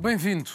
Bem-vindo. 0.00 0.48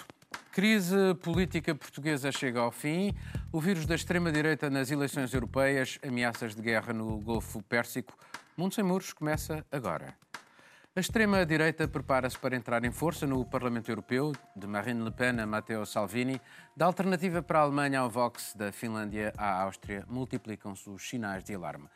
Crise 0.54 0.96
política 1.22 1.76
portuguesa 1.76 2.32
chega 2.32 2.62
ao 2.62 2.72
fim. 2.72 3.14
O 3.52 3.60
vírus 3.60 3.86
da 3.86 3.94
extrema-direita 3.94 4.70
nas 4.70 4.90
eleições 4.90 5.34
europeias, 5.34 6.00
ameaças 6.02 6.56
de 6.56 6.62
guerra 6.62 6.94
no 6.94 7.18
Golfo 7.18 7.62
Pérsico. 7.62 8.18
Mundo 8.56 8.74
Sem 8.74 8.86
Muros 8.86 9.12
começa 9.12 9.66
agora. 9.70 10.16
A 10.96 11.00
extrema-direita 11.02 11.90
prepara-se 11.90 12.40
para 12.40 12.56
entrar 12.56 12.86
em 12.86 12.92
força 12.92 13.28
no 13.28 13.44
Parlamento 13.44 13.92
Europeu, 13.92 14.32
de 14.56 14.66
Marine 14.66 15.04
Le 15.04 15.12
Pen 15.12 15.38
a 15.42 15.46
Matteo 15.46 15.86
Salvini, 15.86 16.40
da 16.74 16.86
alternativa 16.86 17.42
para 17.44 17.60
a 17.60 17.64
Alemanha 17.64 18.00
ao 18.00 18.10
Vox, 18.10 18.54
da 18.56 18.72
Finlândia 18.72 19.34
à 19.38 19.62
Áustria, 19.64 20.06
multiplicam-se 20.08 20.90
os 20.90 21.06
sinais 21.06 21.44
de 21.44 21.54
alarme. 21.54 21.90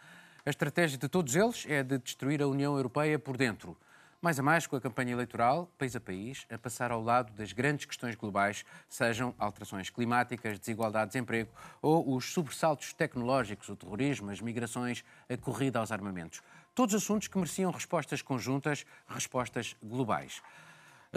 A 0.45 0.49
estratégia 0.49 0.97
de 0.97 1.07
todos 1.07 1.33
eles 1.33 1.65
é 1.69 1.81
de 1.81 1.97
destruir 1.97 2.41
a 2.41 2.47
União 2.47 2.75
Europeia 2.75 3.17
por 3.17 3.37
dentro. 3.37 3.77
Mais 4.19 4.39
a 4.39 4.43
mais 4.43 4.65
com 4.65 4.75
a 4.75 4.81
campanha 4.81 5.11
eleitoral, 5.11 5.71
país 5.77 5.95
a 5.95 5.99
país, 5.99 6.47
a 6.49 6.57
passar 6.57 6.91
ao 6.91 7.03
lado 7.03 7.31
das 7.33 7.53
grandes 7.53 7.85
questões 7.85 8.15
globais, 8.15 8.65
sejam 8.89 9.35
alterações 9.37 9.91
climáticas, 9.91 10.57
desigualdade, 10.57 11.11
desemprego 11.11 11.51
ou 11.83 12.15
os 12.15 12.33
sobressaltos 12.33 12.93
tecnológicos, 12.93 13.69
o 13.69 13.75
terrorismo, 13.75 14.31
as 14.31 14.41
migrações, 14.41 15.05
a 15.29 15.37
corrida 15.37 15.77
aos 15.77 15.91
armamentos. 15.91 16.41
Todos 16.73 16.95
assuntos 16.95 17.27
que 17.27 17.37
mereciam 17.37 17.69
respostas 17.69 18.23
conjuntas, 18.23 18.87
respostas 19.07 19.75
globais. 19.83 20.41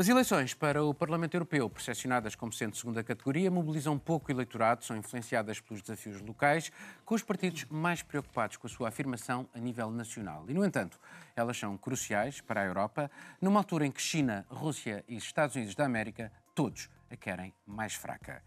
As 0.00 0.08
eleições 0.08 0.54
para 0.54 0.82
o 0.82 0.94
Parlamento 0.94 1.34
Europeu, 1.34 1.68
percepcionadas 1.68 2.34
como 2.34 2.50
sendo 2.50 2.74
segunda 2.74 3.04
categoria, 3.04 3.50
mobilizam 3.50 3.98
pouco 3.98 4.32
eleitorado, 4.32 4.82
são 4.82 4.96
influenciadas 4.96 5.60
pelos 5.60 5.82
desafios 5.82 6.22
locais, 6.22 6.72
com 7.04 7.14
os 7.14 7.22
partidos 7.22 7.66
mais 7.66 8.00
preocupados 8.00 8.56
com 8.56 8.66
a 8.66 8.70
sua 8.70 8.88
afirmação 8.88 9.46
a 9.52 9.58
nível 9.58 9.90
nacional. 9.90 10.46
E, 10.48 10.54
no 10.54 10.64
entanto, 10.64 10.98
elas 11.36 11.58
são 11.58 11.76
cruciais 11.76 12.40
para 12.40 12.62
a 12.62 12.64
Europa, 12.64 13.10
numa 13.42 13.60
altura 13.60 13.84
em 13.84 13.92
que 13.92 14.00
China, 14.00 14.46
Rússia 14.48 15.04
e 15.06 15.18
Estados 15.18 15.54
Unidos 15.54 15.74
da 15.74 15.84
América, 15.84 16.32
todos 16.54 16.88
a 17.10 17.16
querem 17.16 17.52
mais 17.66 17.92
fraca. 17.92 18.42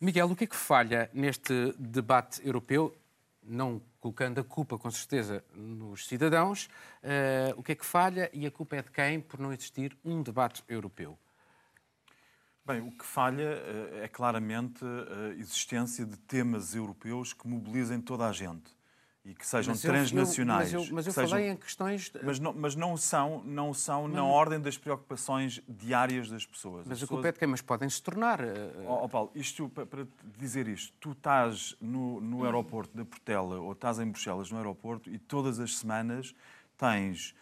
Miguel, 0.00 0.28
o 0.28 0.34
que 0.34 0.42
é 0.42 0.48
que 0.48 0.56
falha 0.56 1.08
neste 1.14 1.72
debate 1.78 2.44
europeu? 2.44 2.92
Não 3.44 3.80
colocando 4.02 4.40
a 4.40 4.44
culpa, 4.44 4.76
com 4.76 4.90
certeza, 4.90 5.44
nos 5.54 6.08
cidadãos, 6.08 6.68
uh, 7.04 7.56
o 7.56 7.62
que 7.62 7.70
é 7.70 7.74
que 7.76 7.86
falha 7.86 8.28
e 8.32 8.44
a 8.44 8.50
culpa 8.50 8.74
é 8.74 8.82
de 8.82 8.90
quem 8.90 9.20
por 9.20 9.38
não 9.38 9.52
existir 9.52 9.96
um 10.04 10.20
debate 10.24 10.64
europeu? 10.68 11.16
Bem, 12.66 12.80
o 12.80 12.90
que 12.90 13.04
falha 13.04 13.62
uh, 13.62 14.02
é 14.02 14.08
claramente 14.08 14.84
a 14.84 15.38
existência 15.38 16.04
de 16.04 16.16
temas 16.18 16.74
europeus 16.74 17.32
que 17.32 17.46
mobilizem 17.46 18.00
toda 18.00 18.26
a 18.26 18.32
gente 18.32 18.81
e 19.24 19.34
que 19.34 19.46
sejam 19.46 19.72
mas 19.72 19.82
transnacionais. 19.82 20.72
Eu, 20.72 20.80
mas 20.80 20.88
eu, 20.88 20.94
mas 20.94 21.06
eu 21.06 21.12
falei 21.12 21.28
sejam, 21.28 21.52
em 21.52 21.56
questões. 21.56 22.10
De... 22.10 22.24
Mas, 22.24 22.38
não, 22.40 22.52
mas 22.52 22.74
não 22.74 22.96
são, 22.96 23.42
não 23.44 23.72
são 23.72 24.08
na 24.08 24.24
ordem 24.24 24.60
das 24.60 24.76
preocupações 24.76 25.62
diárias 25.68 26.28
das 26.28 26.44
pessoas. 26.44 26.86
Mas 26.86 26.98
As 26.98 27.04
a 27.04 27.06
culpa 27.06 27.28
é 27.28 27.32
de 27.32 27.38
quem? 27.38 27.46
Mas 27.46 27.60
podem 27.60 27.88
se 27.88 28.02
tornar. 28.02 28.40
Uh... 28.40 28.84
Oh, 28.86 29.04
oh, 29.04 29.08
Paulo, 29.08 29.30
isto, 29.34 29.68
para 29.68 30.06
dizer 30.38 30.66
isto, 30.66 30.92
tu 30.98 31.12
estás 31.12 31.76
no, 31.80 32.20
no 32.20 32.44
aeroporto 32.44 32.96
da 32.96 33.04
Portela 33.04 33.60
ou 33.60 33.72
estás 33.72 34.00
em 34.00 34.06
Bruxelas 34.06 34.50
no 34.50 34.56
aeroporto 34.56 35.08
e 35.08 35.18
todas 35.18 35.60
as 35.60 35.76
semanas 35.76 36.34
tens 36.76 37.34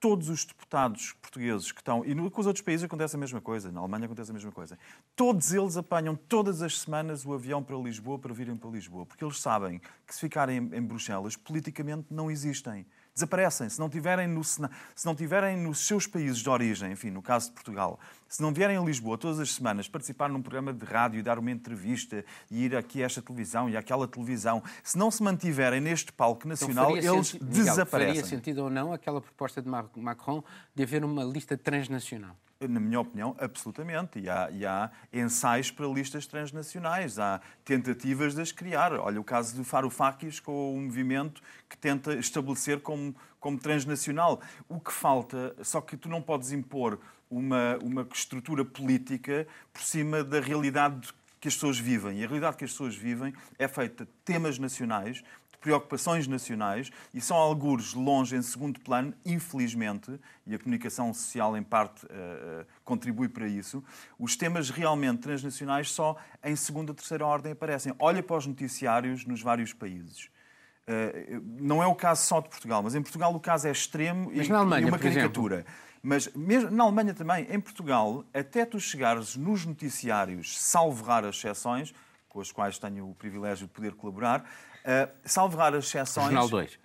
todos 0.00 0.28
os 0.28 0.44
deputados 0.44 1.12
portugueses 1.20 1.72
que 1.72 1.80
estão, 1.80 2.04
e 2.04 2.14
com 2.30 2.40
os 2.40 2.46
outros 2.46 2.64
países 2.64 2.84
acontece 2.84 3.16
a 3.16 3.18
mesma 3.18 3.40
coisa, 3.40 3.72
na 3.72 3.80
Alemanha 3.80 4.06
acontece 4.06 4.30
a 4.30 4.34
mesma 4.34 4.52
coisa, 4.52 4.78
todos 5.16 5.52
eles 5.52 5.76
apanham 5.76 6.14
todas 6.14 6.62
as 6.62 6.78
semanas 6.78 7.24
o 7.26 7.32
avião 7.32 7.62
para 7.62 7.76
Lisboa 7.76 8.18
para 8.18 8.32
virem 8.32 8.56
para 8.56 8.70
Lisboa, 8.70 9.04
porque 9.04 9.24
eles 9.24 9.40
sabem 9.40 9.80
que 10.06 10.14
se 10.14 10.20
ficarem 10.20 10.58
em 10.58 10.82
Bruxelas, 10.82 11.36
politicamente 11.36 12.06
não 12.10 12.30
existem 12.30 12.86
desaparecem. 13.18 13.68
Se 13.68 13.78
não, 13.78 13.88
tiverem 13.88 14.26
no, 14.26 14.42
se 14.44 14.60
não 15.04 15.14
tiverem 15.14 15.56
nos 15.56 15.86
seus 15.86 16.06
países 16.06 16.38
de 16.38 16.48
origem, 16.48 16.92
enfim, 16.92 17.10
no 17.10 17.20
caso 17.20 17.48
de 17.48 17.52
Portugal, 17.52 17.98
se 18.28 18.40
não 18.40 18.52
vierem 18.52 18.76
a 18.76 18.80
Lisboa 18.80 19.18
todas 19.18 19.40
as 19.40 19.52
semanas 19.52 19.88
participar 19.88 20.28
num 20.28 20.40
programa 20.40 20.72
de 20.72 20.84
rádio 20.84 21.18
e 21.18 21.22
dar 21.22 21.38
uma 21.38 21.50
entrevista 21.50 22.24
e 22.50 22.64
ir 22.64 22.76
aqui 22.76 23.02
a 23.02 23.06
esta 23.06 23.20
televisão 23.20 23.68
e 23.68 23.76
àquela 23.76 24.06
televisão, 24.06 24.62
se 24.82 24.96
não 24.96 25.10
se 25.10 25.22
mantiverem 25.22 25.80
neste 25.80 26.12
palco 26.12 26.42
então 26.46 26.50
nacional, 26.50 26.96
então 26.96 27.16
eles 27.16 27.28
senti... 27.28 27.44
desaparecem. 27.44 28.08
Miguel, 28.08 28.22
faria 28.22 28.24
sentido 28.24 28.58
ou 28.64 28.70
não 28.70 28.92
aquela 28.92 29.20
proposta 29.20 29.60
de 29.60 29.68
Macron 29.68 30.42
de 30.74 30.82
haver 30.82 31.04
uma 31.04 31.24
lista 31.24 31.56
transnacional? 31.56 32.36
Na 32.60 32.80
minha 32.80 32.98
opinião, 32.98 33.36
absolutamente. 33.38 34.18
E 34.18 34.28
há, 34.28 34.50
e 34.50 34.66
há, 34.66 34.90
ensaios 35.12 35.70
para 35.70 35.86
listas 35.86 36.26
transnacionais, 36.26 37.16
há 37.16 37.40
tentativas 37.64 38.34
de 38.34 38.40
as 38.40 38.50
criar. 38.50 38.92
Olha 38.94 39.20
o 39.20 39.22
caso 39.22 39.54
do 39.54 39.62
Faroufakis 39.62 40.40
com 40.40 40.74
o 40.74 40.80
movimento 40.80 41.40
que 41.68 41.78
tenta 41.78 42.14
estabelecer 42.14 42.80
como, 42.80 43.14
como 43.38 43.56
transnacional. 43.60 44.40
O 44.68 44.80
que 44.80 44.92
falta, 44.92 45.54
só 45.62 45.80
que 45.80 45.96
tu 45.96 46.08
não 46.08 46.20
podes 46.20 46.50
impor 46.50 46.98
uma, 47.30 47.78
uma 47.80 48.04
estrutura 48.12 48.64
política 48.64 49.46
por 49.72 49.82
cima 49.82 50.24
da 50.24 50.40
realidade 50.40 51.14
que 51.40 51.46
as 51.46 51.54
pessoas 51.54 51.78
vivem. 51.78 52.18
E 52.18 52.24
a 52.24 52.26
realidade 52.26 52.56
que 52.56 52.64
as 52.64 52.72
pessoas 52.72 52.96
vivem 52.96 53.32
é 53.56 53.68
feita 53.68 54.04
de 54.04 54.10
temas 54.24 54.58
nacionais, 54.58 55.22
preocupações 55.60 56.26
nacionais 56.26 56.90
e 57.12 57.20
são 57.20 57.36
alguns 57.36 57.94
longe 57.94 58.36
em 58.36 58.42
segundo 58.42 58.80
plano, 58.80 59.12
infelizmente, 59.24 60.18
e 60.46 60.54
a 60.54 60.58
comunicação 60.58 61.12
social 61.12 61.56
em 61.56 61.62
parte 61.62 62.06
uh, 62.06 62.66
contribui 62.84 63.28
para 63.28 63.46
isso, 63.46 63.82
os 64.18 64.36
temas 64.36 64.70
realmente 64.70 65.20
transnacionais 65.20 65.90
só 65.90 66.16
em 66.42 66.56
segunda 66.56 66.92
ou 66.92 66.94
terceira 66.94 67.26
ordem 67.26 67.52
aparecem. 67.52 67.92
Olha 67.98 68.22
para 68.22 68.36
os 68.36 68.46
noticiários 68.46 69.24
nos 69.24 69.42
vários 69.42 69.72
países. 69.72 70.30
Uh, 70.86 71.42
não 71.60 71.82
é 71.82 71.86
o 71.86 71.94
caso 71.94 72.24
só 72.24 72.40
de 72.40 72.48
Portugal, 72.48 72.82
mas 72.82 72.94
em 72.94 73.02
Portugal 73.02 73.34
o 73.34 73.40
caso 73.40 73.68
é 73.68 73.70
extremo 73.70 74.32
mas 74.34 74.46
e, 74.46 74.50
na 74.50 74.58
Alemanha, 74.58 74.86
e 74.86 74.88
uma 74.88 74.98
caricatura. 74.98 75.66
Mas 76.02 76.28
mesmo 76.34 76.70
na 76.70 76.84
Alemanha 76.84 77.12
também, 77.12 77.46
em 77.50 77.60
Portugal, 77.60 78.24
até 78.32 78.64
tu 78.64 78.78
chegares 78.78 79.36
nos 79.36 79.66
noticiários, 79.66 80.58
salvo 80.58 81.04
raras 81.04 81.36
exceções, 81.36 81.92
com 82.38 82.40
as 82.40 82.52
quais 82.52 82.78
tenho 82.78 83.10
o 83.10 83.14
privilégio 83.14 83.66
de 83.66 83.72
poder 83.72 83.94
colaborar, 83.94 84.44
Uh, 84.88 85.10
salvo 85.24 85.56
raras 85.58 85.84
exceções. 85.84 86.26
Jornal 86.26 86.48
2. 86.48 86.78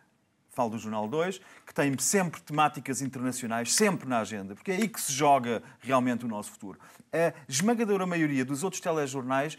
Falo 0.50 0.72
do 0.72 0.78
Jornal 0.78 1.08
2, 1.08 1.40
que 1.66 1.74
tem 1.74 1.98
sempre 1.98 2.42
temáticas 2.42 3.02
internacionais, 3.02 3.72
sempre 3.72 4.10
na 4.10 4.20
agenda, 4.20 4.56
porque 4.56 4.72
é 4.72 4.76
aí 4.76 4.90
que 4.90 5.00
se 5.00 5.14
joga 5.14 5.64
realmente 5.80 6.26
o 6.26 6.28
nosso 6.28 6.52
futuro. 6.52 6.78
A 7.14 7.34
esmagadora 7.48 8.06
maioria 8.06 8.44
dos 8.44 8.62
outros 8.62 8.82
telejornais, 8.82 9.58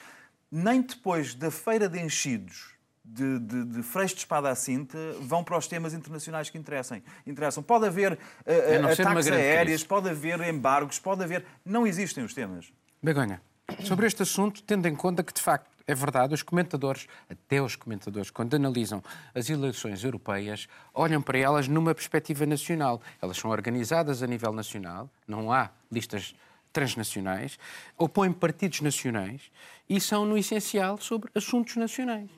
nem 0.53 0.83
depois 0.83 1.35
da 1.35 1.51
feira 1.51 1.89
de 1.89 1.99
enchidos 1.99 2.75
de, 3.03 3.39
de, 3.39 3.65
de 3.65 3.83
freixo 3.83 4.15
de 4.15 4.21
espada 4.21 4.51
à 4.51 4.55
cinta 4.55 4.99
vão 5.21 5.43
para 5.43 5.57
os 5.57 5.67
temas 5.67 5.95
internacionais 5.95 6.51
que 6.51 6.59
interessam. 6.59 7.01
interessam. 7.27 7.63
Pode 7.63 7.87
haver 7.87 8.13
uh, 8.13 8.87
ataques 8.87 9.29
aéreos, 9.29 9.69
crise. 9.69 9.87
pode 9.87 10.11
haver 10.11 10.41
embargos, 10.43 10.99
pode 10.99 11.25
haver. 11.25 11.47
Não 11.65 11.87
existem 11.87 12.23
os 12.23 12.35
temas. 12.35 12.71
Begonha, 13.03 13.41
sobre 13.85 14.07
este 14.07 14.23
assunto, 14.23 14.63
tendo 14.63 14.87
em 14.87 14.95
conta 14.95 15.25
que, 15.25 15.33
de 15.33 15.41
facto, 15.41 15.74
é 15.87 15.95
verdade, 15.95 16.35
os 16.35 16.43
comentadores, 16.43 17.07
até 17.29 17.61
os 17.61 17.77
comentadores, 17.77 18.31
quando 18.31 18.55
analisam 18.55 19.03
as 19.35 19.51
eleições 19.51 20.03
europeias, 20.03 20.67
olham 20.95 21.21
para 21.21 21.39
elas 21.39 21.69
numa 21.69 21.95
perspectiva 21.95 22.47
nacional. 22.47 23.03
Elas 23.21 23.37
são 23.37 23.51
organizadas 23.51 24.23
a 24.23 24.27
nível 24.27 24.53
nacional, 24.53 25.11
não 25.27 25.53
há 25.53 25.71
listas 25.93 26.35
transnacionais, 26.73 27.59
opõem 27.97 28.33
partidos 28.33 28.81
nacionais 28.81 29.43
e 29.89 30.01
são, 30.01 30.25
no 30.25 30.37
essencial, 30.37 30.99
sobre 30.99 31.31
assuntos 31.35 31.77
nacionais. 31.77 32.29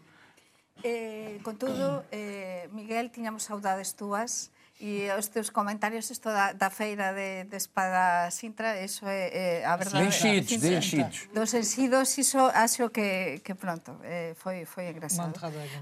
Eh, 0.85 1.39
contudo, 1.43 2.05
eh, 2.13 2.69
Miguel, 2.73 3.09
tiñamos 3.09 3.45
saudades 3.45 3.93
túas 3.93 4.51
E 4.79 5.09
os 5.17 5.29
teus 5.33 5.49
comentarios 5.49 6.11
isto 6.11 6.29
da, 6.29 6.53
da 6.53 6.69
feira 6.69 7.17
de, 7.17 7.49
de 7.49 7.57
Espada 7.57 8.29
Sintra, 8.31 8.77
eso 8.77 9.09
é, 9.09 9.63
é 9.63 9.65
a 9.65 9.75
verdade. 9.75 10.05
De 10.05 10.09
enchidos, 10.13 10.61
de 10.61 10.77
enchidos. 10.77 11.29
Dos 11.33 11.55
enchidos, 11.55 12.19
iso 12.19 12.45
acho 12.53 12.91
que, 12.91 13.41
que 13.41 13.55
pronto, 13.55 13.97
eh, 14.05 14.37
foi, 14.37 14.67
foi 14.67 14.93
engraçado. 14.93 15.33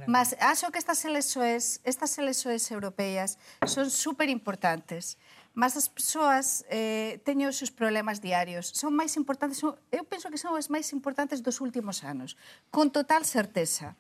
Mas 0.07 0.37
acho 0.39 0.71
que 0.71 0.79
estas 0.79 1.05
eleições, 1.05 1.81
estas 1.83 2.17
eleições 2.19 2.71
europeas 2.71 3.37
son 3.67 3.91
super 3.91 4.29
importantes. 4.29 5.19
Mas 5.55 5.77
as 5.77 5.91
persoas 5.91 6.63
eh, 6.71 7.19
teñen 7.27 7.51
os 7.51 7.59
seus 7.59 7.75
problemas 7.75 8.23
diarios. 8.23 8.71
Son 8.75 8.95
máis 8.95 9.19
importantes, 9.19 9.59
son, 9.59 9.75
eu 9.91 10.07
penso 10.07 10.31
que 10.31 10.39
son 10.39 10.55
as 10.55 10.71
máis 10.71 10.91
importantes 10.95 11.43
dos 11.43 11.59
últimos 11.59 12.07
anos. 12.07 12.39
Con 12.71 12.95
total 12.95 13.27
certeza. 13.27 13.99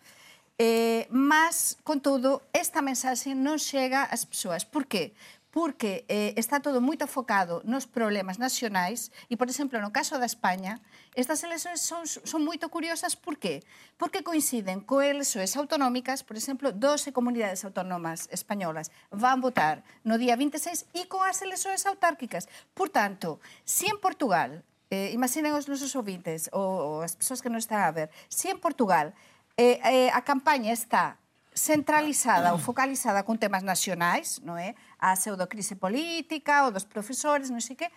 Eh, 0.58 1.08
mas, 1.10 1.78
con 1.82 2.00
todo, 2.00 2.42
esta 2.54 2.78
mensaxe 2.78 3.34
non 3.34 3.58
chega 3.58 4.06
ás 4.06 4.22
persoas. 4.22 4.62
Por 4.62 4.86
qué? 4.86 5.10
Porque 5.50 6.06
eh, 6.06 6.34
está 6.38 6.62
todo 6.62 6.78
moito 6.78 7.10
focado 7.10 7.58
nos 7.66 7.90
problemas 7.90 8.38
nacionais 8.38 9.10
e, 9.26 9.34
por 9.34 9.50
exemplo, 9.50 9.82
no 9.82 9.90
caso 9.90 10.14
da 10.14 10.30
España, 10.30 10.78
estas 11.18 11.42
eleições 11.42 11.82
son, 11.82 12.06
son 12.06 12.46
moito 12.46 12.70
curiosas. 12.70 13.18
Por 13.18 13.38
qué? 13.42 13.66
Porque 13.98 14.22
coinciden 14.22 14.78
co 14.78 15.02
eleições 15.02 15.58
autonómicas, 15.58 16.22
por 16.22 16.38
exemplo, 16.38 16.70
12 16.70 17.10
comunidades 17.10 17.66
autónomas 17.66 18.30
españolas 18.30 18.94
van 19.10 19.42
votar 19.42 19.82
no 20.06 20.22
día 20.22 20.38
26 20.38 20.86
e 20.94 21.10
coas 21.10 21.42
eleições 21.42 21.82
autárquicas. 21.82 22.46
Por 22.78 22.94
tanto, 22.94 23.42
se 23.66 23.90
en 23.90 23.98
Portugal, 23.98 24.62
eh, 24.94 25.10
imaginen 25.10 25.58
os 25.58 25.66
nosos 25.66 25.90
ouvintes 25.98 26.46
ou, 26.54 26.62
ou 26.62 27.02
as 27.02 27.18
persoas 27.18 27.42
que 27.42 27.50
non 27.50 27.58
están 27.58 27.82
a 27.82 27.90
ver, 27.90 28.14
se 28.30 28.54
en 28.54 28.62
Portugal 28.62 29.14
eh, 29.56 29.80
eh, 29.82 30.10
a 30.12 30.20
campaña 30.22 30.72
está 30.72 31.18
centralizada 31.54 32.52
ou 32.52 32.58
focalizada 32.58 33.22
con 33.22 33.38
temas 33.38 33.62
nacionais, 33.62 34.42
non 34.42 34.58
é? 34.58 34.74
A 34.98 35.14
pseudocrise 35.14 35.78
política, 35.78 36.66
o 36.66 36.74
dos 36.74 36.84
profesores, 36.84 37.48
non 37.48 37.62
sei 37.62 37.78
que. 37.78 37.88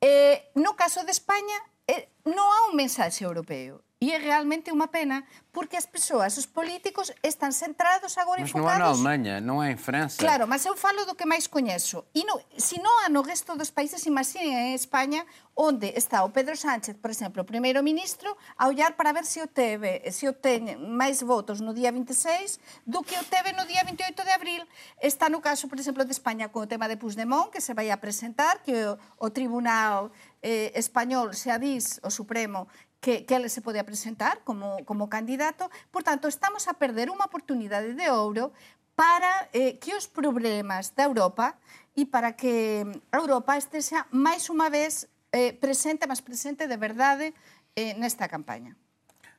Eh, 0.00 0.50
no 0.56 0.72
caso 0.74 1.04
de 1.04 1.12
España, 1.12 1.58
eh, 1.86 2.08
non 2.24 2.48
há 2.48 2.60
un 2.72 2.74
mensaxe 2.74 3.22
europeo. 3.22 3.85
E 3.96 4.12
é 4.12 4.20
realmente 4.20 4.68
unha 4.68 4.92
pena 4.92 5.24
porque 5.56 5.72
as 5.72 5.88
persoas, 5.88 6.36
os 6.36 6.44
políticos, 6.44 7.08
están 7.24 7.48
centrados 7.48 8.20
agora 8.20 8.44
mas 8.44 8.52
enfocados... 8.52 8.76
Mas 8.76 8.76
non 8.76 8.84
é 8.84 8.84
na 8.84 8.92
Alemanha, 8.92 9.34
non 9.40 9.64
é 9.64 9.72
en 9.72 9.80
França. 9.80 10.20
Claro, 10.20 10.44
mas 10.44 10.68
eu 10.68 10.76
falo 10.76 11.08
do 11.08 11.16
que 11.16 11.24
máis 11.24 11.48
coñezo. 11.48 12.04
E 12.12 12.20
no, 12.28 12.36
se 12.60 12.76
non 12.76 12.92
há 13.00 13.08
no 13.08 13.24
resto 13.24 13.56
dos 13.56 13.72
países, 13.72 14.04
imaginen 14.04 14.52
en 14.52 14.76
España, 14.76 15.24
onde 15.56 15.96
está 15.96 16.28
o 16.28 16.28
Pedro 16.28 16.60
Sánchez, 16.60 17.00
por 17.00 17.08
exemplo, 17.08 17.40
o 17.40 17.48
primeiro 17.48 17.80
ministro, 17.80 18.36
a 18.60 18.68
ollar 18.68 19.00
para 19.00 19.16
ver 19.16 19.24
se 19.24 19.40
o 19.40 19.48
teve, 19.48 20.04
se 20.12 20.28
o 20.28 20.36
ten 20.36 20.76
máis 20.76 21.24
votos 21.24 21.64
no 21.64 21.72
día 21.72 21.88
26 21.88 22.84
do 22.84 23.00
que 23.00 23.16
o 23.16 23.24
teve 23.24 23.56
no 23.56 23.64
día 23.64 23.80
28 23.80 24.12
de 24.12 24.32
abril. 24.36 24.60
Está 25.00 25.32
no 25.32 25.40
caso, 25.40 25.72
por 25.72 25.80
exemplo, 25.80 26.04
de 26.04 26.12
España 26.12 26.52
co 26.52 26.68
tema 26.68 26.84
de 26.84 27.00
Puigdemont, 27.00 27.48
que 27.48 27.64
se 27.64 27.72
vai 27.72 27.88
a 27.88 27.96
presentar, 27.96 28.60
que 28.60 28.76
o, 28.76 29.00
o 29.16 29.32
Tribunal 29.32 30.12
eh, 30.44 30.70
español 30.76 31.32
se 31.32 31.48
adís 31.48 31.96
o 32.04 32.10
Supremo 32.12 32.68
que, 33.06 33.24
que 33.24 33.36
ele 33.36 33.48
se 33.48 33.62
podía 33.62 33.86
presentar 33.86 34.42
como, 34.42 34.84
como 34.84 35.08
candidato. 35.08 35.70
Por 35.92 36.02
tanto, 36.02 36.26
estamos 36.26 36.66
a 36.66 36.74
perder 36.74 37.06
unha 37.06 37.22
oportunidade 37.22 37.94
de 37.94 38.10
ouro 38.10 38.50
para 38.98 39.46
eh, 39.54 39.78
que 39.78 39.94
os 39.94 40.10
problemas 40.10 40.90
da 40.90 41.06
Europa 41.06 41.54
e 41.94 42.02
para 42.02 42.34
que 42.34 42.82
a 43.14 43.16
Europa 43.22 43.54
esteja 43.54 44.10
máis 44.10 44.50
unha 44.50 44.66
vez 44.66 45.06
eh, 45.30 45.54
presente, 45.54 46.10
máis 46.10 46.18
presente 46.18 46.66
de 46.66 46.74
verdade 46.74 47.30
eh, 47.78 47.94
nesta 47.94 48.26
campaña. 48.26 48.74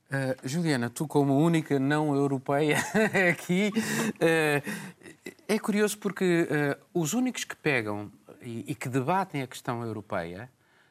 Uh, 0.08 0.32
Juliana, 0.48 0.88
tu 0.88 1.04
como 1.04 1.36
única 1.36 1.76
não 1.76 2.16
europeia 2.16 2.80
aqui, 3.28 3.68
uh, 3.76 4.64
é 5.44 5.60
curioso 5.60 6.00
porque 6.00 6.48
uh, 6.48 6.80
os 6.96 7.12
únicos 7.12 7.44
que 7.44 7.60
pegam 7.60 8.08
e, 8.40 8.64
e 8.72 8.74
que 8.80 8.88
debatem 8.88 9.44
a 9.44 9.48
questão 9.52 9.84
europeia 9.84 10.48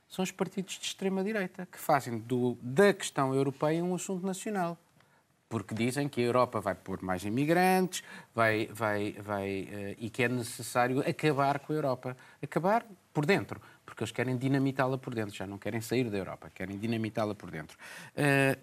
são 0.08 0.22
os 0.22 0.30
partidos 0.30 0.78
de 0.78 0.86
extrema-direita, 0.86 1.66
que 1.70 1.78
fazem 1.78 2.18
do, 2.18 2.56
da 2.60 2.92
questão 2.92 3.34
europeia 3.34 3.82
um 3.84 3.94
assunto 3.94 4.26
nacional. 4.26 4.78
Porque 5.48 5.74
dizem 5.74 6.08
que 6.08 6.20
a 6.20 6.24
Europa 6.24 6.60
vai 6.60 6.74
pôr 6.74 7.00
mais 7.02 7.24
imigrantes 7.24 8.02
vai, 8.34 8.66
vai, 8.66 9.12
vai, 9.12 9.62
uh, 9.62 9.96
e 9.98 10.10
que 10.10 10.24
é 10.24 10.28
necessário 10.28 11.00
acabar 11.08 11.60
com 11.60 11.72
a 11.72 11.76
Europa. 11.76 12.16
Acabar 12.42 12.84
por 13.12 13.24
dentro, 13.24 13.60
porque 13.84 14.02
eles 14.02 14.10
querem 14.10 14.36
dinamitá-la 14.36 14.98
por 14.98 15.14
dentro, 15.14 15.34
já 15.34 15.46
não 15.46 15.56
querem 15.56 15.80
sair 15.80 16.10
da 16.10 16.18
Europa, 16.18 16.50
querem 16.52 16.76
dinamitá-la 16.78 17.34
por 17.34 17.50
dentro. 17.50 17.78
Uh, 18.16 18.60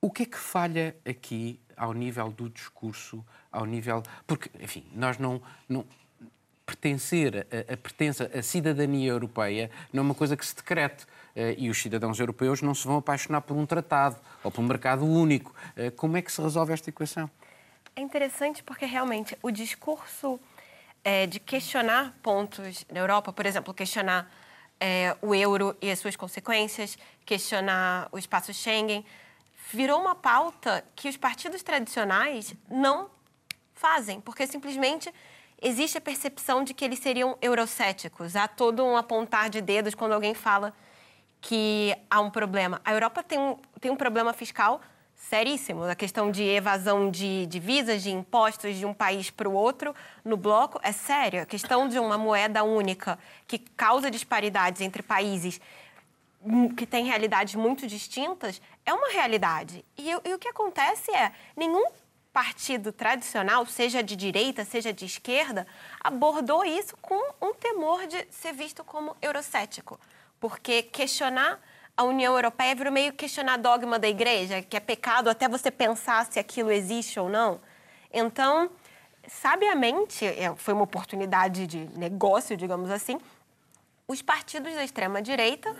o 0.00 0.10
que 0.10 0.24
é 0.24 0.26
que 0.26 0.38
falha 0.38 0.94
aqui 1.04 1.58
ao 1.76 1.92
nível 1.92 2.30
do 2.30 2.48
discurso, 2.48 3.24
ao 3.50 3.64
nível. 3.64 4.02
Porque, 4.26 4.50
enfim, 4.62 4.84
nós 4.92 5.18
não, 5.18 5.40
não 5.68 5.84
pertencer, 6.64 7.46
a, 7.50 7.72
a 7.72 7.76
pertença 7.76 8.30
à 8.34 8.42
cidadania 8.42 9.10
europeia 9.10 9.70
não 9.92 10.02
é 10.02 10.06
uma 10.06 10.14
coisa 10.14 10.36
que 10.36 10.46
se 10.46 10.56
decrete. 10.56 11.04
Uh, 11.34 11.50
e 11.58 11.68
os 11.68 11.82
cidadãos 11.82 12.20
europeus 12.20 12.62
não 12.62 12.72
se 12.76 12.86
vão 12.86 12.98
apaixonar 12.98 13.40
por 13.40 13.56
um 13.56 13.66
tratado 13.66 14.16
ou 14.44 14.52
por 14.52 14.60
um 14.60 14.66
mercado 14.68 15.04
único. 15.04 15.52
Uh, 15.76 15.90
como 15.96 16.16
é 16.16 16.22
que 16.22 16.30
se 16.30 16.40
resolve 16.40 16.72
esta 16.72 16.90
equação? 16.90 17.28
É 17.96 18.00
interessante 18.00 18.62
porque 18.62 18.86
realmente 18.86 19.36
o 19.42 19.50
discurso 19.50 20.38
é, 21.04 21.26
de 21.26 21.38
questionar 21.38 22.16
pontos 22.22 22.84
na 22.90 23.00
Europa, 23.00 23.32
por 23.32 23.46
exemplo, 23.46 23.74
questionar 23.74 24.30
é, 24.80 25.16
o 25.20 25.34
euro 25.34 25.76
e 25.80 25.90
as 25.90 25.98
suas 25.98 26.16
consequências, 26.16 26.98
questionar 27.26 28.08
o 28.10 28.18
espaço 28.18 28.52
Schengen, 28.52 29.04
virou 29.72 30.00
uma 30.00 30.14
pauta 30.14 30.84
que 30.96 31.08
os 31.08 31.16
partidos 31.16 31.62
tradicionais 31.62 32.54
não 32.70 33.10
fazem, 33.74 34.20
porque 34.20 34.46
simplesmente 34.46 35.12
existe 35.60 35.98
a 35.98 36.00
percepção 36.00 36.62
de 36.64 36.74
que 36.74 36.84
eles 36.84 36.98
seriam 36.98 37.36
eurocéticos. 37.40 38.36
Há 38.36 38.46
todo 38.46 38.84
um 38.84 38.96
apontar 38.96 39.48
de 39.48 39.60
dedos 39.60 39.94
quando 39.94 40.12
alguém 40.12 40.34
fala 40.34 40.74
que 41.40 41.94
há 42.10 42.20
um 42.20 42.30
problema. 42.30 42.80
A 42.84 42.92
Europa 42.92 43.22
tem 43.22 43.38
um, 43.38 43.56
tem 43.80 43.90
um 43.90 43.96
problema 43.96 44.32
fiscal 44.32 44.80
seríssimo. 45.14 45.84
A 45.84 45.94
questão 45.94 46.30
de 46.30 46.42
evasão 46.42 47.10
de 47.10 47.46
divisas, 47.46 48.02
de 48.02 48.10
impostos 48.10 48.76
de 48.76 48.86
um 48.86 48.94
país 48.94 49.30
para 49.30 49.48
o 49.48 49.52
outro 49.52 49.94
no 50.24 50.36
bloco 50.36 50.78
é 50.82 50.92
séria. 50.92 51.42
A 51.42 51.46
questão 51.46 51.88
de 51.88 51.98
uma 51.98 52.18
moeda 52.18 52.62
única 52.62 53.18
que 53.46 53.58
causa 53.58 54.10
disparidades 54.10 54.80
entre 54.80 55.02
países 55.02 55.60
que 56.76 56.86
têm 56.86 57.06
realidades 57.06 57.54
muito 57.54 57.86
distintas 57.86 58.60
é 58.84 58.92
uma 58.92 59.10
realidade. 59.10 59.84
E, 59.96 60.10
e 60.10 60.34
o 60.34 60.38
que 60.38 60.48
acontece 60.48 61.10
é 61.10 61.32
nenhum 61.56 61.86
partido 62.34 62.92
tradicional, 62.92 63.64
seja 63.64 64.02
de 64.02 64.16
direita, 64.16 64.64
seja 64.64 64.92
de 64.92 65.04
esquerda, 65.04 65.68
abordou 66.00 66.64
isso 66.64 66.96
com 67.00 67.14
um 67.40 67.54
temor 67.54 68.08
de 68.08 68.26
ser 68.28 68.52
visto 68.52 68.82
como 68.82 69.16
eurocético. 69.22 70.00
Porque 70.40 70.82
questionar 70.82 71.60
a 71.96 72.02
União 72.02 72.34
Europeia 72.34 72.74
virou 72.74 72.92
meio 72.92 73.12
questionar 73.12 73.56
dogma 73.56 74.00
da 74.00 74.08
igreja, 74.08 74.60
que 74.60 74.76
é 74.76 74.80
pecado 74.80 75.30
até 75.30 75.48
você 75.48 75.70
pensar 75.70 76.26
se 76.26 76.40
aquilo 76.40 76.72
existe 76.72 77.20
ou 77.20 77.28
não. 77.28 77.60
Então, 78.12 78.68
sabiamente, 79.28 80.26
é, 80.26 80.52
foi 80.56 80.74
uma 80.74 80.82
oportunidade 80.82 81.68
de 81.68 81.88
negócio, 81.96 82.56
digamos 82.56 82.90
assim, 82.90 83.20
os 84.08 84.20
partidos 84.22 84.74
da 84.74 84.82
extrema-direita 84.82 85.74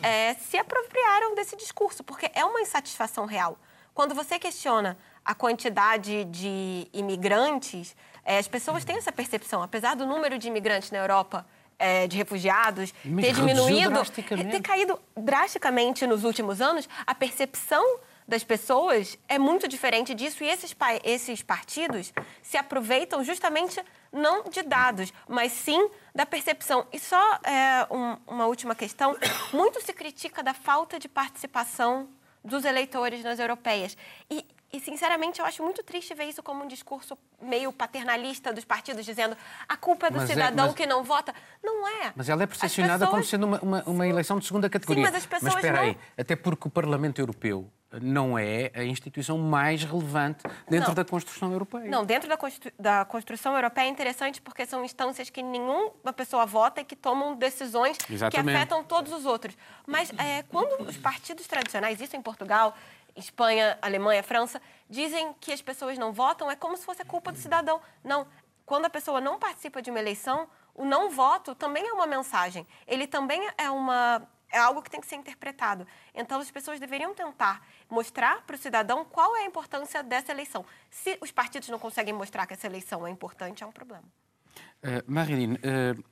é, 0.00 0.34
se 0.34 0.56
apropriaram 0.56 1.34
desse 1.34 1.56
discurso, 1.56 2.04
porque 2.04 2.30
é 2.32 2.44
uma 2.44 2.60
insatisfação 2.60 3.26
real. 3.26 3.58
Quando 3.92 4.14
você 4.14 4.38
questiona 4.38 4.96
a 5.26 5.34
quantidade 5.34 6.24
de 6.26 6.86
imigrantes, 6.92 7.96
é, 8.24 8.38
as 8.38 8.46
pessoas 8.46 8.84
têm 8.84 8.96
essa 8.96 9.10
percepção. 9.10 9.60
Apesar 9.60 9.96
do 9.96 10.06
número 10.06 10.38
de 10.38 10.46
imigrantes 10.46 10.92
na 10.92 10.98
Europa 10.98 11.44
é, 11.76 12.06
de 12.06 12.16
refugiados 12.16 12.92
ter 13.02 13.34
diminuído, 13.34 14.00
ter 14.12 14.62
caído 14.62 14.98
drasticamente 15.16 16.06
nos 16.06 16.22
últimos 16.22 16.60
anos, 16.60 16.88
a 17.04 17.12
percepção 17.12 17.98
das 18.26 18.44
pessoas 18.44 19.18
é 19.28 19.38
muito 19.38 19.68
diferente 19.68 20.14
disso 20.14 20.42
e 20.42 20.48
esses, 20.48 20.74
esses 21.04 21.42
partidos 21.42 22.12
se 22.42 22.56
aproveitam 22.56 23.22
justamente 23.22 23.80
não 24.12 24.44
de 24.48 24.62
dados, 24.62 25.12
mas 25.28 25.52
sim 25.52 25.90
da 26.14 26.24
percepção. 26.24 26.86
E 26.92 26.98
só 27.00 27.38
é, 27.42 27.86
um, 27.90 28.16
uma 28.26 28.46
última 28.46 28.74
questão: 28.76 29.16
muito 29.52 29.84
se 29.84 29.92
critica 29.92 30.42
da 30.42 30.54
falta 30.54 30.98
de 30.98 31.08
participação 31.08 32.08
dos 32.44 32.64
eleitores 32.64 33.24
nas 33.24 33.38
europeias. 33.38 33.96
E 34.30 34.44
e, 34.76 34.80
sinceramente, 34.80 35.40
eu 35.40 35.46
acho 35.46 35.62
muito 35.62 35.82
triste 35.82 36.14
ver 36.14 36.24
isso 36.24 36.42
como 36.42 36.62
um 36.62 36.68
discurso 36.68 37.16
meio 37.40 37.72
paternalista 37.72 38.52
dos 38.52 38.64
partidos, 38.64 39.06
dizendo 39.06 39.34
a 39.66 39.76
culpa 39.76 40.08
é 40.08 40.10
do 40.10 40.18
mas 40.18 40.28
é, 40.28 40.34
cidadão 40.34 40.66
é, 40.66 40.68
mas... 40.68 40.76
que 40.76 40.86
não 40.86 41.02
vota. 41.02 41.34
Não 41.64 41.88
é. 41.88 42.12
Mas 42.14 42.28
ela 42.28 42.42
é 42.42 42.46
percepcionada 42.46 43.06
pessoas... 43.06 43.10
como 43.10 43.24
sendo 43.24 43.46
uma, 43.46 43.60
uma, 43.60 43.82
uma, 43.84 44.06
eleição 44.06 44.38
de 44.38 44.46
segunda 44.46 44.68
categoria. 44.68 45.06
Sim, 45.06 45.12
mas 45.12 45.22
as 45.22 45.26
pessoas 45.26 45.54
mas 45.54 45.64
espera 45.64 45.78
não... 45.78 45.88
aí, 45.88 45.96
até 46.18 46.36
porque 46.36 46.68
o 46.68 46.70
Parlamento 46.70 47.18
Europeu 47.20 47.70
não 48.02 48.38
é 48.38 48.70
a 48.74 48.84
instituição 48.84 49.38
mais 49.38 49.82
relevante 49.82 50.42
dentro 50.68 50.88
não. 50.88 50.94
da 50.94 51.04
construção 51.04 51.52
europeia. 51.52 51.88
Não, 51.88 52.04
dentro 52.04 52.28
da, 52.28 52.36
constru... 52.36 52.70
da 52.78 53.04
construção 53.04 53.54
europeia 53.54 53.86
é 53.86 53.88
interessante 53.88 54.42
porque 54.42 54.66
são 54.66 54.84
instâncias 54.84 55.30
que 55.30 55.42
nenhuma 55.42 56.12
pessoa 56.14 56.44
vota 56.44 56.80
e 56.80 56.84
que 56.84 56.96
tomam 56.96 57.34
decisões 57.34 57.96
Exatamente. 58.10 58.52
que 58.52 58.56
afetam 58.56 58.84
todos 58.84 59.12
os 59.12 59.24
outros. 59.24 59.56
Mas 59.86 60.10
é, 60.18 60.42
quando 60.42 60.82
os 60.82 60.96
partidos 60.96 61.46
tradicionais, 61.46 62.00
isso 62.00 62.16
em 62.16 62.22
Portugal, 62.22 62.74
Espanha, 63.16 63.78
Alemanha, 63.80 64.22
França, 64.22 64.60
dizem 64.88 65.34
que 65.40 65.52
as 65.52 65.62
pessoas 65.62 65.98
não 65.98 66.12
votam, 66.12 66.50
é 66.50 66.56
como 66.56 66.76
se 66.76 66.84
fosse 66.84 67.02
a 67.02 67.04
culpa 67.04 67.32
do 67.32 67.38
cidadão. 67.38 67.80
Não. 68.04 68.26
Quando 68.64 68.84
a 68.84 68.90
pessoa 68.90 69.20
não 69.20 69.38
participa 69.38 69.80
de 69.80 69.90
uma 69.90 69.98
eleição, 69.98 70.48
o 70.74 70.84
não 70.84 71.10
voto 71.10 71.54
também 71.54 71.86
é 71.86 71.92
uma 71.92 72.06
mensagem. 72.06 72.66
Ele 72.86 73.06
também 73.06 73.40
é 73.56 73.70
uma 73.70 74.28
é 74.48 74.58
algo 74.58 74.80
que 74.80 74.90
tem 74.90 75.00
que 75.00 75.06
ser 75.06 75.16
interpretado. 75.16 75.86
Então, 76.14 76.40
as 76.40 76.50
pessoas 76.50 76.78
deveriam 76.78 77.14
tentar 77.14 77.66
mostrar 77.90 78.42
para 78.42 78.54
o 78.54 78.58
cidadão 78.58 79.04
qual 79.04 79.36
é 79.36 79.40
a 79.40 79.44
importância 79.44 80.02
dessa 80.02 80.32
eleição. 80.32 80.64
Se 80.88 81.18
os 81.20 81.30
partidos 81.32 81.68
não 81.68 81.78
conseguem 81.78 82.14
mostrar 82.14 82.46
que 82.46 82.54
essa 82.54 82.66
eleição 82.66 83.06
é 83.06 83.10
importante, 83.10 83.64
é 83.64 83.66
um 83.66 83.72
problema. 83.72 84.04
Uh, 84.82 85.02
Marilyn, 85.06 85.54
uh, 85.54 86.04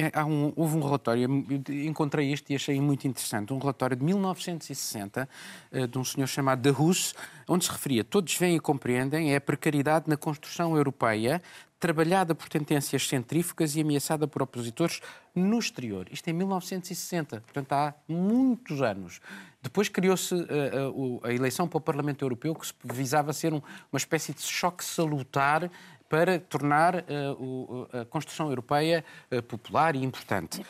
é, 0.00 0.24
um, 0.24 0.52
houve 0.56 0.76
um 0.76 0.82
relatório, 0.82 1.28
encontrei 1.68 2.32
este 2.32 2.52
e 2.52 2.56
achei 2.56 2.80
muito 2.80 3.06
interessante, 3.06 3.52
um 3.52 3.58
relatório 3.58 3.96
de 3.96 4.04
1960 4.04 5.28
eh, 5.72 5.86
de 5.86 5.98
um 5.98 6.04
senhor 6.04 6.26
chamado 6.26 6.62
De 6.62 6.70
Hus, 6.70 7.14
onde 7.46 7.64
se 7.64 7.70
referia, 7.70 8.02
todos 8.02 8.34
veem 8.36 8.56
e 8.56 8.60
compreendem, 8.60 9.32
é 9.32 9.36
a 9.36 9.40
precariedade 9.40 10.06
na 10.08 10.16
construção 10.16 10.76
europeia, 10.76 11.42
trabalhada 11.80 12.34
por 12.34 12.48
tendências 12.48 13.08
centrífugas 13.08 13.74
e 13.74 13.80
ameaçada 13.80 14.28
por 14.28 14.42
opositores 14.42 15.00
no 15.34 15.58
exterior. 15.58 16.06
Isto 16.12 16.28
em 16.28 16.34
1960, 16.34 17.40
portanto 17.40 17.72
há 17.72 17.94
muitos 18.06 18.82
anos. 18.82 19.20
Depois 19.62 19.88
criou-se 19.88 20.34
a, 20.34 21.26
a, 21.26 21.28
a, 21.28 21.34
eleição 21.34 21.66
para 21.66 21.78
o 21.78 21.80
Parlamento 21.80 22.22
Europeu, 22.22 22.54
que 22.54 22.68
visava 22.84 23.32
ser 23.32 23.54
um, 23.54 23.62
uma 23.90 23.96
espécie 23.96 24.34
de 24.34 24.42
choque 24.42 24.84
salutar 24.84 25.70
para 26.08 26.40
tornar 26.40 26.96
uh, 26.96 27.02
o, 27.38 27.88
a 27.92 28.04
construção 28.04 28.48
europeia 28.48 29.04
uh, 29.30 29.42
popular 29.42 29.94
e 29.94 30.04
importante. 30.04 30.64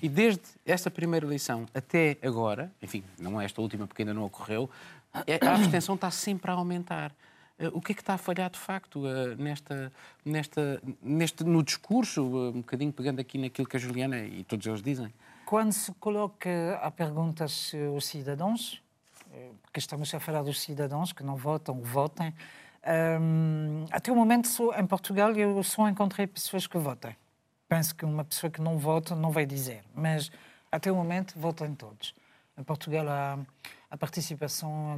E 0.00 0.08
desde 0.08 0.42
essa 0.64 0.90
primeira 0.90 1.26
eleição 1.26 1.66
até 1.74 2.16
agora, 2.22 2.72
enfim, 2.80 3.02
não 3.18 3.40
é 3.40 3.44
esta 3.44 3.60
última 3.60 3.86
porque 3.86 4.02
ainda 4.02 4.14
não 4.14 4.24
ocorreu, 4.24 4.70
a 5.12 5.54
abstenção 5.54 5.94
está 5.94 6.10
sempre 6.10 6.50
a 6.50 6.54
aumentar. 6.54 7.12
Uh, 7.68 7.76
o 7.76 7.80
que 7.80 7.92
é 7.92 7.94
que 7.94 8.02
está 8.02 8.14
a 8.14 8.18
falhar 8.18 8.50
de 8.50 8.58
facto 8.58 9.02
nesta, 9.38 9.92
nesta, 10.24 10.82
neste, 11.02 11.44
no 11.44 11.62
discurso, 11.62 12.22
um 12.22 12.60
bocadinho 12.60 12.92
pegando 12.92 13.20
aqui 13.20 13.38
naquilo 13.38 13.68
que 13.68 13.76
a 13.76 13.80
Juliana 13.80 14.18
e 14.18 14.44
todos 14.44 14.66
eles 14.66 14.82
dizem? 14.82 15.12
quando 15.44 15.72
se 15.72 15.92
coloca 15.94 16.78
a 16.82 16.90
pergunta 16.90 17.44
aos 17.44 18.06
cidadãos, 18.06 18.82
eh, 19.32 19.50
porque 19.62 19.78
estamos 19.78 20.12
a 20.14 20.20
falar 20.20 20.42
dos 20.42 20.60
cidadãos 20.60 21.12
que 21.12 21.22
não 21.22 21.36
votam, 21.36 21.80
votem, 21.80 22.34
um, 23.20 23.86
até 23.90 24.12
o 24.12 24.16
momento, 24.16 24.48
em 24.76 24.86
Portugal, 24.86 25.32
eu 25.32 25.62
só 25.62 25.88
encontrei 25.88 26.26
pessoas 26.26 26.66
que 26.66 26.76
votem. 26.76 27.16
Penso 27.68 27.94
que 27.94 28.04
uma 28.04 28.24
pessoa 28.24 28.50
que 28.50 28.60
não 28.60 28.78
vota 28.78 29.14
não 29.14 29.30
vai 29.30 29.46
dizer, 29.46 29.82
mas 29.94 30.30
até 30.70 30.90
o 30.90 30.96
momento 30.96 31.34
votam 31.36 31.74
todos. 31.74 32.14
Em 32.56 32.62
Portugal, 32.62 33.08
a, 33.08 33.38
a 33.90 33.96
participação 33.96 34.96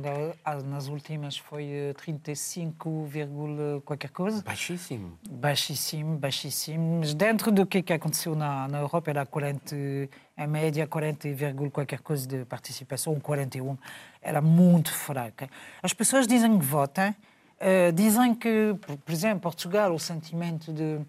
nas 0.64 0.88
últimas 0.88 1.38
foi 1.38 1.94
35, 1.96 3.08
eh, 3.14 3.80
qualquer 3.82 4.10
coisa. 4.10 4.42
Baixíssimo. 4.42 5.18
Baixíssimo, 5.30 6.18
baixíssimo. 6.18 7.00
Mas 7.00 7.14
dentro 7.14 7.50
do 7.50 7.66
que, 7.66 7.82
que 7.82 7.94
aconteceu 7.94 8.34
na, 8.34 8.68
na 8.68 8.78
Europa, 8.80 9.10
era 9.10 9.24
40, 9.24 9.74
em 9.74 10.46
média 10.46 10.86
40, 10.86 11.28
qualquer 11.72 12.00
coisa 12.00 12.26
de 12.26 12.44
participação, 12.44 13.18
41. 13.18 13.78
Era 14.20 14.42
muito 14.42 14.92
fraca. 14.92 15.48
As 15.82 15.94
pessoas 15.94 16.26
dizem 16.26 16.58
que 16.58 16.64
votam, 16.64 17.10
uh, 17.10 17.92
dizem 17.94 18.34
que, 18.34 18.74
por 19.04 19.12
exemplo, 19.12 19.36
em 19.36 19.40
Portugal, 19.40 19.94
o 19.94 19.98
sentimento 19.98 20.72
de 20.72 21.00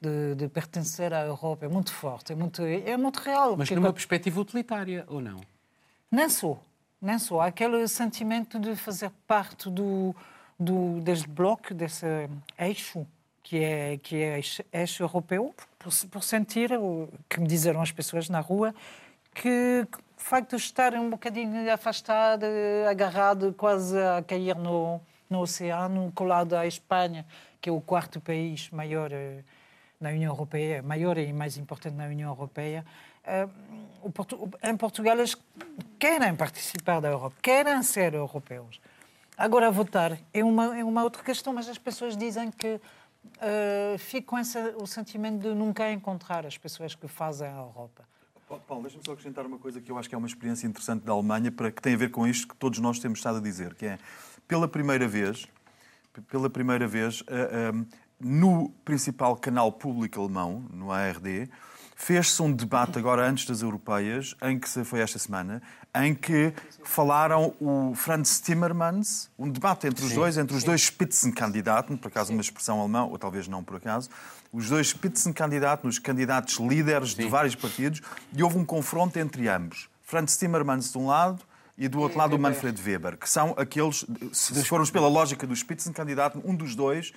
de, 0.00 0.34
de, 0.34 0.48
pertencer 0.48 1.12
à 1.12 1.24
Europa 1.26 1.66
é 1.66 1.68
muito 1.68 1.92
forte, 1.92 2.32
é 2.32 2.34
muito, 2.34 2.62
é 2.62 2.96
muito 2.96 3.18
real. 3.18 3.54
Mas 3.56 3.70
numa 3.70 3.92
perspectiva 3.92 4.40
utilitária, 4.40 5.04
ou 5.08 5.20
não? 5.20 5.40
Nem 6.14 6.28
sou, 6.28 6.62
nem 7.02 7.18
sou. 7.18 7.40
Aquele 7.40 7.88
sentimento 7.88 8.56
de 8.56 8.76
fazer 8.76 9.10
parte 9.26 9.68
do, 9.68 10.14
do, 10.56 11.00
deste 11.00 11.28
bloco, 11.28 11.74
desse 11.74 12.06
eixo 12.56 13.04
que 13.42 13.58
é, 13.58 13.98
que 13.98 14.22
é 14.22 14.40
eixo 14.72 15.02
europeu, 15.02 15.52
por, 15.76 15.92
por 16.12 16.22
sentir, 16.22 16.72
o 16.72 17.08
que 17.28 17.40
me 17.40 17.48
disseram 17.48 17.82
as 17.82 17.90
pessoas 17.90 18.28
na 18.28 18.38
rua, 18.38 18.72
que 19.34 19.84
o 20.16 20.20
facto 20.20 20.50
de 20.50 20.62
estar 20.62 20.94
um 20.94 21.10
bocadinho 21.10 21.68
afastado, 21.72 22.46
agarrado, 22.88 23.52
quase 23.52 23.98
a 23.98 24.22
cair 24.22 24.54
no, 24.54 25.00
no 25.28 25.40
oceano, 25.40 26.12
colado 26.14 26.54
à 26.54 26.64
Espanha, 26.64 27.26
que 27.60 27.68
é 27.68 27.72
o 27.72 27.80
quarto 27.80 28.20
país 28.20 28.70
maior 28.70 29.10
eh, 29.10 29.42
na 30.00 30.10
União 30.10 30.32
Europeia, 30.32 30.80
maior 30.80 31.18
e 31.18 31.32
mais 31.32 31.56
importante 31.56 31.96
na 31.96 32.04
União 32.04 32.30
Europeia, 32.30 32.84
em 34.62 34.76
Portugal 34.76 35.16
querem 35.98 36.34
participar 36.34 37.00
da 37.00 37.08
Europa, 37.08 37.36
querem 37.42 37.82
ser 37.82 38.14
europeus. 38.14 38.80
Agora, 39.36 39.70
votar 39.70 40.18
é 40.32 40.44
uma, 40.44 40.78
é 40.78 40.84
uma 40.84 41.02
outra 41.02 41.22
questão, 41.22 41.52
mas 41.52 41.68
as 41.68 41.78
pessoas 41.78 42.16
dizem 42.16 42.50
que 42.50 42.74
uh, 42.76 43.98
fica 43.98 44.28
com 44.28 44.38
esse, 44.38 44.58
o 44.80 44.86
sentimento 44.86 45.40
de 45.40 45.54
nunca 45.54 45.90
encontrar 45.90 46.46
as 46.46 46.56
pessoas 46.56 46.94
que 46.94 47.08
fazem 47.08 47.48
a 47.48 47.56
Europa. 47.56 48.04
Paulo, 48.68 48.82
deixa-me 48.82 49.04
só 49.04 49.12
acrescentar 49.12 49.44
uma 49.46 49.58
coisa 49.58 49.80
que 49.80 49.90
eu 49.90 49.98
acho 49.98 50.08
que 50.08 50.14
é 50.14 50.18
uma 50.18 50.26
experiência 50.26 50.66
interessante 50.66 51.02
da 51.02 51.12
Alemanha, 51.12 51.50
para 51.50 51.72
que 51.72 51.82
tem 51.82 51.94
a 51.94 51.96
ver 51.96 52.10
com 52.10 52.26
isto 52.26 52.46
que 52.46 52.56
todos 52.56 52.78
nós 52.78 52.98
temos 52.98 53.18
estado 53.18 53.38
a 53.38 53.40
dizer, 53.40 53.74
que 53.74 53.86
é, 53.86 53.98
pela 54.46 54.68
primeira 54.68 55.08
vez, 55.08 55.48
pela 56.28 56.48
primeira 56.48 56.86
vez, 56.86 57.22
uh, 57.22 57.24
uh, 57.24 57.86
no 58.20 58.70
principal 58.84 59.36
canal 59.36 59.72
público 59.72 60.20
alemão, 60.20 60.64
no 60.70 60.92
ARD, 60.92 61.50
fez-se 61.94 62.40
um 62.42 62.52
debate 62.52 62.98
agora 62.98 63.26
antes 63.28 63.46
das 63.46 63.62
europeias, 63.62 64.34
em 64.42 64.58
que 64.58 64.68
foi 64.84 65.00
esta 65.00 65.18
semana, 65.18 65.62
em 65.94 66.14
que 66.14 66.52
falaram 66.82 67.54
o 67.60 67.94
Franz 67.94 68.40
Timmermans, 68.40 69.30
um 69.38 69.48
debate 69.48 69.86
entre 69.86 70.04
os 70.04 70.10
sim, 70.10 70.16
dois, 70.16 70.36
entre 70.36 70.54
os 70.56 70.62
sim. 70.62 70.66
dois 70.66 70.82
Spitzenkandidaten, 70.82 71.96
por 71.96 72.08
acaso 72.08 72.28
sim. 72.28 72.34
uma 72.34 72.42
expressão 72.42 72.80
alemã, 72.80 73.04
ou 73.04 73.18
talvez 73.18 73.46
não 73.46 73.62
por 73.62 73.76
acaso, 73.76 74.10
os 74.52 74.68
dois 74.68 74.88
Spitzenkandidaten, 74.88 75.88
os 75.88 75.98
candidatos 75.98 76.56
líderes 76.56 77.14
de 77.14 77.26
vários 77.28 77.54
partidos, 77.54 78.02
e 78.32 78.42
houve 78.42 78.58
um 78.58 78.64
confronto 78.64 79.18
entre 79.18 79.48
ambos. 79.48 79.88
Franz 80.02 80.36
Timmermans 80.36 80.90
de 80.90 80.98
um 80.98 81.06
lado 81.06 81.40
e 81.76 81.88
do 81.88 82.00
outro 82.00 82.16
lado 82.16 82.36
o 82.36 82.38
Manfred 82.38 82.80
Weber, 82.80 83.16
que 83.16 83.28
são 83.28 83.54
aqueles, 83.58 84.06
se 84.32 84.64
formos 84.64 84.90
pela 84.90 85.08
lógica 85.08 85.46
do 85.46 85.54
Spitzenkandidaten, 85.54 86.40
um 86.44 86.54
dos 86.54 86.76
dois, 86.76 87.12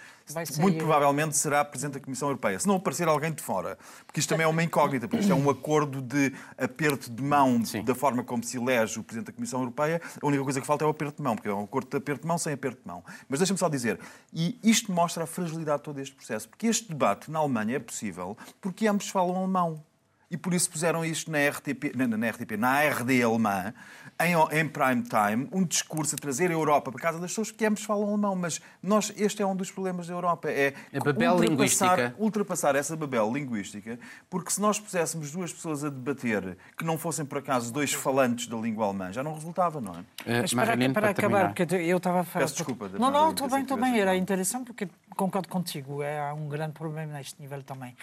muito 0.57 0.77
provavelmente 0.77 1.37
será 1.37 1.63
Presidente 1.63 1.93
da 1.93 1.99
Comissão 1.99 2.27
Europeia, 2.29 2.59
se 2.59 2.67
não 2.67 2.75
aparecer 2.75 3.07
alguém 3.07 3.31
de 3.31 3.41
fora. 3.41 3.77
Porque 4.05 4.19
isto 4.19 4.29
também 4.29 4.45
é 4.45 4.47
uma 4.47 4.63
incógnita, 4.63 5.07
porque 5.07 5.21
isto 5.21 5.31
é 5.31 5.35
um 5.35 5.49
acordo 5.49 6.01
de 6.01 6.33
aperto 6.57 7.11
de 7.11 7.21
mão 7.21 7.63
Sim. 7.63 7.83
da 7.83 7.93
forma 7.93 8.23
como 8.23 8.43
se 8.43 8.57
elege 8.57 8.99
o 8.99 9.03
Presidente 9.03 9.27
da 9.27 9.33
Comissão 9.33 9.59
Europeia. 9.59 10.01
A 10.21 10.25
única 10.25 10.43
coisa 10.43 10.59
que 10.59 10.65
falta 10.65 10.83
é 10.83 10.87
o 10.87 10.91
aperto 10.91 11.17
de 11.17 11.23
mão, 11.23 11.35
porque 11.35 11.49
é 11.49 11.53
um 11.53 11.63
acordo 11.63 11.89
de 11.89 11.97
aperto 11.97 12.21
de 12.21 12.27
mão 12.27 12.37
sem 12.37 12.53
aperto 12.53 12.81
de 12.81 12.87
mão. 12.87 13.03
Mas 13.29 13.39
deixa-me 13.39 13.59
só 13.59 13.69
dizer, 13.69 13.99
e 14.33 14.59
isto 14.63 14.91
mostra 14.91 15.23
a 15.23 15.27
fragilidade 15.27 15.79
de 15.79 15.83
todo 15.83 15.99
este 15.99 16.15
processo, 16.15 16.49
porque 16.49 16.65
este 16.65 16.89
debate 16.89 17.29
na 17.29 17.39
Alemanha 17.39 17.75
é 17.75 17.79
possível 17.79 18.35
porque 18.59 18.87
ambos 18.87 19.07
falam 19.09 19.37
alemão 19.37 19.83
e 20.29 20.35
por 20.35 20.53
isso 20.53 20.69
puseram 20.69 21.05
isto 21.05 21.31
na 21.31 21.37
RTP, 21.47 21.95
na, 21.95 22.05
na 22.05 22.29
RTP, 22.29 22.57
na 22.57 22.69
ARD 22.69 23.23
alemã, 23.23 23.73
em, 24.19 24.59
em, 24.59 24.67
prime 24.67 25.03
time, 25.03 25.47
um 25.51 25.63
discurso 25.63 26.15
a 26.15 26.17
trazer 26.17 26.49
a 26.49 26.53
Europa 26.53 26.91
para 26.91 27.01
casa 27.01 27.19
das 27.19 27.31
pessoas 27.31 27.51
que 27.51 27.65
ambos 27.65 27.83
falam 27.83 28.09
alemão. 28.09 28.35
Mas 28.35 28.59
nós, 28.81 29.13
este 29.15 29.41
é 29.41 29.45
um 29.45 29.55
dos 29.55 29.71
problemas 29.71 30.07
da 30.07 30.13
Europa, 30.13 30.49
é 30.49 30.73
a 30.93 30.99
babel 30.99 31.35
ultrapassar, 31.35 31.97
linguística. 31.97 32.15
ultrapassar 32.17 32.75
essa 32.75 32.95
babel 32.95 33.31
linguística, 33.31 33.99
porque 34.29 34.51
se 34.51 34.59
nós 34.59 34.79
puséssemos 34.79 35.31
duas 35.31 35.53
pessoas 35.53 35.83
a 35.83 35.89
debater 35.89 36.57
que 36.77 36.83
não 36.83 36.97
fossem 36.97 37.25
por 37.25 37.37
acaso 37.37 37.71
dois 37.71 37.93
falantes 37.93 38.47
da 38.47 38.57
língua 38.57 38.85
alemã, 38.85 39.11
já 39.11 39.23
não 39.23 39.33
resultava, 39.33 39.79
não 39.79 39.93
é? 39.93 39.99
Uh, 39.99 40.41
Mas 40.41 40.53
para, 40.53 40.77
para, 40.77 40.93
para 40.93 41.09
acabar, 41.09 41.53
porque 41.53 41.75
eu 41.75 41.97
estava 41.97 42.21
a 42.21 42.23
falar... 42.23 42.45
Peço 42.45 42.55
desculpa. 42.55 42.89
Não, 42.97 43.11
não, 43.11 43.31
estou 43.31 43.49
bem, 43.49 43.61
estou 43.61 43.77
bem. 43.77 43.99
Era 43.99 44.15
interessante 44.15 44.65
porque 44.65 44.87
concordo 45.15 45.47
contigo, 45.47 46.01
é 46.01 46.33
um 46.33 46.47
grande 46.47 46.73
problema 46.73 47.13
neste 47.13 47.41
nível 47.41 47.61
também. 47.63 47.95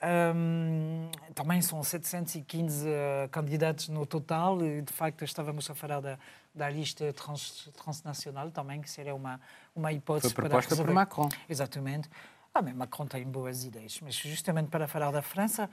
Um, 0.00 1.10
também 1.34 1.60
são 1.60 1.82
715 1.82 2.86
uh, 2.86 2.88
eh, 2.88 3.28
candidatos 3.32 3.88
no 3.88 4.06
total 4.06 4.64
e, 4.64 4.80
de 4.80 4.92
facto, 4.92 5.24
estávamos 5.24 5.68
a 5.68 5.74
falar 5.74 6.00
da, 6.00 6.16
da 6.54 6.70
lista 6.70 7.12
trans, 7.12 7.68
transnacional 7.82 8.48
também, 8.52 8.80
que 8.80 8.88
seria 8.88 9.14
uma, 9.14 9.40
uma 9.74 9.92
hipótese 9.92 10.32
Foi 10.32 10.44
proposta 10.44 10.76
para 10.76 10.84
por 10.84 10.94
Macron. 10.94 11.28
Exatamente. 11.48 12.08
Ah, 12.54 12.62
mas 12.62 12.74
Macron 12.74 13.06
tem 13.06 13.24
boas 13.24 13.64
ideias, 13.64 13.98
mas 14.00 14.14
justamente 14.14 14.68
para 14.68 14.86
falar 14.86 15.10
da 15.10 15.20
França, 15.20 15.68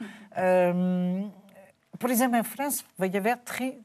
um, 0.75 1.31
por 1.97 2.09
exemplo, 2.09 2.37
em 2.37 2.43
França 2.43 2.83
vai 2.97 3.15
haver 3.15 3.37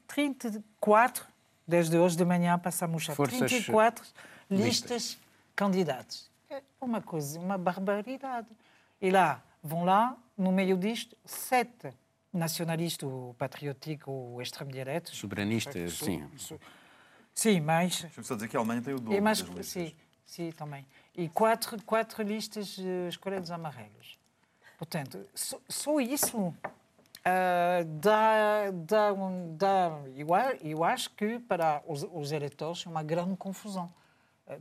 34, 0.07 1.25
desde 1.67 1.97
hoje 1.97 2.17
de 2.17 2.25
manhã 2.25 2.57
passamos 2.59 3.09
a 3.09 3.15
Forças 3.15 3.37
34 3.37 4.05
listas, 4.49 4.65
listas 4.65 5.17
candidatos. 5.55 6.29
É 6.49 6.61
uma 6.81 7.01
coisa, 7.01 7.39
uma 7.39 7.57
barbaridade. 7.57 8.47
E 9.01 9.09
lá, 9.09 9.41
vão 9.63 9.83
lá 9.83 10.17
no 10.37 10.51
meio 10.51 10.77
disto, 10.77 11.15
sete 11.25 11.93
nacionalistas 12.33 13.09
ou 13.09 13.33
patrióticos 13.33 14.07
ou 14.07 14.41
extremo-direitos. 14.41 15.17
Soberanistas, 15.17 15.93
sim. 15.93 16.27
Sim, 17.33 17.61
mas... 17.61 18.01
Deixa-me 18.01 18.25
só 18.25 18.35
dizer 18.35 18.47
que 18.47 18.55
a 18.55 18.59
Alemanha 18.59 18.81
tem 18.81 18.93
o 18.93 18.99
dobro 18.99 19.21
mais, 19.21 19.41
das 19.41 19.49
listas. 19.49 19.67
Sim, 19.67 19.95
sim, 20.25 20.51
também. 20.51 20.85
E 21.15 21.29
quatro, 21.29 21.81
quatro 21.83 22.23
listas 22.23 22.77
uh, 22.77 23.07
escolhidos 23.07 23.51
amarelos. 23.51 24.19
Portanto, 24.77 25.25
só, 25.33 25.59
só 25.67 25.99
isso 25.99 26.37
uh, 26.37 26.55
dá, 27.99 28.71
dá, 28.73 29.11
dá 29.55 30.01
eu, 30.15 30.27
eu 30.61 30.83
acho 30.83 31.09
que 31.11 31.39
para 31.39 31.81
os, 31.87 32.05
os 32.11 32.31
eleitores 32.31 32.85
é 32.85 32.89
uma 32.89 33.03
grande 33.03 33.35
confusão. 33.37 33.93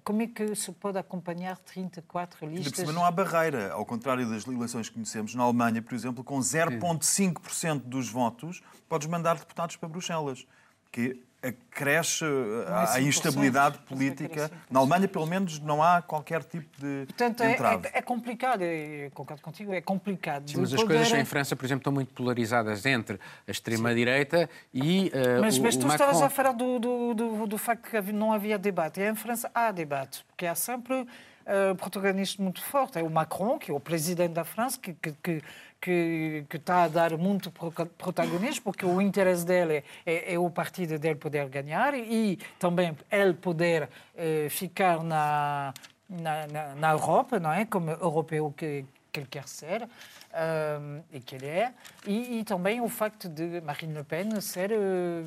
Como 0.05 0.23
é 0.23 0.27
que 0.27 0.55
se 0.55 0.71
pode 0.73 0.99
acompanhar 0.99 1.59
34 1.59 2.47
listas? 2.47 2.85
Mas 2.85 2.95
não 2.95 3.05
há 3.05 3.11
barreira, 3.11 3.73
ao 3.73 3.85
contrário 3.85 4.29
das 4.29 4.47
eleições 4.47 4.89
que 4.89 4.95
conhecemos. 4.95 5.35
Na 5.35 5.43
Alemanha, 5.43 5.83
por 5.83 5.95
exemplo, 5.95 6.23
com 6.23 6.39
0,5% 6.39 7.81
dos 7.81 8.09
votos, 8.09 8.63
podes 8.89 9.09
mandar 9.09 9.37
deputados 9.39 9.77
para 9.77 9.89
Bruxelas, 9.89 10.47
que 10.93 11.23
acresce 11.43 12.25
a, 12.67 12.95
a 12.95 13.01
instabilidade 13.01 13.79
política. 13.79 14.51
Na 14.71 14.81
Alemanha, 14.81 15.09
pelo 15.09 15.27
menos, 15.27 15.59
não 15.59 15.83
há 15.83 16.03
qualquer 16.03 16.45
tipo 16.45 16.69
de 16.79 17.07
Portanto, 17.07 17.43
é, 17.43 17.53
é, 17.53 17.99
é, 17.99 18.03
complicado, 18.03 18.63
é, 18.63 19.11
concordo 19.15 19.43
contigo, 19.43 19.73
é 19.73 19.81
complicado. 19.81 20.51
Sim, 20.51 20.61
mas 20.61 20.75
as 20.75 20.83
coisas 20.83 21.13
em 21.13 21.25
França, 21.25 21.57
por 21.57 21.65
exemplo, 21.65 21.81
estão 21.81 21.93
muito 21.93 22.13
polarizadas 22.13 22.85
entre 22.85 23.19
a 23.47 23.51
extrema-direita 23.51 24.51
e 24.73 25.11
uh, 25.15 25.41
mas, 25.41 25.57
o, 25.57 25.63
mas 25.63 25.77
tu 25.77 25.87
o 25.87 25.91
estavas 25.91 26.21
a 26.21 26.29
falar 26.29 26.53
do, 26.53 26.79
do, 26.79 27.15
do, 27.15 27.47
do, 27.47 27.59
facto 27.59 27.89
que 27.89 28.13
não 28.13 28.33
havia 28.33 28.59
debate. 28.59 29.01
E 29.01 29.09
em 29.09 29.15
França 29.15 29.51
há 29.55 29.73
debate, 29.73 30.25
porque 30.29 30.47
há 30.47 30.55
sempre 30.55 30.95
uh, 30.95 31.75
protagonista 31.77 32.43
muito 32.43 32.63
forte. 32.63 32.99
É 32.99 33.03
o 33.03 33.11
Macron, 33.11 33.59
que 33.59 33.71
é 33.71 33.75
o 33.75 33.81
presidente 33.81 34.33
da 34.33 34.45
França, 34.45 34.79
que, 34.79 34.93
que, 34.93 35.13
que 35.23 35.43
que, 35.81 36.45
que, 36.49 36.57
está 36.57 36.85
a 36.85 36.89
dar 36.89 37.17
muito 37.17 37.51
protagonismo, 37.51 38.65
porque 38.65 38.85
o 38.85 39.01
interesse 39.01 39.47
dele 39.47 39.83
é, 40.05 40.35
é, 40.35 40.39
o 40.39 40.51
partido 40.51 40.99
dele 40.99 41.15
poder 41.15 41.49
ganhar 41.49 41.95
e 41.95 42.39
também 42.59 42.97
ele 43.11 43.35
poder 43.35 43.89
eh, 44.17 44.49
ficar 44.51 45.03
na, 45.03 45.73
na, 46.09 46.47
na, 46.47 46.75
na, 46.75 46.91
Europa, 46.91 47.41
não 47.41 47.53
é? 47.53 47.65
Como 47.65 47.91
europeu 47.91 48.53
que, 48.57 48.85
que 49.11 49.21
ele 49.21 49.29
quer 49.29 49.49
ser. 49.49 49.89
Um, 50.33 51.03
e 51.13 51.19
que 51.19 51.35
ele 51.35 51.49
é, 51.49 51.73
e, 52.07 52.39
e, 52.39 52.45
também 52.45 52.81
o 52.81 52.89
facto 52.89 53.29
de 53.29 53.61
Marine 53.63 53.95
Le 53.95 54.05
Pen 54.05 54.41
ser, 54.41 54.71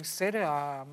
ser 0.02 0.38
a, 0.38 0.86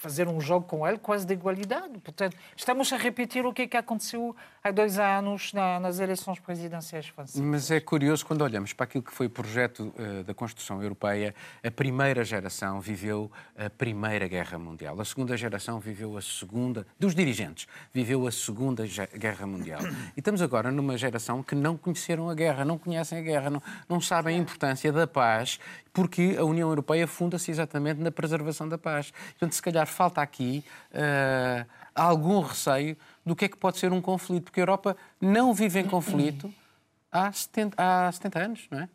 fazer 0.00 0.26
um 0.26 0.40
jogo 0.40 0.66
com 0.66 0.86
ele 0.86 0.98
quase 0.98 1.26
de 1.26 1.34
igualdade. 1.34 1.98
Portanto, 2.02 2.36
estamos 2.56 2.90
a 2.92 2.96
repetir 2.96 3.44
o 3.44 3.52
que, 3.52 3.62
é 3.62 3.66
que 3.66 3.76
aconteceu 3.76 4.34
há 4.64 4.70
dois 4.70 4.98
anos 4.98 5.52
na, 5.52 5.78
nas 5.78 6.00
eleições 6.00 6.38
presidenciais 6.38 7.06
francesas. 7.08 7.40
Mas 7.40 7.70
é 7.70 7.80
curioso 7.80 8.24
quando 8.24 8.42
olhamos 8.42 8.72
para 8.72 8.84
aquilo 8.84 9.04
que 9.04 9.12
foi 9.12 9.26
o 9.26 9.30
projeto 9.30 9.92
uh, 9.98 10.24
da 10.24 10.32
Construção 10.32 10.82
Europeia, 10.82 11.34
a 11.62 11.70
primeira 11.70 12.24
geração 12.24 12.80
viveu 12.80 13.30
a 13.56 13.68
Primeira 13.68 14.26
Guerra 14.26 14.58
Mundial, 14.58 14.98
a 15.00 15.04
segunda 15.04 15.36
geração 15.36 15.78
viveu 15.78 16.16
a 16.16 16.22
Segunda, 16.22 16.86
dos 16.98 17.14
dirigentes, 17.14 17.66
viveu 17.92 18.26
a 18.26 18.32
Segunda 18.32 18.84
Guerra 19.14 19.46
Mundial. 19.46 19.80
E 20.16 20.20
estamos 20.20 20.40
agora 20.40 20.70
numa 20.70 20.96
geração 20.96 21.42
que 21.42 21.54
não 21.54 21.76
conheceram 21.76 22.30
a 22.30 22.34
guerra, 22.34 22.64
não 22.64 22.78
conhecem 22.78 23.18
a 23.18 23.22
guerra, 23.22 23.50
não, 23.50 23.62
não 23.88 24.00
sabem 24.00 24.36
a 24.36 24.38
importância 24.38 24.90
da 24.92 25.06
paz, 25.06 25.58
porque 25.92 26.36
a 26.38 26.44
União 26.44 26.68
Europeia 26.68 27.06
funda-se 27.06 27.50
exatamente 27.50 28.00
na 28.00 28.10
preservação 28.10 28.68
da 28.68 28.78
paz. 28.78 29.10
Portanto, 29.10 29.52
se 29.52 29.62
calhar 29.62 29.86
falta 29.90 30.22
aqui 30.22 30.64
uh, 30.92 31.68
algum 31.94 32.40
receio 32.40 32.96
do 33.24 33.36
que 33.36 33.44
é 33.44 33.48
que 33.48 33.56
pode 33.56 33.78
ser 33.78 33.92
um 33.92 34.00
conflito, 34.00 34.44
porque 34.44 34.60
a 34.60 34.62
Europa 34.62 34.96
não 35.20 35.52
vive 35.52 35.80
em 35.80 35.86
conflito 35.86 36.52
há 37.12 37.32
70, 37.32 37.74
há 37.76 38.10
70 38.12 38.38
anos, 38.38 38.68
não 38.70 38.80
é? 38.80 38.88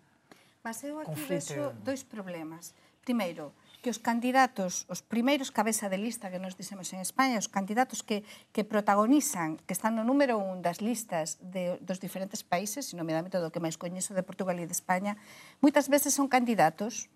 Mas 0.64 0.84
eu 0.84 0.98
aqui 1.00 1.12
conflito. 1.12 1.30
vejo 1.30 1.70
dois 1.84 2.02
problemas. 2.02 2.74
Primeiro, 3.04 3.54
que 3.86 3.92
os 3.92 4.02
candidatos, 4.02 4.90
os 4.90 5.06
primeiros 5.06 5.54
cabeza 5.54 5.86
de 5.86 6.02
lista 6.02 6.34
que 6.34 6.42
nos 6.42 6.58
dixemos 6.58 6.90
en 6.90 7.06
España, 7.06 7.38
os 7.38 7.46
candidatos 7.46 8.02
que, 8.02 8.26
que 8.50 8.66
protagonizan, 8.66 9.62
que 9.62 9.78
están 9.78 9.94
no 9.94 10.02
número 10.02 10.42
un 10.42 10.66
das 10.66 10.82
listas 10.82 11.38
de, 11.38 11.78
dos 11.86 12.02
diferentes 12.02 12.42
países, 12.42 12.90
e 12.90 12.98
nomeadamente 12.98 13.38
do 13.38 13.54
que 13.54 13.62
máis 13.62 13.78
coñezo 13.78 14.18
de 14.18 14.26
Portugal 14.26 14.58
e 14.58 14.66
de 14.66 14.74
España, 14.74 15.22
moitas 15.62 15.86
veces 15.86 16.18
son 16.18 16.26
candidatos 16.26 17.14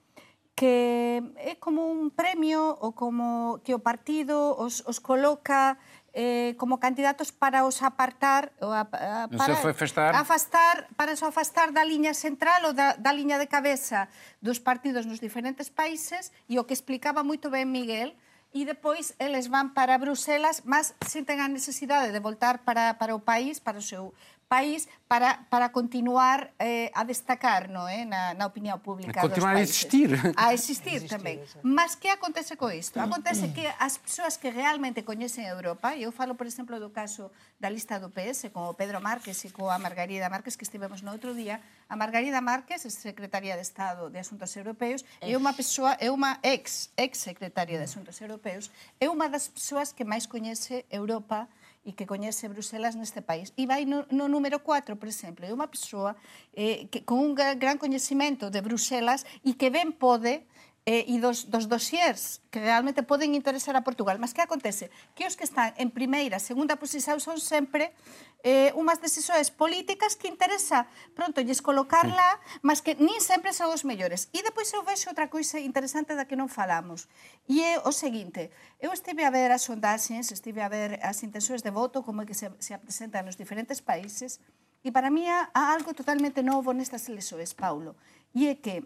que 0.59 1.23
é 1.39 1.55
como 1.55 1.87
un 1.87 2.11
premio 2.11 2.75
ou 2.83 2.91
como 2.91 3.63
que 3.63 3.71
o 3.71 3.79
partido 3.79 4.59
os, 4.59 4.83
os 4.83 4.99
coloca 4.99 5.79
eh, 6.11 6.51
como 6.59 6.83
candidatos 6.83 7.31
para 7.31 7.63
os 7.63 7.79
apartar 7.79 8.51
ou 8.59 8.67
a, 8.67 8.83
a, 8.83 9.31
para 9.31 9.55
afastar. 9.55 10.11
afastar 10.11 10.75
para 10.99 11.15
os 11.15 11.23
afastar 11.23 11.71
da 11.71 11.87
liña 11.87 12.11
central 12.11 12.59
ou 12.67 12.73
da, 12.75 12.99
da 12.99 13.15
liña 13.15 13.39
de 13.39 13.47
cabeza 13.47 14.11
dos 14.43 14.59
partidos 14.59 15.07
nos 15.07 15.23
diferentes 15.23 15.71
países 15.71 16.35
e 16.51 16.59
o 16.59 16.67
que 16.67 16.75
explicaba 16.75 17.23
moito 17.23 17.47
ben 17.47 17.71
Miguel 17.71 18.11
e 18.51 18.67
depois 18.67 19.15
eles 19.15 19.47
van 19.47 19.71
para 19.71 19.95
Bruselas, 19.95 20.67
mas 20.67 20.91
sinten 21.07 21.39
a 21.39 21.47
necesidade 21.47 22.11
de 22.11 22.19
voltar 22.19 22.67
para, 22.67 22.99
para 22.99 23.15
o 23.15 23.23
país, 23.23 23.63
para 23.63 23.79
o 23.79 23.85
seu 23.85 24.11
país 24.49 24.89
para, 25.07 25.45
para 25.49 25.71
continuar 25.71 26.51
eh, 26.57 26.91
a 26.97 27.05
destacar 27.05 27.69
no, 27.69 27.87
eh, 27.87 28.03
na, 28.03 28.33
na 28.33 28.49
opinión 28.49 28.81
pública 28.81 29.21
a 29.21 29.29
continuar 29.29 29.55
a 29.55 29.61
existir. 29.61 30.09
A 30.35 30.51
existir, 30.57 31.05
existir 31.05 31.09
tamén. 31.09 31.37
Mas 31.61 31.93
que 31.93 32.09
acontece 32.09 32.57
co 32.57 32.73
isto? 32.73 32.97
Acontece 32.97 33.53
que 33.53 33.69
as 33.77 34.01
persoas 34.01 34.41
que 34.41 34.49
realmente 34.49 35.05
coñecen 35.05 35.45
Europa, 35.45 35.93
e 35.93 36.09
eu 36.09 36.11
falo, 36.11 36.33
por 36.33 36.49
exemplo, 36.49 36.81
do 36.81 36.89
caso 36.89 37.29
da 37.61 37.69
lista 37.69 38.01
do 38.01 38.09
PS, 38.09 38.49
con 38.49 38.65
o 38.65 38.73
Pedro 38.73 38.97
Márquez 38.97 39.37
e 39.45 39.53
coa 39.53 39.77
Margarida 39.77 40.33
Márquez, 40.33 40.57
que 40.57 40.65
estivemos 40.65 41.05
no 41.05 41.13
outro 41.13 41.37
día, 41.37 41.61
a 41.85 41.93
Margarida 41.93 42.41
Márquez, 42.41 42.81
secretaria 42.89 43.53
de 43.53 43.61
Estado 43.61 44.09
de 44.09 44.17
Asuntos 44.17 44.49
Europeos, 44.57 45.05
é 45.21 45.37
unha 45.37 45.53
persoa, 45.53 45.93
é 46.01 46.09
unha 46.09 46.41
ex, 46.41 46.89
ex 46.97 47.21
secretaria 47.21 47.77
de 47.77 47.85
Asuntos 47.85 48.17
Europeos, 48.17 48.73
é 48.97 49.05
unha 49.05 49.29
das 49.29 49.45
persoas 49.45 49.93
que 49.93 50.01
máis 50.01 50.25
coñece 50.25 50.89
Europa 50.89 51.45
e 51.87 51.95
que 51.95 52.03
coñece 52.05 52.51
Bruselas 52.51 52.99
neste 52.99 53.23
país. 53.23 53.55
E 53.55 53.63
vai 53.63 53.87
no, 53.87 54.03
no 54.11 54.27
número 54.27 54.59
4, 54.59 54.99
por 54.99 55.07
exemplo, 55.07 55.47
é 55.47 55.51
unha 55.55 55.71
persoa 55.71 56.19
eh, 56.51 56.91
que, 56.91 57.07
con 57.07 57.23
un 57.23 57.31
gran 57.35 57.79
coñecimento 57.79 58.51
de 58.51 58.59
Bruselas 58.59 59.23
e 59.47 59.55
que 59.55 59.71
ben 59.71 59.95
pode 59.95 60.43
eh, 60.43 60.58
eh, 60.89 61.05
e 61.05 61.21
dos, 61.21 61.45
dos 61.53 61.69
dosiers 61.69 62.41
que 62.49 62.57
realmente 62.57 63.05
poden 63.05 63.37
interesar 63.37 63.77
a 63.77 63.85
Portugal. 63.85 64.17
Mas 64.17 64.33
que 64.33 64.41
acontece? 64.41 64.89
Que 65.13 65.29
os 65.29 65.37
que 65.37 65.45
están 65.45 65.77
en 65.77 65.93
primeira, 65.93 66.41
segunda 66.41 66.81
posición 66.81 67.21
son 67.21 67.37
sempre 67.37 67.93
eh, 68.41 68.73
unhas 68.73 68.97
decisións 68.97 69.53
políticas 69.53 70.17
que 70.17 70.25
interesa 70.25 70.89
pronto 71.13 71.45
lles 71.45 71.61
colocarla, 71.61 72.41
mas 72.65 72.81
que 72.81 72.97
nin 72.97 73.21
sempre 73.21 73.53
son 73.53 73.69
os 73.69 73.85
mellores. 73.85 74.33
E 74.33 74.41
depois 74.41 74.65
eu 74.73 74.81
vexo 74.81 75.13
outra 75.13 75.29
coisa 75.29 75.61
interesante 75.61 76.17
da 76.17 76.25
que 76.25 76.33
non 76.33 76.49
falamos. 76.49 77.05
E 77.45 77.61
é 77.61 77.77
o 77.85 77.93
seguinte, 77.93 78.49
eu 78.81 78.89
estive 78.89 79.21
a 79.21 79.29
ver 79.29 79.53
as 79.53 79.69
sondaxes, 79.69 80.33
estive 80.33 80.65
a 80.65 80.73
ver 80.73 80.97
as 81.05 81.21
intencións 81.21 81.61
de 81.61 81.69
voto, 81.69 82.01
como 82.01 82.25
é 82.25 82.25
que 82.25 82.33
se, 82.33 82.49
se 82.57 82.73
apresentan 82.73 83.29
nos 83.29 83.37
diferentes 83.37 83.77
países, 83.77 84.41
e 84.81 84.89
para 84.89 85.13
mí 85.13 85.29
há 85.29 85.53
algo 85.53 85.93
totalmente 85.93 86.41
novo 86.41 86.73
nestas 86.73 87.05
eleições, 87.05 87.53
Paulo. 87.53 87.93
E 88.33 88.49
é 88.49 88.57
que 88.57 88.81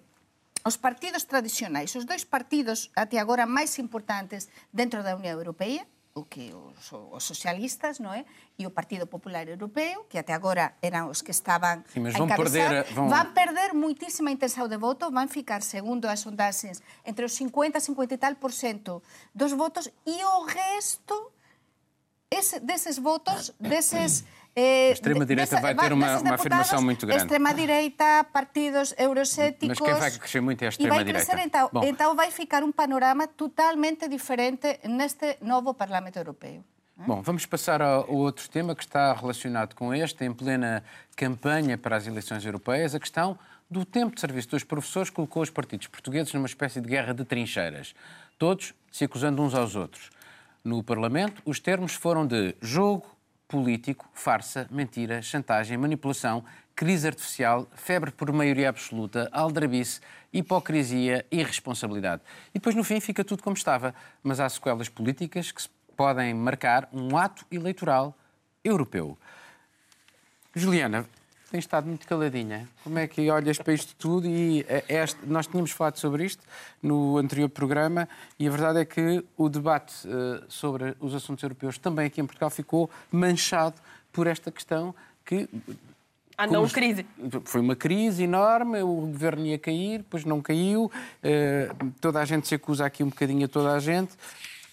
os 0.64 0.80
partidos 0.80 1.28
tradicionais, 1.28 1.96
os 1.96 2.08
dois 2.08 2.24
partidos 2.24 2.90
até 2.96 3.20
agora 3.20 3.46
máis 3.46 3.76
importantes 3.80 4.48
dentro 4.72 5.04
da 5.04 5.16
Unión 5.16 5.36
Europea, 5.36 5.84
o 6.14 6.26
que 6.26 6.54
os, 6.54 6.94
os 6.94 7.24
socialistas, 7.24 7.98
non 7.98 8.14
é? 8.14 8.22
E 8.56 8.70
o 8.70 8.72
Partido 8.72 9.10
Popular 9.10 9.50
Europeo, 9.50 10.06
que 10.06 10.22
até 10.22 10.32
agora 10.32 10.78
eran 10.80 11.10
os 11.10 11.26
que 11.26 11.34
estaban 11.34 11.82
sí, 11.90 11.98
a 11.98 12.14
encabezar, 12.14 12.86
perder, 12.86 12.94
vão... 12.94 13.10
van 13.10 13.34
perder 13.34 13.74
muitísima 13.74 14.30
intenção 14.30 14.70
de 14.70 14.78
voto, 14.78 15.10
van 15.10 15.26
ficar, 15.26 15.66
segundo 15.66 16.06
as 16.06 16.22
sondaxes, 16.22 16.86
entre 17.02 17.26
os 17.26 17.34
50 17.34 17.82
e 17.82 17.82
50 17.82 18.14
e 18.14 18.20
tal 18.22 18.38
por 18.38 18.54
cento 18.54 19.02
dos 19.34 19.58
votos, 19.58 19.90
e 20.06 20.22
o 20.22 20.46
resto 20.46 21.34
ese, 22.30 22.62
deses 22.62 22.98
votos, 23.02 23.54
deses 23.60 24.24
Eh, 24.56 24.90
a 24.90 24.94
extrema-direita 24.94 25.60
vai 25.60 25.74
ter 25.74 25.92
uma, 25.92 26.20
uma 26.20 26.36
afirmação 26.36 26.82
muito 26.82 27.08
grande. 27.08 27.24
Extrema-direita, 27.24 28.26
partidos 28.32 28.94
eurocéticos... 28.98 29.68
Mas 29.68 29.80
quem 29.80 29.94
vai 29.94 30.12
crescer 30.12 30.42
muito 30.42 30.62
é 30.62 30.66
a 30.68 30.70
extrema-direita. 30.70 31.42
Então, 31.42 31.70
então 31.84 32.16
vai 32.16 32.30
ficar 32.30 32.64
um 32.64 32.72
panorama 32.72 33.28
totalmente 33.28 34.08
diferente 34.08 34.80
neste 34.88 35.38
novo 35.42 35.74
Parlamento 35.74 36.18
Europeu. 36.18 36.64
Bom, 36.96 37.24
vamos 37.24 37.46
passar 37.48 37.82
ao 37.82 38.14
outro 38.14 38.48
tema 38.48 38.76
que 38.76 38.84
está 38.84 39.12
relacionado 39.14 39.74
com 39.74 39.94
este, 39.94 40.24
em 40.24 40.32
plena 40.32 40.84
campanha 41.16 41.76
para 41.76 41.96
as 41.96 42.06
eleições 42.06 42.46
europeias, 42.46 42.94
a 42.94 43.00
questão 43.00 43.38
do 43.70 43.84
tempo 43.84 44.14
de 44.14 44.22
serviço 44.22 44.50
dos 44.50 44.64
professores 44.64 45.10
colocou 45.10 45.42
os 45.42 45.50
partidos 45.50 45.88
portugueses 45.88 46.32
numa 46.34 46.46
espécie 46.46 46.80
de 46.80 46.88
guerra 46.88 47.12
de 47.12 47.26
trincheiras, 47.26 47.96
todos 48.38 48.76
se 48.92 49.04
acusando 49.04 49.42
uns 49.42 49.56
aos 49.56 49.76
outros. 49.76 50.12
No 50.64 50.84
Parlamento, 50.84 51.42
os 51.46 51.60
termos 51.60 51.94
foram 51.94 52.28
de 52.28 52.56
jogo, 52.62 53.13
político, 53.54 54.10
farsa, 54.16 54.68
mentira, 54.72 55.22
chantagem, 55.22 55.78
manipulação, 55.78 56.44
crise 56.76 57.06
artificial, 57.06 57.68
febre 57.76 58.10
por 58.10 58.32
maioria 58.32 58.68
absoluta, 58.68 59.30
aldrabice, 59.32 60.02
hipocrisia 60.34 61.24
e 61.30 61.40
irresponsabilidade. 61.40 62.24
E 62.50 62.54
depois, 62.54 62.74
no 62.74 62.84
fim, 62.84 63.00
fica 63.00 63.24
tudo 63.24 63.44
como 63.44 63.56
estava. 63.56 63.94
Mas 64.24 64.40
há 64.40 64.50
sequelas 64.50 64.90
políticas 64.90 65.52
que 65.52 65.62
podem 65.96 66.34
marcar 66.34 66.90
um 66.92 67.16
ato 67.16 67.46
eleitoral 67.52 68.18
europeu. 68.64 69.16
Juliana, 70.56 71.06
tem 71.54 71.60
estado 71.60 71.86
muito 71.86 72.08
caladinha. 72.08 72.68
Como 72.84 72.98
é 72.98 73.06
que 73.06 73.30
olhas 73.30 73.60
para 73.60 73.74
isto 73.74 73.96
tudo? 73.96 74.26
E 74.28 74.66
é 74.68 75.04
este, 75.04 75.24
nós 75.24 75.46
tínhamos 75.46 75.70
falado 75.70 75.98
sobre 75.98 76.26
isto 76.26 76.44
no 76.82 77.16
anterior 77.20 77.48
programa 77.48 78.10
e 78.40 78.48
a 78.48 78.50
verdade 78.50 78.80
é 78.80 78.86
que 78.86 79.24
o 79.38 79.48
debate 79.48 79.94
uh, 80.08 80.44
sobre 80.50 80.96
os 81.00 81.14
assuntos 81.14 81.44
europeus 81.44 81.78
também 81.78 82.08
aqui 82.08 82.20
em 82.20 82.26
Portugal 82.26 82.50
ficou 82.50 82.90
manchado 83.12 83.76
por 84.12 84.26
esta 84.26 84.52
questão 84.52 84.96
que 85.24 85.48
a 86.36 86.48
não 86.48 86.68
crise. 86.68 87.06
Foi 87.46 87.62
uma 87.62 87.76
crise 87.76 88.24
enorme, 88.24 88.82
o 88.82 89.02
governo 89.02 89.46
ia 89.46 89.60
cair, 89.60 90.00
depois 90.00 90.26
não 90.26 90.42
caiu, 90.42 90.86
uh, 90.86 91.92
toda 92.02 92.20
a 92.20 92.26
gente 92.26 92.48
se 92.48 92.56
acusa 92.56 92.84
aqui 92.84 93.04
um 93.04 93.10
bocadinho 93.10 93.46
a 93.46 93.48
toda 93.48 93.74
a 93.74 93.80
gente. 93.80 94.14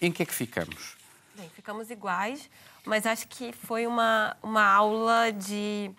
Em 0.01 0.11
que 0.11 0.23
é 0.23 0.25
que 0.25 0.33
ficamos? 0.33 0.97
Bem, 1.37 1.51
ficamos 1.51 1.91
iguais, 1.91 2.49
mas 2.87 3.05
acho 3.05 3.29
que 3.29 3.53
foi 3.53 3.87
uma, 3.87 4.35
uma 4.43 4.65
aula 4.65 5.31
de 5.31 5.91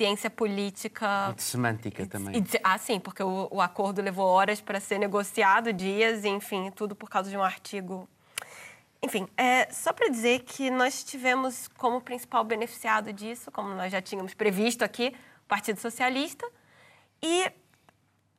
ciência 0.00 0.30
política. 0.30 1.34
De 1.36 1.42
semântica 1.42 2.06
também. 2.06 2.42
Ah, 2.64 2.78
sim, 2.78 2.98
porque 2.98 3.22
o, 3.22 3.48
o 3.50 3.60
acordo 3.60 4.00
levou 4.00 4.26
horas 4.26 4.58
para 4.58 4.80
ser 4.80 4.98
negociado, 4.98 5.74
dias, 5.74 6.24
enfim, 6.24 6.70
tudo 6.70 6.96
por 6.96 7.10
causa 7.10 7.28
de 7.28 7.36
um 7.36 7.42
artigo. 7.42 8.08
Enfim, 9.02 9.28
é, 9.36 9.70
só 9.70 9.92
para 9.92 10.08
dizer 10.08 10.40
que 10.40 10.70
nós 10.70 11.04
tivemos 11.04 11.68
como 11.76 12.00
principal 12.00 12.42
beneficiado 12.44 13.12
disso, 13.12 13.50
como 13.50 13.74
nós 13.74 13.92
já 13.92 14.00
tínhamos 14.00 14.32
previsto 14.32 14.82
aqui, 14.82 15.14
o 15.44 15.48
Partido 15.48 15.78
Socialista, 15.78 16.48
e 17.22 17.52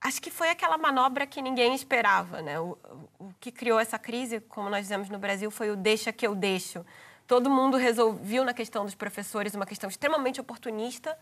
acho 0.01 0.19
que 0.19 0.31
foi 0.31 0.49
aquela 0.49 0.79
manobra 0.79 1.27
que 1.27 1.43
ninguém 1.43 1.75
esperava. 1.75 2.41
Né? 2.41 2.59
O, 2.59 2.75
o 3.19 3.33
que 3.39 3.51
criou 3.51 3.79
essa 3.79 3.99
crise, 3.99 4.39
como 4.39 4.67
nós 4.67 4.81
dizemos 4.81 5.09
no 5.09 5.19
Brasil, 5.19 5.51
foi 5.51 5.69
o 5.69 5.75
deixa 5.75 6.11
que 6.11 6.25
eu 6.25 6.33
deixo. 6.33 6.83
Todo 7.27 7.51
mundo 7.51 7.77
resolveu 7.77 8.43
na 8.43 8.53
questão 8.53 8.83
dos 8.83 8.95
professores 8.95 9.53
uma 9.53 9.67
questão 9.67 9.87
extremamente 9.87 10.41
oportunista, 10.41 11.15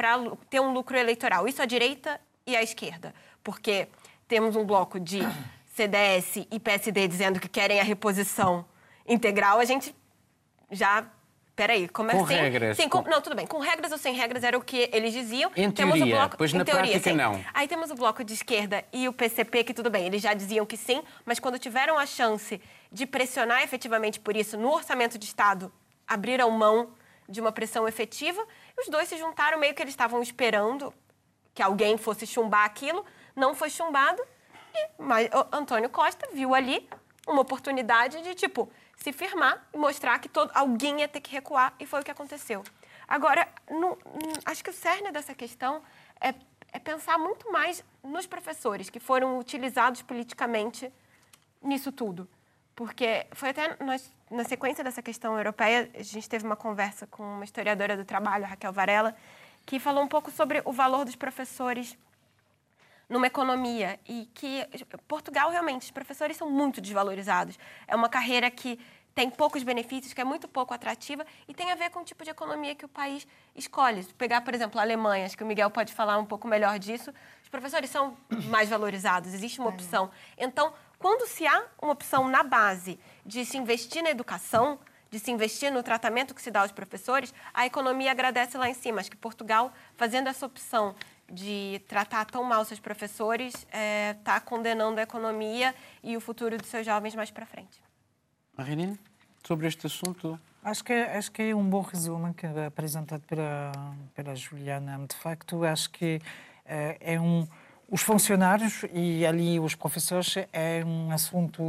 para 0.00 0.18
ter 0.48 0.60
um 0.60 0.72
lucro 0.72 0.96
eleitoral. 0.96 1.46
Isso 1.46 1.60
à 1.60 1.66
direita 1.66 2.18
e 2.46 2.56
à 2.56 2.62
esquerda. 2.62 3.14
Porque 3.44 3.86
temos 4.26 4.56
um 4.56 4.64
bloco 4.64 4.98
de 4.98 5.18
CDS 5.76 6.46
e 6.50 6.58
PSD 6.58 7.06
dizendo 7.06 7.38
que 7.38 7.46
querem 7.46 7.78
a 7.78 7.82
reposição 7.82 8.64
integral, 9.06 9.58
a 9.58 9.64
gente 9.66 9.94
já 10.70 11.04
peraí, 11.54 11.86
como 11.86 12.10
com 12.10 12.24
assim? 12.24 12.34
Regras, 12.34 12.78
Sim, 12.78 12.88
com... 12.88 13.02
Não, 13.02 13.20
tudo 13.20 13.36
bem. 13.36 13.46
Com 13.46 13.58
regras 13.58 13.92
ou 13.92 13.98
sem 13.98 14.14
regras 14.14 14.42
era 14.42 14.56
o 14.56 14.62
que 14.62 14.88
eles 14.90 15.12
diziam. 15.12 15.50
Em 15.54 15.70
temos 15.70 15.96
teoria, 15.96 16.16
bloco... 16.16 16.38
pois 16.38 16.54
na 16.54 16.64
teoria, 16.64 16.92
prática 16.92 17.10
sim. 17.10 17.16
não. 17.16 17.38
Aí 17.52 17.68
temos 17.68 17.90
o 17.90 17.94
bloco 17.94 18.24
de 18.24 18.32
esquerda 18.32 18.82
e 18.90 19.06
o 19.06 19.12
PCP, 19.12 19.64
que 19.64 19.74
tudo 19.74 19.90
bem, 19.90 20.06
eles 20.06 20.22
já 20.22 20.32
diziam 20.32 20.64
que 20.64 20.78
sim, 20.78 21.02
mas 21.26 21.38
quando 21.38 21.58
tiveram 21.58 21.98
a 21.98 22.06
chance 22.06 22.58
de 22.90 23.04
pressionar 23.04 23.62
efetivamente 23.62 24.18
por 24.18 24.34
isso 24.34 24.56
no 24.56 24.72
orçamento 24.72 25.18
de 25.18 25.26
Estado, 25.26 25.70
abriram 26.08 26.50
mão 26.50 26.94
de 27.30 27.40
uma 27.40 27.52
pressão 27.52 27.86
efetiva. 27.86 28.44
Os 28.78 28.88
dois 28.88 29.08
se 29.08 29.16
juntaram, 29.16 29.58
meio 29.58 29.74
que 29.74 29.82
eles 29.82 29.92
estavam 29.92 30.22
esperando 30.22 30.92
que 31.54 31.62
alguém 31.62 31.96
fosse 31.96 32.26
chumbar 32.26 32.64
aquilo, 32.64 33.04
não 33.34 33.54
foi 33.54 33.70
chumbado. 33.70 34.22
E 34.74 34.88
mas, 34.98 35.28
Antônio 35.52 35.90
Costa 35.90 36.28
viu 36.32 36.54
ali 36.54 36.88
uma 37.26 37.42
oportunidade 37.42 38.22
de, 38.22 38.34
tipo, 38.34 38.70
se 38.96 39.12
firmar 39.12 39.66
e 39.72 39.78
mostrar 39.78 40.18
que 40.18 40.28
todo, 40.28 40.50
alguém 40.54 41.00
ia 41.00 41.08
ter 41.08 41.20
que 41.20 41.30
recuar, 41.30 41.74
e 41.78 41.86
foi 41.86 42.00
o 42.00 42.04
que 42.04 42.10
aconteceu. 42.10 42.62
Agora, 43.06 43.48
no, 43.68 43.98
acho 44.44 44.62
que 44.62 44.70
o 44.70 44.72
cerne 44.72 45.10
dessa 45.10 45.34
questão 45.34 45.82
é, 46.20 46.34
é 46.72 46.78
pensar 46.78 47.18
muito 47.18 47.50
mais 47.50 47.84
nos 48.02 48.26
professores 48.26 48.88
que 48.88 49.00
foram 49.00 49.38
utilizados 49.38 50.02
politicamente 50.02 50.92
nisso 51.60 51.90
tudo. 51.90 52.28
Porque 52.74 53.26
foi 53.32 53.50
até 53.50 53.76
nós, 53.84 54.10
na 54.30 54.44
sequência 54.44 54.82
dessa 54.82 55.02
questão 55.02 55.36
europeia, 55.36 55.90
a 55.94 56.02
gente 56.02 56.28
teve 56.28 56.44
uma 56.44 56.56
conversa 56.56 57.06
com 57.06 57.22
uma 57.22 57.44
historiadora 57.44 57.96
do 57.96 58.04
trabalho, 58.04 58.46
Raquel 58.46 58.72
Varela, 58.72 59.14
que 59.66 59.78
falou 59.78 60.02
um 60.02 60.08
pouco 60.08 60.30
sobre 60.30 60.62
o 60.64 60.72
valor 60.72 61.04
dos 61.04 61.16
professores 61.16 61.96
numa 63.08 63.26
economia 63.26 63.98
e 64.08 64.28
que 64.32 64.64
Portugal 65.08 65.50
realmente 65.50 65.82
os 65.82 65.90
professores 65.90 66.36
são 66.36 66.48
muito 66.48 66.80
desvalorizados. 66.80 67.58
É 67.86 67.94
uma 67.96 68.08
carreira 68.08 68.48
que 68.50 68.78
tem 69.14 69.28
poucos 69.28 69.62
benefícios, 69.64 70.12
que 70.12 70.20
é 70.20 70.24
muito 70.24 70.46
pouco 70.46 70.72
atrativa 70.72 71.26
e 71.48 71.52
tem 71.52 71.72
a 71.72 71.74
ver 71.74 71.90
com 71.90 72.00
o 72.00 72.04
tipo 72.04 72.22
de 72.22 72.30
economia 72.30 72.74
que 72.74 72.84
o 72.84 72.88
país 72.88 73.26
escolhe. 73.54 74.02
Se 74.04 74.14
pegar, 74.14 74.40
por 74.42 74.54
exemplo, 74.54 74.78
a 74.78 74.82
Alemanha, 74.82 75.26
acho 75.26 75.36
que 75.36 75.42
o 75.42 75.46
Miguel 75.46 75.70
pode 75.70 75.92
falar 75.92 76.16
um 76.18 76.24
pouco 76.24 76.46
melhor 76.46 76.78
disso, 76.78 77.12
os 77.42 77.48
professores 77.48 77.90
são 77.90 78.16
mais 78.48 78.68
valorizados, 78.68 79.34
existe 79.34 79.60
uma 79.60 79.70
opção. 79.70 80.10
Então, 80.38 80.72
quando 81.00 81.26
se 81.26 81.46
há 81.46 81.64
uma 81.80 81.92
opção 81.92 82.28
na 82.28 82.42
base 82.42 83.00
de 83.24 83.42
se 83.46 83.56
investir 83.56 84.02
na 84.02 84.10
educação, 84.10 84.78
de 85.10 85.18
se 85.18 85.30
investir 85.30 85.72
no 85.72 85.82
tratamento 85.82 86.34
que 86.34 86.42
se 86.42 86.50
dá 86.50 86.60
aos 86.60 86.70
professores, 86.70 87.32
a 87.54 87.64
economia 87.64 88.10
agradece 88.12 88.56
lá 88.58 88.68
em 88.68 88.74
cima. 88.74 89.00
Acho 89.00 89.10
que 89.10 89.16
Portugal, 89.16 89.72
fazendo 89.96 90.28
essa 90.28 90.44
opção 90.44 90.94
de 91.26 91.80
tratar 91.88 92.26
tão 92.26 92.44
mal 92.44 92.62
seus 92.66 92.78
professores, 92.78 93.54
está 93.54 93.78
é, 93.78 94.14
tá 94.22 94.40
condenando 94.40 95.00
a 95.00 95.02
economia 95.02 95.74
e 96.02 96.18
o 96.18 96.20
futuro 96.20 96.58
dos 96.58 96.68
seus 96.68 96.84
jovens 96.84 97.14
mais 97.14 97.30
para 97.30 97.46
frente. 97.46 97.82
Marinine, 98.54 98.98
sobre 99.42 99.66
este 99.66 99.86
assunto? 99.86 100.38
Acho 100.62 100.84
que, 100.84 100.92
acho 100.92 101.32
que 101.32 101.42
é 101.44 101.54
um 101.56 101.64
bom 101.64 101.80
resumo 101.80 102.34
que 102.34 102.44
é 102.44 102.66
apresentado 102.66 103.22
pela, 103.22 103.72
pela 104.14 104.36
Juliana. 104.36 104.98
De 105.06 105.16
facto, 105.16 105.64
acho 105.64 105.88
que 105.88 106.20
é, 106.66 106.98
é 107.00 107.18
um 107.18 107.48
os 107.90 108.02
funcionários 108.02 108.84
e 108.92 109.26
ali 109.26 109.58
os 109.58 109.74
professores 109.74 110.36
é 110.52 110.84
um 110.84 111.10
assunto 111.10 111.62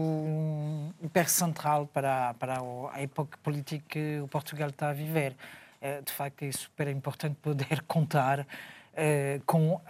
hiper 1.01 1.27
central 1.27 1.87
para, 1.87 2.35
para 2.35 2.59
a 2.93 3.01
época 3.01 3.37
política 3.41 3.83
que 3.89 4.19
o 4.21 4.27
Portugal 4.27 4.69
está 4.69 4.89
a 4.89 4.93
viver. 4.93 5.35
É, 5.81 5.99
de 5.99 6.11
facto, 6.11 6.43
é 6.43 6.51
super 6.51 6.87
importante 6.87 7.35
poder 7.41 7.81
contar 7.87 8.45
eh, 8.93 9.39
com, 9.45 9.75
uh, 9.75 9.81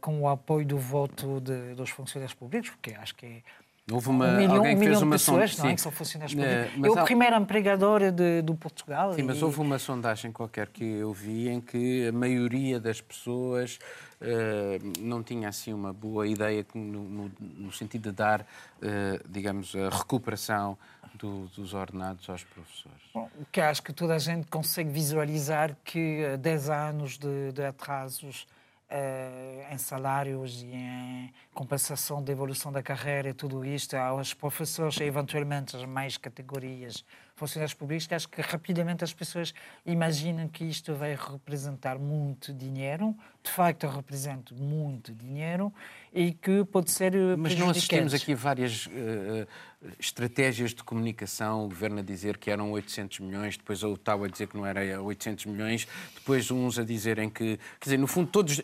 com 0.00 0.20
o 0.20 0.28
apoio 0.28 0.66
do 0.66 0.76
voto 0.76 1.40
de, 1.40 1.74
dos 1.74 1.90
funcionários 1.90 2.34
públicos, 2.34 2.70
porque 2.70 2.92
acho 2.92 3.14
que 3.14 3.24
é 3.24 3.42
Houve 3.90 4.08
uma, 4.10 4.26
um 4.26 4.36
milhão, 4.36 4.56
alguém 4.56 4.76
um 4.76 4.78
fez 4.78 5.02
uma 5.02 5.12
pessoas, 5.12 5.56
não 5.56 5.68
é? 5.70 5.74
que 5.74 5.80
são 5.80 5.90
funcionários 5.90 6.34
públicos. 6.34 6.84
Eu, 6.84 6.98
há... 6.98 7.04
primeiro 7.04 7.36
empregador 7.36 8.12
de, 8.12 8.42
do 8.42 8.54
Portugal. 8.54 9.14
Sim, 9.14 9.20
e... 9.20 9.24
mas 9.24 9.42
houve 9.42 9.60
uma 9.60 9.78
sondagem 9.78 10.30
qualquer 10.30 10.68
que 10.68 10.84
eu 10.84 11.12
vi 11.12 11.48
em 11.48 11.60
que 11.60 12.06
a 12.06 12.12
maioria 12.12 12.78
das 12.78 13.00
pessoas 13.00 13.78
uh, 14.20 15.00
não 15.00 15.22
tinha 15.22 15.48
assim 15.48 15.72
uma 15.72 15.92
boa 15.92 16.26
ideia 16.26 16.66
no, 16.74 17.02
no, 17.02 17.32
no 17.38 17.72
sentido 17.72 18.10
de 18.10 18.16
dar, 18.16 18.42
uh, 18.42 18.46
digamos, 19.26 19.74
a 19.74 19.88
recuperação 19.88 20.76
do, 21.14 21.46
dos 21.56 21.72
ordenados 21.72 22.28
aos 22.28 22.44
professores. 22.44 22.98
Bom, 23.14 23.28
o 23.40 23.46
que 23.50 23.60
acho 23.60 23.82
que 23.82 23.92
toda 23.92 24.14
a 24.14 24.18
gente 24.18 24.46
consegue 24.48 24.90
visualizar 24.90 25.74
que 25.82 26.36
10 26.38 26.70
anos 26.70 27.18
de, 27.18 27.52
de 27.52 27.64
atrasos 27.64 28.46
em 29.70 29.76
salários 29.76 30.62
e 30.62 30.72
em 30.72 31.32
compensação 31.52 32.22
da 32.22 32.32
evolução 32.32 32.72
da 32.72 32.82
carreira 32.82 33.28
e 33.28 33.34
tudo 33.34 33.64
isto 33.64 33.94
aos 33.94 34.32
professores 34.32 34.96
e 34.98 35.04
eventualmente 35.04 35.76
as 35.76 35.84
mais 35.84 36.16
categorias 36.16 37.04
funcionários 37.36 37.74
públicos, 37.74 38.06
que 38.06 38.14
acho 38.14 38.28
que 38.28 38.40
rapidamente 38.40 39.04
as 39.04 39.12
pessoas 39.12 39.54
imaginam 39.86 40.48
que 40.48 40.64
isto 40.64 40.94
vai 40.94 41.14
representar 41.14 41.98
muito 41.98 42.52
dinheiro, 42.52 43.14
de 43.42 43.50
facto 43.50 43.86
representa 43.86 44.54
muito 44.54 45.14
dinheiro 45.14 45.72
e 46.12 46.32
que 46.32 46.64
pode 46.64 46.90
ser 46.90 47.12
Mas 47.36 47.54
não 47.56 47.70
assistimos 47.70 48.14
aqui 48.14 48.34
várias 48.34 48.86
uh, 48.86 49.46
estratégias 49.98 50.74
de 50.74 50.82
comunicação, 50.82 51.64
o 51.64 51.68
governo 51.68 52.00
a 52.00 52.02
dizer 52.02 52.36
que 52.36 52.50
eram 52.50 52.72
800 52.72 53.20
milhões, 53.20 53.56
depois 53.56 53.82
o 53.82 53.96
tal 53.96 54.24
a 54.24 54.28
dizer 54.28 54.48
que 54.48 54.56
não 54.56 54.66
era 54.66 55.00
800 55.00 55.46
milhões, 55.46 55.86
depois 56.14 56.50
uns 56.50 56.78
a 56.78 56.84
dizerem 56.84 57.30
que, 57.30 57.58
quer 57.80 57.84
dizer, 57.84 57.98
no 57.98 58.06
fundo 58.06 58.28
todos 58.30 58.60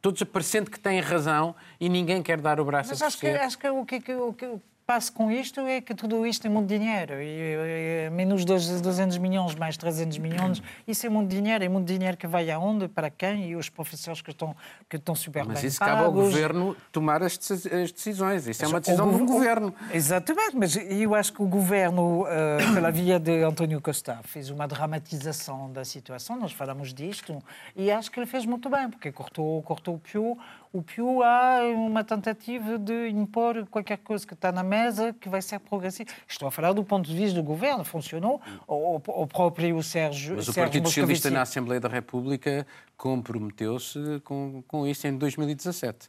todos 0.00 0.22
parecendo 0.24 0.70
que 0.70 0.80
têm 0.80 1.00
razão 1.00 1.54
e 1.80 1.88
ninguém 1.88 2.22
quer 2.22 2.40
dar 2.40 2.58
o 2.58 2.64
braço 2.64 2.90
Mas 2.90 3.00
a 3.00 3.06
acho 3.06 3.18
que, 3.18 3.28
acho 3.28 3.58
que 3.58 3.68
o 3.68 3.86
que, 3.86 4.12
o 4.14 4.32
que 4.32 4.60
passo 4.92 5.10
com 5.10 5.30
isto 5.30 5.60
é 5.60 5.80
que 5.80 5.94
tudo 5.94 6.26
isto 6.26 6.46
é 6.46 6.50
muito 6.50 6.68
dinheiro. 6.68 7.14
E, 7.14 8.06
e, 8.06 8.10
menos 8.10 8.44
200 8.44 9.16
milhões, 9.16 9.54
mais 9.54 9.74
300 9.78 10.18
milhões, 10.18 10.62
isso 10.86 11.06
é 11.06 11.08
muito 11.08 11.30
dinheiro. 11.30 11.64
É 11.64 11.68
muito 11.68 11.86
dinheiro 11.86 12.14
que 12.14 12.26
vai 12.26 12.50
aonde, 12.50 12.88
para 12.88 13.08
quem? 13.08 13.48
E 13.48 13.56
os 13.56 13.70
professores 13.70 14.20
que 14.20 14.30
estão, 14.30 14.54
que 14.90 14.96
estão 14.96 15.14
super 15.14 15.46
mas 15.46 15.64
isso 15.64 15.78
cabe 15.78 16.02
ao 16.02 16.12
governo 16.12 16.76
tomar 16.90 17.22
as 17.22 17.38
decisões. 17.38 18.46
Isso 18.46 18.66
é 18.66 18.68
uma 18.68 18.80
decisão 18.80 19.10
do 19.10 19.24
governo. 19.24 19.74
Exatamente, 19.94 20.56
mas 20.56 20.76
eu 20.76 21.14
acho 21.14 21.32
que 21.32 21.42
o 21.42 21.46
governo, 21.46 22.24
uh, 22.24 22.74
pela 22.74 22.90
via 22.90 23.18
de 23.18 23.42
António 23.42 23.80
Costa, 23.80 24.20
fez 24.24 24.50
uma 24.50 24.68
dramatização 24.68 25.72
da 25.72 25.86
situação. 25.86 26.38
Nós 26.38 26.52
falamos 26.52 26.92
disto 26.92 27.42
e 27.74 27.90
acho 27.90 28.10
que 28.10 28.20
ele 28.20 28.26
fez 28.26 28.44
muito 28.44 28.68
bem, 28.68 28.90
porque 28.90 29.10
cortou, 29.10 29.62
cortou 29.62 29.94
o 29.94 29.98
pio 29.98 30.36
o 30.72 30.82
Pio 30.82 31.22
há 31.22 31.60
uma 31.74 32.02
tentativa 32.02 32.78
de 32.78 33.08
impor 33.08 33.66
qualquer 33.66 33.98
coisa 33.98 34.26
que 34.26 34.32
está 34.32 34.50
na 34.50 34.62
mesa 34.62 35.12
que 35.12 35.28
vai 35.28 35.42
ser 35.42 35.58
progressiva. 35.58 36.10
Estou 36.26 36.48
a 36.48 36.50
falar 36.50 36.72
do 36.72 36.82
ponto 36.82 37.08
de 37.08 37.14
vista 37.14 37.34
do 37.34 37.42
governo, 37.42 37.84
funcionou. 37.84 38.40
O, 38.66 38.96
o 38.96 39.26
próprio 39.26 39.82
Sérgio. 39.82 40.36
Mas 40.36 40.48
o 40.48 40.52
Sérgio 40.52 40.62
Partido 40.62 40.88
Socialista 40.88 41.30
na 41.30 41.42
Assembleia 41.42 41.80
da 41.80 41.88
República 41.88 42.66
comprometeu-se 42.96 44.20
com, 44.24 44.62
com 44.66 44.86
isso 44.86 45.06
em 45.06 45.16
2017. 45.16 46.08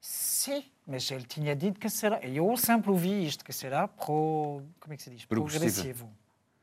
Sim, 0.00 0.64
mas 0.86 1.10
ele 1.10 1.24
tinha 1.24 1.54
dito 1.54 1.78
que 1.78 1.90
será. 1.90 2.20
Eu 2.20 2.56
sempre 2.56 2.90
ouvi 2.90 3.26
isto, 3.26 3.44
que 3.44 3.52
será 3.52 3.88
pro. 3.88 4.62
Como 4.80 4.94
é 4.94 4.96
que 4.96 5.02
se 5.02 5.10
diz? 5.10 5.24
Progressivo. 5.26 6.08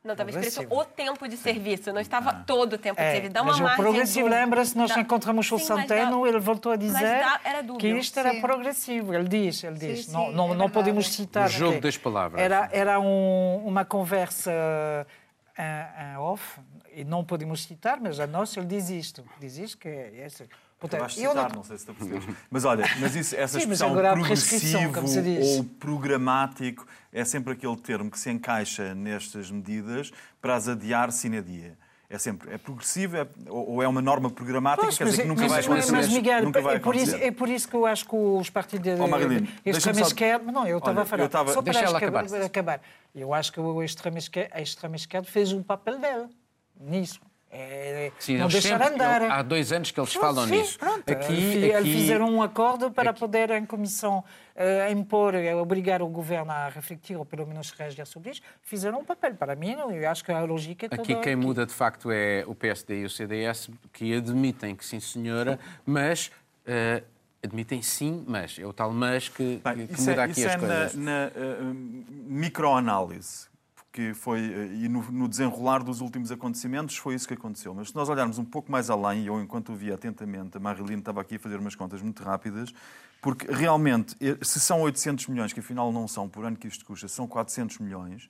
Não, 0.04 0.12
estava 0.12 0.32
escrito 0.32 0.74
o 0.74 0.84
tempo 0.84 1.28
de 1.30 1.38
serviço, 1.38 1.94
não 1.94 2.02
estava 2.02 2.32
ah. 2.32 2.44
todo 2.46 2.74
o 2.74 2.78
tempo 2.78 3.00
é, 3.00 3.06
de 3.06 3.12
serviço. 3.12 3.34
Dá 3.34 3.42
uma 3.42 3.52
mas 3.52 3.62
margem. 3.62 3.80
O 3.80 3.88
progressivo, 3.88 4.28
do... 4.28 4.36
lembra-se, 4.36 4.78
nós 4.78 4.94
dá... 4.94 5.00
encontramos 5.00 5.50
o 5.50 5.58
Santeno, 5.58 6.28
ele 6.28 6.40
voltou 6.40 6.74
a 6.74 6.76
dizer 6.76 7.00
dá... 7.00 7.40
que 7.80 7.88
isto 7.88 8.20
era 8.20 8.34
Sim. 8.34 8.42
progressivo. 8.42 9.14
Ele 9.14 9.30
diz, 9.30 9.64
ele 9.64 9.78
diz. 9.78 10.06
Sim, 10.06 10.12
não, 10.12 10.26
sim, 10.26 10.34
não, 10.34 10.52
é 10.52 10.56
não 10.58 10.70
podemos 10.70 11.08
citar. 11.08 11.48
O 11.48 11.52
jogo 11.52 11.80
das 11.80 11.96
palavras. 11.96 12.42
Era, 12.42 12.70
era 12.74 13.00
um, 13.00 13.64
uma 13.66 13.86
conversa 13.86 14.52
uh, 14.52 16.20
uh, 16.20 16.22
off, 16.22 16.60
e 16.94 17.06
não 17.06 17.24
podemos 17.24 17.64
citar, 17.64 17.98
mas 18.02 18.20
a 18.20 18.28
nós 18.28 18.58
ele 18.58 18.66
diz 18.66 18.90
isto. 18.90 19.24
Diz 19.40 19.58
isto 19.58 19.78
que 19.78 19.88
é. 19.88 20.26
Esse. 20.26 20.50
Portanto, 20.84 21.18
eu 21.18 21.30
citar, 21.30 21.50
não... 21.50 21.56
não... 21.56 21.64
sei 21.64 21.78
se 21.78 21.90
está 21.90 21.94
a 21.94 22.36
Mas 22.52 22.66
olha, 22.66 22.84
mas 23.00 23.16
isso, 23.16 23.34
essa 23.38 23.54
Sim, 23.58 23.60
expressão 23.60 23.94
progressivo 23.94 25.00
ou 25.42 25.64
programático 25.64 26.86
é 27.10 27.24
sempre 27.24 27.54
aquele 27.54 27.78
termo 27.78 28.12
que 28.12 28.20
se 28.20 28.30
encaixa 28.30 28.94
nestas 28.94 29.50
medidas 29.50 30.12
para 30.42 30.56
as 30.56 30.68
adiar 30.68 31.10
sine 31.14 31.42
dia. 31.42 31.78
É 32.10 32.18
sempre, 32.18 32.54
é 32.54 32.58
progressivo 32.58 33.16
é, 33.16 33.26
ou 33.48 33.82
é 33.82 33.88
uma 33.88 34.02
norma 34.02 34.30
programática, 34.30 34.86
pois, 34.86 34.98
quer 34.98 35.06
dizer 35.06 35.22
que 35.22 35.28
nunca 35.30 35.44
mas, 35.44 35.52
vai 35.52 35.62
acontecer. 35.62 35.92
Mas, 35.94 36.10
Miguel, 36.10 36.44
nunca 36.44 36.62
vai 36.62 36.76
é, 36.76 36.80
por 36.80 36.96
isso, 36.96 37.16
é 37.16 37.32
por 37.32 37.50
isso 37.50 37.68
que 37.68 37.76
eu 37.76 37.86
acho 37.86 38.06
que 38.06 38.16
os 38.16 38.50
partidos... 38.50 39.00
Oh, 39.00 39.08
Marilene, 39.08 39.50
extrema 39.66 40.02
esquerda... 40.02 40.52
Não, 40.52 40.68
eu 40.68 40.80
estava 40.80 41.04
a 41.04 41.06
falar. 41.06 41.30
Tava... 41.30 41.54
Só 41.54 41.62
para 41.62 41.72
Deixa 41.72 41.88
ela 41.88 41.98
acabar. 41.98 42.26
acabar. 42.44 42.82
Eu 43.16 43.34
acho 43.34 43.54
que 43.54 43.60
a 43.60 43.86
extrema 43.86 44.18
esquerda, 44.18 44.54
a 44.54 44.62
extrema 44.62 44.98
esquerda 44.98 45.28
fez 45.28 45.54
o 45.54 45.64
papel 45.64 45.98
dela 45.98 46.30
nisso. 46.78 47.22
É, 47.56 48.12
sim, 48.18 48.38
não 48.38 48.48
deixar 48.48 48.80
sempre, 48.80 48.96
andar. 48.96 49.22
Há 49.22 49.44
dois 49.44 49.72
anos 49.72 49.92
que 49.92 50.00
eles 50.00 50.12
falam 50.14 50.48
sim, 50.48 50.58
nisso. 50.58 50.80
Pronto. 50.80 51.08
Aqui, 51.08 51.72
aqui, 51.72 51.94
fizeram 51.94 52.28
um 52.28 52.42
acordo 52.42 52.90
para 52.90 53.12
aqui. 53.12 53.20
poder, 53.20 53.52
em 53.52 53.64
comissão, 53.64 54.24
uh, 54.56 54.92
impor, 54.92 55.36
uh, 55.36 55.58
obrigar 55.58 56.02
o 56.02 56.08
governo 56.08 56.52
a 56.52 56.70
refletir, 56.70 57.16
ou 57.16 57.24
pelo 57.24 57.46
menos 57.46 57.70
reagir 57.70 58.08
sobre 58.08 58.32
isso. 58.32 58.42
Fizeram 58.64 59.02
um 59.02 59.06
papel. 59.06 59.36
Para 59.36 59.56
mim, 59.56 59.76
eu 59.92 60.10
acho 60.10 60.26
que 60.26 60.32
a 60.32 60.42
lógica 60.42 60.88
é 60.88 60.90
toda... 60.90 61.04
Aqui 61.04 61.14
quem 61.14 61.34
aqui. 61.34 61.36
muda, 61.36 61.64
de 61.64 61.74
facto, 61.74 62.10
é 62.12 62.44
o 62.48 62.56
PSD 62.56 63.02
e 63.02 63.06
o 63.06 63.10
CDS, 63.10 63.70
que 63.92 64.16
admitem 64.16 64.76
que 64.76 64.84
sim, 64.84 65.00
senhora, 65.00 65.60
mas... 65.86 66.32
Uh, 66.66 67.06
admitem 67.44 67.82
sim, 67.82 68.24
mas 68.26 68.58
é 68.58 68.66
o 68.66 68.72
tal 68.72 68.92
mas 68.94 69.28
que, 69.28 69.62
Bem, 69.62 69.86
que 69.86 70.00
muda 70.00 70.12
é, 70.14 70.24
aqui 70.24 70.46
as 70.46 70.54
é 70.54 70.58
coisas. 70.58 70.96
Na, 70.96 71.12
na 71.12 71.28
uh, 71.28 71.76
microanálise 72.26 73.53
que 73.94 74.12
foi, 74.16 74.40
e 74.74 74.90
no, 74.90 75.04
no, 75.12 75.28
desenrolar 75.28 75.84
dos 75.84 76.02
últimos 76.02 76.32
acontecimentos 76.32 76.98
foi 76.98 77.14
isso 77.14 77.28
que 77.28 77.36
aconteceu. 77.36 77.76
Mas 77.76 77.90
se 77.90 77.96
nós 77.96 78.10
olharmos 78.10 78.40
um 78.40 78.44
pouco 78.44 78.72
mais 78.72 78.90
além, 78.90 79.22
e 79.22 79.28
eu 79.28 79.40
enquanto 79.40 79.70
ouvia 79.70 79.94
atentamente, 79.94 80.58
a 80.58 80.60
Marilene 80.60 81.00
estava 81.00 81.22
aqui 81.22 81.36
a 81.36 81.40
fazer 81.40 81.58
umas 81.58 81.76
contas 81.76 82.02
muito 82.02 82.24
rápidas, 82.24 82.74
porque 83.22 83.46
realmente, 83.50 84.18
se 84.42 84.60
são 84.60 84.82
800 84.82 85.28
milhões, 85.28 85.54
que 85.54 85.60
afinal 85.60 85.92
não 85.92 86.08
são 86.08 86.28
por 86.28 86.44
ano 86.44 86.58
que 86.58 86.68
isto 86.68 86.84
custa, 86.84 87.08
são 87.08 87.28
400 87.28 87.78
milhões, 87.78 88.30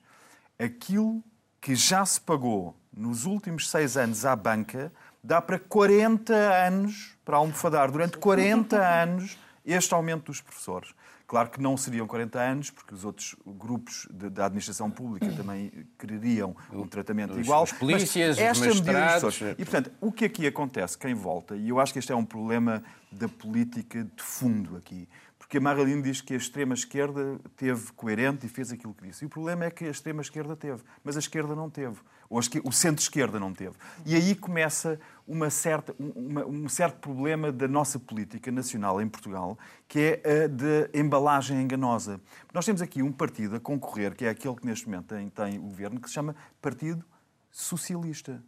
aquilo 0.58 1.24
que 1.62 1.74
já 1.74 2.04
se 2.04 2.20
pagou 2.20 2.76
nos 2.94 3.24
últimos 3.24 3.70
seis 3.70 3.96
anos 3.96 4.26
à 4.26 4.36
banca 4.36 4.92
dá 5.22 5.40
para 5.40 5.58
40 5.58 6.34
anos, 6.34 7.16
para 7.24 7.38
almofadar 7.38 7.90
durante 7.90 8.18
40 8.18 8.76
anos 9.02 9.38
este 9.64 9.94
aumento 9.94 10.26
dos 10.26 10.42
professores. 10.42 10.94
Claro 11.26 11.48
que 11.48 11.60
não 11.60 11.76
seriam 11.76 12.06
40 12.06 12.38
anos, 12.38 12.70
porque 12.70 12.94
os 12.94 13.04
outros 13.04 13.34
grupos 13.46 14.06
da 14.10 14.44
administração 14.44 14.90
pública 14.90 15.32
também 15.32 15.72
quereriam 15.98 16.54
um 16.70 16.86
tratamento 16.86 17.32
os, 17.32 17.38
igual. 17.38 17.62
Os 17.62 17.72
polícias, 17.72 18.36
os 18.36 18.60
magistrados... 18.60 19.40
E, 19.40 19.64
portanto, 19.64 19.90
o 20.00 20.12
que 20.12 20.26
aqui 20.26 20.46
acontece, 20.46 20.98
quem 20.98 21.14
volta, 21.14 21.56
e 21.56 21.70
eu 21.70 21.80
acho 21.80 21.94
que 21.94 21.98
este 21.98 22.12
é 22.12 22.16
um 22.16 22.24
problema 22.24 22.82
da 23.10 23.28
política 23.28 24.04
de 24.04 24.22
fundo 24.22 24.76
aqui, 24.76 25.08
porque 25.38 25.58
a 25.58 25.60
Marilyn 25.60 26.02
diz 26.02 26.20
que 26.20 26.34
a 26.34 26.36
extrema-esquerda 26.36 27.38
teve 27.56 27.92
coerente 27.92 28.46
e 28.46 28.48
fez 28.48 28.72
aquilo 28.72 28.92
que 28.92 29.06
disse. 29.06 29.24
E 29.24 29.26
o 29.26 29.30
problema 29.30 29.64
é 29.64 29.70
que 29.70 29.84
a 29.84 29.90
extrema-esquerda 29.90 30.56
teve, 30.56 30.82
mas 31.02 31.16
a 31.16 31.20
esquerda 31.20 31.54
não 31.54 31.70
teve. 31.70 31.96
Ou 32.28 32.40
o 32.64 32.72
centro-esquerda 32.72 33.38
não 33.38 33.52
teve. 33.52 33.74
E 34.04 34.14
aí 34.14 34.34
começa 34.34 34.98
uma 35.26 35.50
certa, 35.50 35.94
uma, 35.98 36.44
um 36.44 36.68
certo 36.68 36.98
problema 36.98 37.50
da 37.50 37.66
nossa 37.68 37.98
política 37.98 38.50
nacional 38.50 39.00
em 39.00 39.08
Portugal, 39.08 39.58
que 39.88 40.20
é 40.22 40.44
a 40.44 40.48
de 40.48 40.90
embalagem 40.92 41.60
enganosa. 41.60 42.20
Nós 42.52 42.64
temos 42.64 42.82
aqui 42.82 43.02
um 43.02 43.12
partido 43.12 43.56
a 43.56 43.60
concorrer, 43.60 44.14
que 44.14 44.24
é 44.24 44.30
aquele 44.30 44.56
que 44.56 44.66
neste 44.66 44.86
momento 44.86 45.06
tem, 45.06 45.28
tem 45.28 45.58
o 45.58 45.62
governo, 45.62 46.00
que 46.00 46.08
se 46.08 46.14
chama 46.14 46.34
Partido 46.60 47.04
Socialista. 47.50 48.42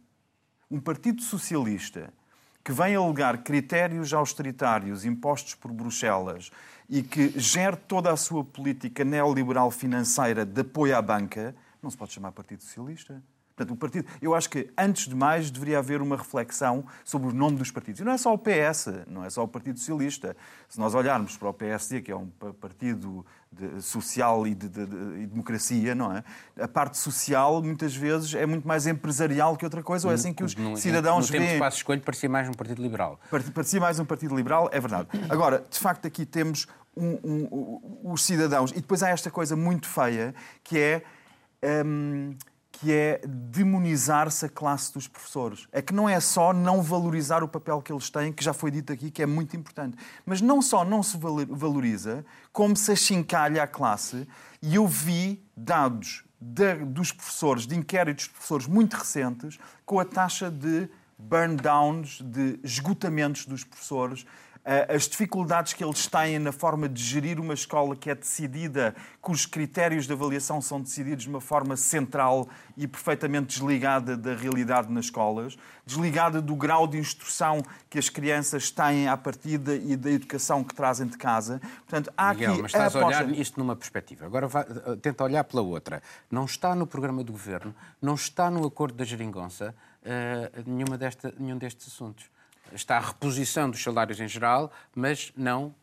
Um 0.69 0.79
partido 0.79 1.21
socialista 1.21 2.13
que 2.67 2.73
vem 2.73 2.95
alegar 2.95 3.43
critérios 3.43 4.13
austeritários 4.13 5.05
impostos 5.05 5.55
por 5.55 5.71
Bruxelas 5.71 6.51
e 6.89 7.01
que 7.01 7.29
gere 7.39 7.77
toda 7.77 8.11
a 8.11 8.17
sua 8.17 8.43
política 8.43 9.05
neoliberal 9.05 9.71
financeira 9.71 10.45
de 10.45 10.59
apoio 10.59 10.97
à 10.97 11.01
banca, 11.01 11.55
não 11.81 11.89
se 11.89 11.95
pode 11.95 12.11
chamar 12.11 12.33
Partido 12.33 12.61
Socialista. 12.61 13.23
Portanto, 13.57 13.73
o 13.73 13.75
partido, 13.75 14.07
eu 14.21 14.35
acho 14.35 14.51
que, 14.51 14.69
antes 14.77 15.07
de 15.07 15.15
mais, 15.15 15.49
deveria 15.49 15.79
haver 15.79 15.99
uma 15.99 16.15
reflexão 16.15 16.85
sobre 17.03 17.29
o 17.29 17.33
nome 17.33 17.57
dos 17.57 17.71
partidos. 17.71 17.99
E 17.99 18.03
não 18.03 18.11
é 18.11 18.17
só 18.17 18.31
o 18.31 18.37
PS, 18.37 18.89
não 19.07 19.25
é 19.25 19.31
só 19.31 19.43
o 19.43 19.47
Partido 19.47 19.79
Socialista. 19.79 20.37
Se 20.69 20.79
nós 20.79 20.93
olharmos 20.93 21.35
para 21.35 21.49
o 21.49 21.53
PSD, 21.53 22.01
que 22.01 22.11
é 22.11 22.15
um 22.15 22.27
partido 22.61 23.25
de, 23.51 23.81
social 23.81 24.45
e 24.45 24.53
de, 24.53 24.69
de, 24.69 24.85
de, 24.85 25.25
democracia, 25.25 25.95
não 25.95 26.15
é? 26.15 26.23
A 26.61 26.67
parte 26.67 26.99
social, 26.99 27.63
muitas 27.63 27.95
vezes, 27.95 28.35
é 28.35 28.45
muito 28.45 28.67
mais 28.67 28.85
empresarial 28.85 29.57
que 29.57 29.65
outra 29.65 29.81
coisa, 29.81 30.07
ou 30.07 30.11
é 30.11 30.15
assim 30.15 30.33
que 30.33 30.43
os 30.43 30.55
no, 30.55 30.77
cidadãos 30.77 31.27
veem... 31.27 31.43
No 31.43 31.49
tempo 31.53 31.67
de 31.67 31.75
escolho, 31.75 32.01
parecia 32.01 32.29
mais 32.29 32.47
um 32.47 32.53
partido 32.53 32.79
liberal. 32.79 33.19
Parecia 33.55 33.79
mais 33.79 33.99
um 33.99 34.05
partido 34.05 34.35
liberal, 34.35 34.69
é 34.71 34.79
verdade. 34.79 35.07
Agora, 35.29 35.65
de 35.67 35.79
facto, 35.79 36.05
aqui 36.05 36.27
temos 36.27 36.67
um, 36.95 37.17
um, 37.23 37.47
um, 37.51 38.11
os 38.11 38.23
cidadãos. 38.23 38.69
E 38.69 38.75
depois 38.75 39.01
há 39.01 39.09
esta 39.09 39.31
coisa 39.31 39.55
muito 39.55 39.87
feia, 39.87 40.35
que 40.63 40.77
é... 40.77 41.03
Que 42.79 42.93
é 42.93 43.21
demonizar-se 43.25 44.45
a 44.45 44.49
classe 44.49 44.93
dos 44.93 45.07
professores. 45.07 45.67
É 45.71 45.81
que 45.81 45.93
não 45.93 46.07
é 46.07 46.19
só 46.19 46.53
não 46.53 46.81
valorizar 46.81 47.43
o 47.43 47.47
papel 47.47 47.81
que 47.81 47.91
eles 47.91 48.09
têm, 48.09 48.31
que 48.31 48.43
já 48.43 48.53
foi 48.53 48.69
dito 48.69 48.93
aqui, 48.93 49.09
que 49.09 49.21
é 49.21 49.25
muito 49.25 49.57
importante, 49.57 49.97
mas 50.25 50.41
não 50.41 50.61
só 50.61 50.85
não 50.85 51.01
se 51.01 51.17
valoriza, 51.17 52.25
como 52.51 52.75
se 52.75 52.91
achincalha 52.91 53.63
a 53.63 53.67
classe. 53.67 54.27
E 54.61 54.75
eu 54.75 54.87
vi 54.87 55.43
dados 55.55 56.23
de, 56.39 56.75
dos 56.85 57.11
professores, 57.11 57.65
de 57.65 57.75
inquéritos 57.75 58.25
de 58.25 58.31
professores 58.31 58.67
muito 58.67 58.95
recentes, 58.95 59.57
com 59.85 59.99
a 59.99 60.05
taxa 60.05 60.51
de 60.51 60.87
burn 61.17 61.55
downs, 61.55 62.21
de 62.21 62.59
esgotamentos 62.63 63.45
dos 63.45 63.63
professores, 63.63 64.25
as 64.93 65.07
dificuldades 65.07 65.71
que 65.71 65.81
eles 65.81 66.07
têm 66.07 66.37
na 66.39 66.51
forma 66.51 66.89
de 66.89 67.01
gerir 67.01 67.39
uma 67.39 67.53
escola 67.53 67.95
que 67.95 68.09
é 68.09 68.15
decidida, 68.15 68.93
cujos 69.21 69.45
critérios 69.45 70.05
de 70.05 70.11
avaliação 70.11 70.61
são 70.61 70.81
decididos 70.81 71.23
de 71.23 71.29
uma 71.29 71.39
forma 71.39 71.77
central 71.77 72.49
e 72.75 72.85
perfeitamente 72.85 73.47
desligada 73.47 74.17
da 74.17 74.35
realidade 74.35 74.91
nas 74.91 75.05
escolas, 75.05 75.57
desligada 75.85 76.41
do 76.41 76.53
grau 76.53 76.85
de 76.85 76.97
instrução 76.97 77.63
que 77.89 77.97
as 77.97 78.09
crianças 78.09 78.69
têm 78.69 79.07
à 79.07 79.15
partida 79.15 79.73
e 79.73 79.95
da 79.95 80.11
educação 80.11 80.61
que 80.65 80.75
trazem 80.75 81.07
de 81.07 81.17
casa. 81.17 81.61
Portanto, 81.87 82.11
há 82.17 82.33
Miguel, 82.33 82.51
aqui 82.51 82.61
mas 82.63 82.71
estás 82.71 82.93
a, 82.93 82.99
aposta... 82.99 83.21
a 83.21 83.25
olhar 83.25 83.39
isto 83.39 83.57
numa 83.57 83.75
perspectiva. 83.75 84.25
Agora 84.25 84.47
vai, 84.47 84.63
eh, 84.63 84.95
tenta 85.01 85.23
olhar 85.23 85.45
pela 85.45 85.61
outra. 85.61 86.03
Não 86.29 86.43
está 86.43 86.75
no 86.75 86.85
programa 86.85 87.23
do 87.23 87.31
governo, 87.31 87.73
não 88.01 88.15
está 88.15 88.51
no 88.51 88.65
acordo 88.65 88.97
da 88.97 89.05
geringonça 89.05 89.73
uh, 90.03 90.69
nenhuma 90.69 90.97
desta, 90.97 91.33
nenhum 91.39 91.57
destes 91.57 91.87
assuntos 91.87 92.29
está 92.73 92.97
a 92.97 92.99
reposição 92.99 93.69
dos 93.69 93.81
salários 93.81 94.19
em 94.19 94.27
geral, 94.27 94.71
mas 94.95 95.31
não 95.35 95.67
uh, 95.67 95.73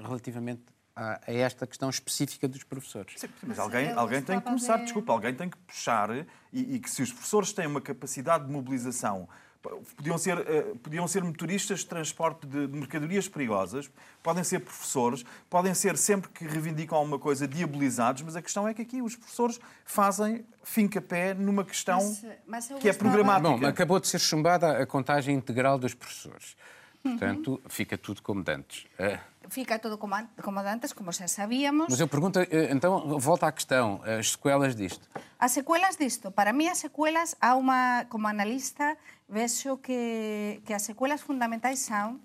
uh, 0.00 0.06
relativamente 0.06 0.62
a, 0.94 1.20
a, 1.26 1.32
esta 1.32 1.66
questão 1.66 1.88
específica 1.88 2.48
dos 2.48 2.64
professores. 2.64 3.14
Sim, 3.16 3.28
mas 3.46 3.58
alguém, 3.58 3.92
alguém 3.92 4.22
tem 4.22 4.38
que 4.38 4.46
começar, 4.46 4.78
desculpa, 4.78 5.12
alguém 5.12 5.34
tem 5.34 5.48
que 5.48 5.56
puxar 5.58 6.10
e, 6.10 6.26
e 6.74 6.78
que 6.80 6.90
se 6.90 7.02
os 7.02 7.12
professores 7.12 7.52
têm 7.52 7.66
uma 7.66 7.80
capacidade 7.80 8.46
de 8.46 8.52
mobilização 8.52 9.28
Podiam 9.96 10.16
ser, 10.16 10.38
uh, 10.38 10.76
podiam 10.76 11.08
ser 11.08 11.22
motoristas 11.24 11.80
de 11.80 11.86
transporte 11.86 12.46
de, 12.46 12.68
de, 12.68 12.78
mercadorias 12.78 13.26
perigosas, 13.26 13.90
podem 14.22 14.44
ser 14.44 14.60
professores, 14.60 15.24
podem 15.50 15.74
ser 15.74 15.96
sempre 15.96 16.30
que 16.30 16.44
reivindicam 16.44 16.96
alguma 16.96 17.18
coisa 17.18 17.46
diabolizados, 17.46 18.22
mas 18.22 18.36
a 18.36 18.42
questão 18.42 18.68
é 18.68 18.72
que 18.72 18.82
aqui 18.82 19.02
os 19.02 19.16
professores 19.16 19.60
fazem 19.84 20.44
finca-pé 20.62 21.34
numa 21.34 21.64
questão 21.64 21.98
mas, 22.46 22.68
mas 22.68 22.80
que 22.80 22.88
é 22.88 22.92
programática. 22.92 23.56
Bom, 23.56 23.66
acabou 23.66 23.98
de 23.98 24.06
ser 24.06 24.20
chumbada 24.20 24.78
a 24.78 24.86
contagem 24.86 25.34
integral 25.34 25.76
dos 25.76 25.92
professores. 25.92 26.56
Portanto, 27.02 27.52
uhum. 27.52 27.60
fica 27.68 27.96
tudo 27.96 28.22
como 28.22 28.42
dantes. 28.42 28.86
Uh 28.98 29.38
fica 29.50 29.78
todo 29.78 29.98
como, 29.98 30.14
como 30.42 30.60
antes, 30.60 30.92
como 30.92 31.12
já 31.12 31.26
sabíamos. 31.26 31.86
Mas 31.88 32.00
eu 32.00 32.08
pergunto, 32.08 32.38
eh, 32.38 32.68
então, 32.70 33.18
volta 33.18 33.46
à 33.46 33.52
questão, 33.52 34.00
as 34.04 34.32
sequelas 34.32 34.74
disto. 34.76 35.08
As 35.38 35.52
sequelas 35.52 35.96
disto, 35.96 36.30
para 36.30 36.52
mí 36.52 36.68
as 36.68 36.78
sequelas, 36.78 37.34
há 37.40 37.54
uma, 37.56 38.04
como 38.08 38.26
analista, 38.28 38.96
vexo 39.28 39.76
que, 39.78 40.60
que 40.64 40.72
as 40.72 40.82
sequelas 40.82 41.20
fundamentais 41.20 41.80
são 41.80 42.20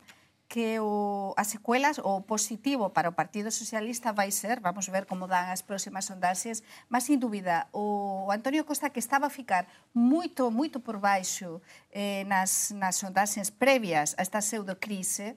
que 0.53 0.77
o, 0.77 1.33
as 1.33 1.47
secuelas, 1.47 1.97
o 1.97 2.21
positivo 2.21 2.93
para 2.93 3.09
o 3.09 3.17
Partido 3.17 3.49
Socialista 3.49 4.13
vai 4.13 4.29
ser, 4.29 4.61
vamos 4.61 4.85
ver 4.85 5.09
como 5.09 5.25
dan 5.25 5.49
as 5.49 5.65
próximas 5.65 6.05
sondaxes, 6.05 6.61
mas 6.93 7.09
sin 7.09 7.17
dúbida, 7.17 7.65
o 7.73 8.29
Antonio 8.29 8.61
Costa 8.61 8.93
que 8.93 9.01
estaba 9.01 9.25
a 9.25 9.33
ficar 9.33 9.65
moito, 9.97 10.53
moito 10.53 10.77
por 10.77 11.01
baixo 11.01 11.57
eh, 11.89 12.21
nas, 12.29 12.69
nas 12.77 13.01
sondaxes 13.01 13.49
previas 13.49 14.13
a 14.13 14.21
esta 14.21 14.45
pseudo 14.45 14.77
crise 14.77 15.33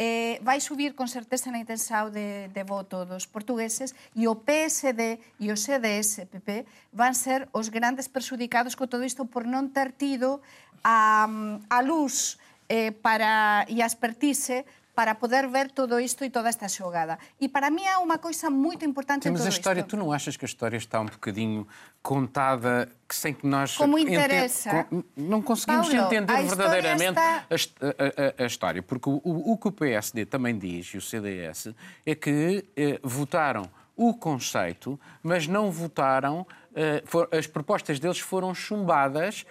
eh, 0.00 0.40
vai 0.40 0.64
subir 0.64 0.96
con 0.96 1.12
certeza 1.12 1.52
na 1.52 1.60
intensidade 1.60 2.16
de, 2.16 2.48
de 2.48 2.62
voto 2.64 3.04
dos 3.04 3.28
portugueses 3.28 3.92
e 4.16 4.24
o 4.24 4.32
PSD 4.32 5.20
e 5.44 5.52
o 5.52 5.60
CDS-PP 5.60 6.64
van 6.96 7.12
ser 7.12 7.52
os 7.52 7.68
grandes 7.68 8.08
perjudicados 8.08 8.80
con 8.80 8.88
todo 8.88 9.04
isto 9.04 9.28
por 9.28 9.44
non 9.44 9.76
ter 9.76 9.92
tido 9.92 10.40
a, 10.80 11.28
a 11.68 11.78
luz 11.84 12.40
eh, 12.68 12.90
para, 12.90 13.66
e 13.68 13.82
a 13.82 13.86
expertise 13.86 14.64
para 14.94 15.14
poder 15.14 15.48
ver 15.48 15.70
todo 15.70 15.98
isto 15.98 16.24
e 16.24 16.30
toda 16.30 16.48
esta 16.48 16.68
xogada. 16.68 17.18
E 17.40 17.48
para 17.48 17.68
mí 17.68 17.82
é 17.84 17.98
uma 17.98 18.16
coisa 18.16 18.48
muito 18.48 18.84
importante 18.84 19.24
Sim, 19.24 19.30
mas 19.32 19.44
a 19.44 19.48
história, 19.48 19.80
isto. 19.80 19.90
tu 19.90 19.96
não 19.96 20.12
achas 20.12 20.36
que 20.36 20.44
a 20.44 20.46
história 20.46 20.76
está 20.76 21.00
um 21.00 21.06
bocadinho 21.06 21.66
contada 22.00 22.88
que 23.08 23.14
sem 23.14 23.34
que 23.34 23.46
nós... 23.46 23.76
Como 23.76 23.98
interessa. 23.98 24.86
Não 25.16 25.42
conseguimos 25.42 25.88
Paulo, 25.88 26.06
entender 26.06 26.42
verdadeiramente 26.44 27.18
está... 27.50 27.86
a, 27.86 28.40
a, 28.40 28.44
a, 28.44 28.46
história. 28.46 28.82
Porque 28.82 29.08
o, 29.08 29.20
o, 29.24 29.58
que 29.58 29.68
o 29.68 29.72
PSD 29.72 30.26
também 30.26 30.56
diz, 30.56 30.86
e 30.94 30.96
o 30.96 31.00
CDS, 31.00 31.74
é 32.06 32.14
que 32.14 32.64
eh, 32.76 33.00
votaram 33.02 33.68
o 33.96 34.14
conceito, 34.14 34.98
mas 35.22 35.48
não 35.48 35.72
votaram... 35.72 36.46
Eh, 36.74 37.02
for, 37.04 37.28
as 37.32 37.48
propostas 37.48 37.98
deles 37.98 38.20
foram 38.20 38.54
chumbadas 38.54 39.44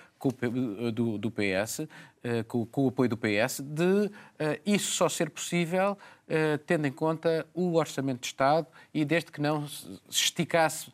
do, 0.94 1.18
do 1.18 1.32
PS, 1.32 1.82
com, 2.48 2.66
com, 2.66 2.86
o 2.86 2.88
apoio 2.88 3.10
do 3.10 3.18
PS, 3.18 3.62
de 3.62 4.10
eh, 4.40 4.62
isso 4.66 4.92
só 4.92 5.10
ser 5.10 5.30
possível 5.30 5.98
eh, 6.28 6.58
tendo 6.66 6.88
em 6.88 6.92
conta 6.92 7.46
o 7.54 7.76
Orçamento 7.76 8.22
de 8.22 8.28
Estado 8.28 8.68
e 8.94 9.04
desde 9.06 9.32
que 9.32 9.42
não 9.42 9.68
se 9.68 10.00
esticasse, 10.10 10.92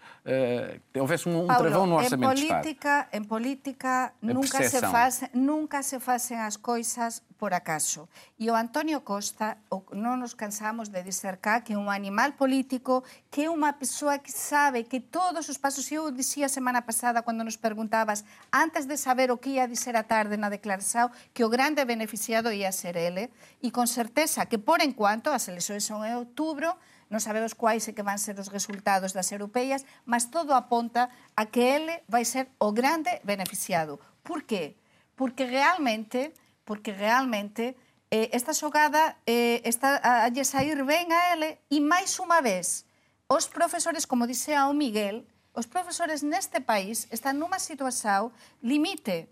houvesse 0.95 1.27
um, 1.27 1.43
um 1.43 1.47
Paulo, 1.47 1.63
travão 1.63 1.85
no 1.87 1.95
Orçamento 1.95 2.29
política, 2.29 2.61
de 2.61 2.69
Estado. 2.69 3.07
Em 3.13 3.23
política 3.23 4.13
nunca 4.21 4.63
se, 4.63 4.79
faz, 4.81 5.23
nunca 5.33 5.83
se 5.83 5.99
fazem 5.99 6.37
as 6.37 6.55
coisas 6.55 7.21
por 7.39 7.53
acaso. 7.53 8.09
E 8.37 8.51
o 8.51 8.55
Antonio 8.55 8.99
Costa, 9.01 9.57
non 9.95 10.19
nos 10.19 10.35
cansamos 10.35 10.91
de 10.91 10.99
dizer 11.07 11.39
cá 11.39 11.63
que 11.63 11.71
é 11.71 11.79
un 11.79 11.87
animal 11.87 12.35
político, 12.35 13.07
que 13.31 13.47
é 13.47 13.49
unha 13.49 13.79
persoa 13.79 14.19
que 14.19 14.29
sabe 14.29 14.83
que 14.83 14.99
todos 14.99 15.47
os 15.47 15.55
pasos, 15.55 15.87
eu 15.87 16.11
dicía 16.11 16.51
semana 16.51 16.83
pasada 16.83 17.23
cando 17.23 17.47
nos 17.47 17.55
preguntabas, 17.55 18.27
antes 18.51 18.85
de 18.91 18.99
saber 18.99 19.31
o 19.31 19.39
que 19.39 19.55
ia 19.55 19.71
dizer 19.71 19.95
a 19.95 20.03
tarde 20.03 20.35
na 20.35 20.51
declaración, 20.51 21.11
que 21.31 21.47
o 21.47 21.49
grande 21.49 21.87
beneficiado 21.87 22.51
ia 22.51 22.75
ser 22.75 22.99
ele, 22.99 23.31
e 23.63 23.71
con 23.71 23.87
certeza 23.87 24.45
que 24.51 24.59
por 24.59 24.83
enquanto 24.83 25.18
tanto, 25.19 25.35
as 25.35 25.51
elexoes 25.51 25.83
son 25.83 26.07
en 26.07 26.15
outubro, 26.15 26.79
non 27.11 27.19
sabemos 27.19 27.51
quais 27.51 27.83
e 27.91 27.91
que 27.91 28.07
van 28.07 28.15
ser 28.15 28.39
os 28.39 28.47
resultados 28.47 29.11
das 29.11 29.27
europeas, 29.35 29.83
mas 30.07 30.31
todo 30.31 30.55
aponta 30.55 31.11
a 31.35 31.43
que 31.51 31.75
ele 31.75 31.99
vai 32.07 32.23
ser 32.23 32.47
o 32.55 32.71
grande 32.71 33.19
beneficiado. 33.27 33.99
Por 34.23 34.47
qué? 34.47 34.79
Porque 35.19 35.43
realmente, 35.43 36.31
porque 36.63 36.95
realmente 36.95 37.75
eh, 38.07 38.31
esta 38.31 38.55
xogada 38.55 39.19
eh, 39.27 39.59
está 39.67 39.99
a, 39.99 40.31
a 40.31 40.43
sair 40.47 40.79
ben 40.87 41.11
a 41.11 41.35
ele 41.35 41.59
e 41.67 41.83
máis 41.83 42.15
unha 42.23 42.39
vez 42.39 42.87
os 43.27 43.51
profesores, 43.51 44.07
como 44.07 44.23
dixe 44.23 44.55
ao 44.55 44.71
Miguel, 44.71 45.27
os 45.51 45.67
profesores 45.67 46.23
neste 46.23 46.63
país 46.63 47.11
están 47.11 47.35
nunha 47.35 47.59
situación 47.59 48.31
limite. 48.63 49.27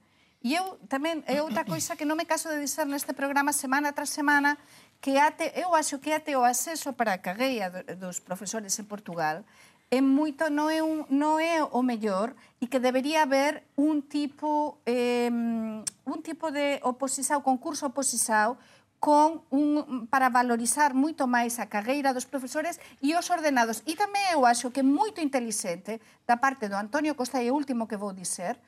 E 0.46 0.54
eu 0.54 0.78
tamén, 0.86 1.26
é 1.26 1.42
outra 1.42 1.66
coisa 1.66 1.98
que 1.98 2.06
non 2.06 2.14
me 2.14 2.30
caso 2.30 2.48
de 2.54 2.62
dizer 2.62 2.86
neste 2.86 3.12
programa 3.18 3.50
semana 3.50 3.90
tras 3.92 4.14
semana, 4.14 4.54
que 5.00 5.20
ate, 5.20 5.54
eu 5.56 5.76
acho 5.76 6.00
que 6.00 6.14
ate 6.14 6.36
o 6.36 6.44
acceso 6.44 6.94
para 6.94 7.14
a 7.14 7.22
carreira 7.22 7.84
dos 7.96 8.20
profesores 8.20 8.78
en 8.80 8.86
Portugal 8.86 9.46
é 9.90 10.04
moito 10.04 10.52
non 10.52 10.68
é, 10.68 10.84
un, 10.84 11.08
non 11.08 11.40
é 11.40 11.64
o 11.64 11.80
mellor 11.80 12.36
e 12.60 12.68
que 12.68 12.84
debería 12.84 13.24
haber 13.24 13.64
un 13.80 14.04
tipo 14.04 14.84
eh, 14.84 15.32
un 15.32 16.20
tipo 16.28 16.52
de 16.52 16.84
oposisao, 16.84 17.40
concurso 17.40 17.88
oposisao 17.88 18.60
con 19.00 19.46
un, 19.48 20.10
para 20.12 20.28
valorizar 20.28 20.92
moito 20.92 21.24
máis 21.24 21.56
a 21.62 21.72
carreira 21.72 22.12
dos 22.12 22.28
profesores 22.28 22.82
e 23.00 23.16
os 23.16 23.30
ordenados. 23.32 23.86
E 23.88 23.96
tamén 23.96 24.36
eu 24.36 24.44
acho 24.44 24.74
que 24.76 24.82
é 24.82 24.86
moito 24.86 25.24
inteligente 25.24 26.04
da 26.28 26.36
parte 26.42 26.68
do 26.68 26.76
Antonio 26.76 27.16
Costa 27.16 27.40
e 27.40 27.48
o 27.48 27.56
último 27.56 27.88
que 27.88 27.96
vou 27.96 28.12
dizer, 28.12 28.60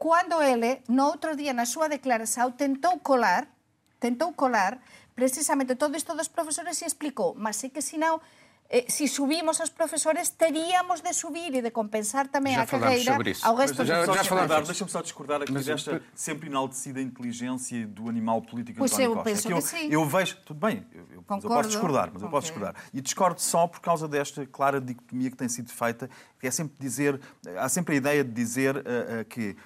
cando 0.00 0.42
ele, 0.42 0.82
no 0.90 1.06
outro 1.06 1.38
día 1.38 1.54
na 1.54 1.70
súa 1.70 1.86
declaración, 1.86 2.56
tentou 2.58 2.98
colar, 2.98 3.46
tentou 4.02 4.34
colar 4.34 4.82
precisamente 5.14 5.76
todo 5.76 5.96
isto 5.96 6.14
dos 6.14 6.28
profesores 6.28 6.80
e 6.82 6.86
explicou, 6.86 7.34
mas 7.36 7.62
é 7.64 7.68
que 7.68 7.80
senão 7.80 8.20
eh, 8.70 8.86
si 8.88 9.06
subimos 9.06 9.60
os 9.60 9.68
profesores, 9.68 10.30
teríamos 10.30 11.00
de 11.02 11.12
subir 11.12 11.54
e 11.54 11.62
de 11.62 11.70
compensar 11.70 12.28
também 12.28 12.56
a 12.56 12.66
carreira 12.66 13.12
ao 13.42 13.54
resto 13.54 13.84
já, 13.84 14.04
dos 14.06 14.16
já 14.16 14.60
Deixa-me 14.62 14.90
só 14.90 15.02
discordar 15.02 15.42
aqui 15.42 15.52
Mas, 15.52 15.66
desta 15.66 16.02
sempre 16.14 16.48
enaltecida 16.48 17.00
inteligência 17.00 17.86
do 17.86 18.08
animal 18.08 18.40
político 18.40 18.78
pois 18.78 18.92
António 18.92 19.10
eu 19.10 19.14
Costa. 19.14 19.30
Penso 19.30 19.48
é 19.48 19.60
que, 19.60 19.88
que 19.88 19.94
eu, 19.94 20.00
eu, 20.00 20.08
vejo, 20.08 20.38
tudo 20.46 20.66
bem, 20.66 20.84
eu, 20.92 21.06
eu, 21.12 21.16
eu 21.16 21.22
posso 21.22 21.68
discordar, 21.68 22.10
mas 22.12 22.22
eu 22.22 22.28
posso 22.28 22.46
discordar. 22.46 22.74
E 22.92 23.00
discordo 23.00 23.40
só 23.40 23.66
por 23.66 23.80
causa 23.80 24.08
desta 24.08 24.46
clara 24.46 24.80
dicotomia 24.80 25.30
que 25.30 25.36
tem 25.36 25.48
sido 25.48 25.70
feita, 25.70 26.08
que 26.40 26.46
é 26.46 26.50
sempre 26.50 26.74
dizer, 26.80 27.20
há 27.58 27.68
sempre 27.68 27.94
a 27.94 27.96
ideia 27.98 28.24
de 28.24 28.32
dizer 28.32 28.76
uh, 28.76 28.80
uh, 28.80 29.24
que 29.26 29.56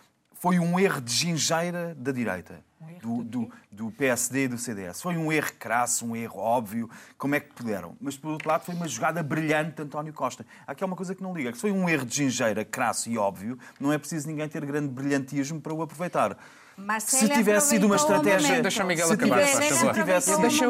foi 0.40 0.58
um 0.58 0.78
erro 0.78 1.00
de 1.00 1.12
gingeira 1.12 1.94
da 1.96 2.12
direita 2.12 2.62
do, 3.02 3.24
do, 3.24 3.50
do, 3.70 3.90
PSD 3.90 4.44
e 4.44 4.48
do 4.48 4.58
CDS. 4.58 5.02
Foi 5.02 5.16
um 5.16 5.32
erro 5.32 5.50
crasso, 5.58 6.06
um 6.06 6.14
erro 6.14 6.38
óbvio, 6.38 6.88
como 7.16 7.34
é 7.34 7.40
que 7.40 7.52
puderam? 7.52 7.96
Mas, 8.00 8.16
por 8.16 8.30
outro 8.30 8.48
lado, 8.48 8.64
foi 8.64 8.74
uma 8.74 8.86
jogada 8.86 9.22
brilhante 9.22 9.76
de 9.76 9.82
António 9.82 10.12
Costa. 10.12 10.46
Aqui 10.66 10.82
há 10.82 10.86
uma 10.86 10.96
coisa 10.96 11.14
que 11.14 11.22
não 11.22 11.34
liga, 11.34 11.52
que 11.52 11.58
foi 11.58 11.72
um 11.72 11.88
erro 11.88 12.06
de 12.06 12.16
gingeira 12.16 12.64
crasso 12.64 13.10
e 13.10 13.18
óbvio, 13.18 13.58
não 13.80 13.92
é 13.92 13.98
preciso 13.98 14.28
ninguém 14.28 14.48
ter 14.48 14.64
grande 14.64 14.88
brilhantismo 14.88 15.60
para 15.60 15.74
o 15.74 15.82
aproveitar. 15.82 16.36
Mas 16.78 17.02
se 17.02 17.28
tivesse 17.28 17.70
sido 17.70 17.86
uma 17.86 17.96
estratégia. 17.96 18.62
Deixa 18.62 18.84
Miguel 18.84 19.10
acabar, 19.10 19.44
se 19.44 19.92
tivesse, 19.92 20.40
deixa, 20.40 20.66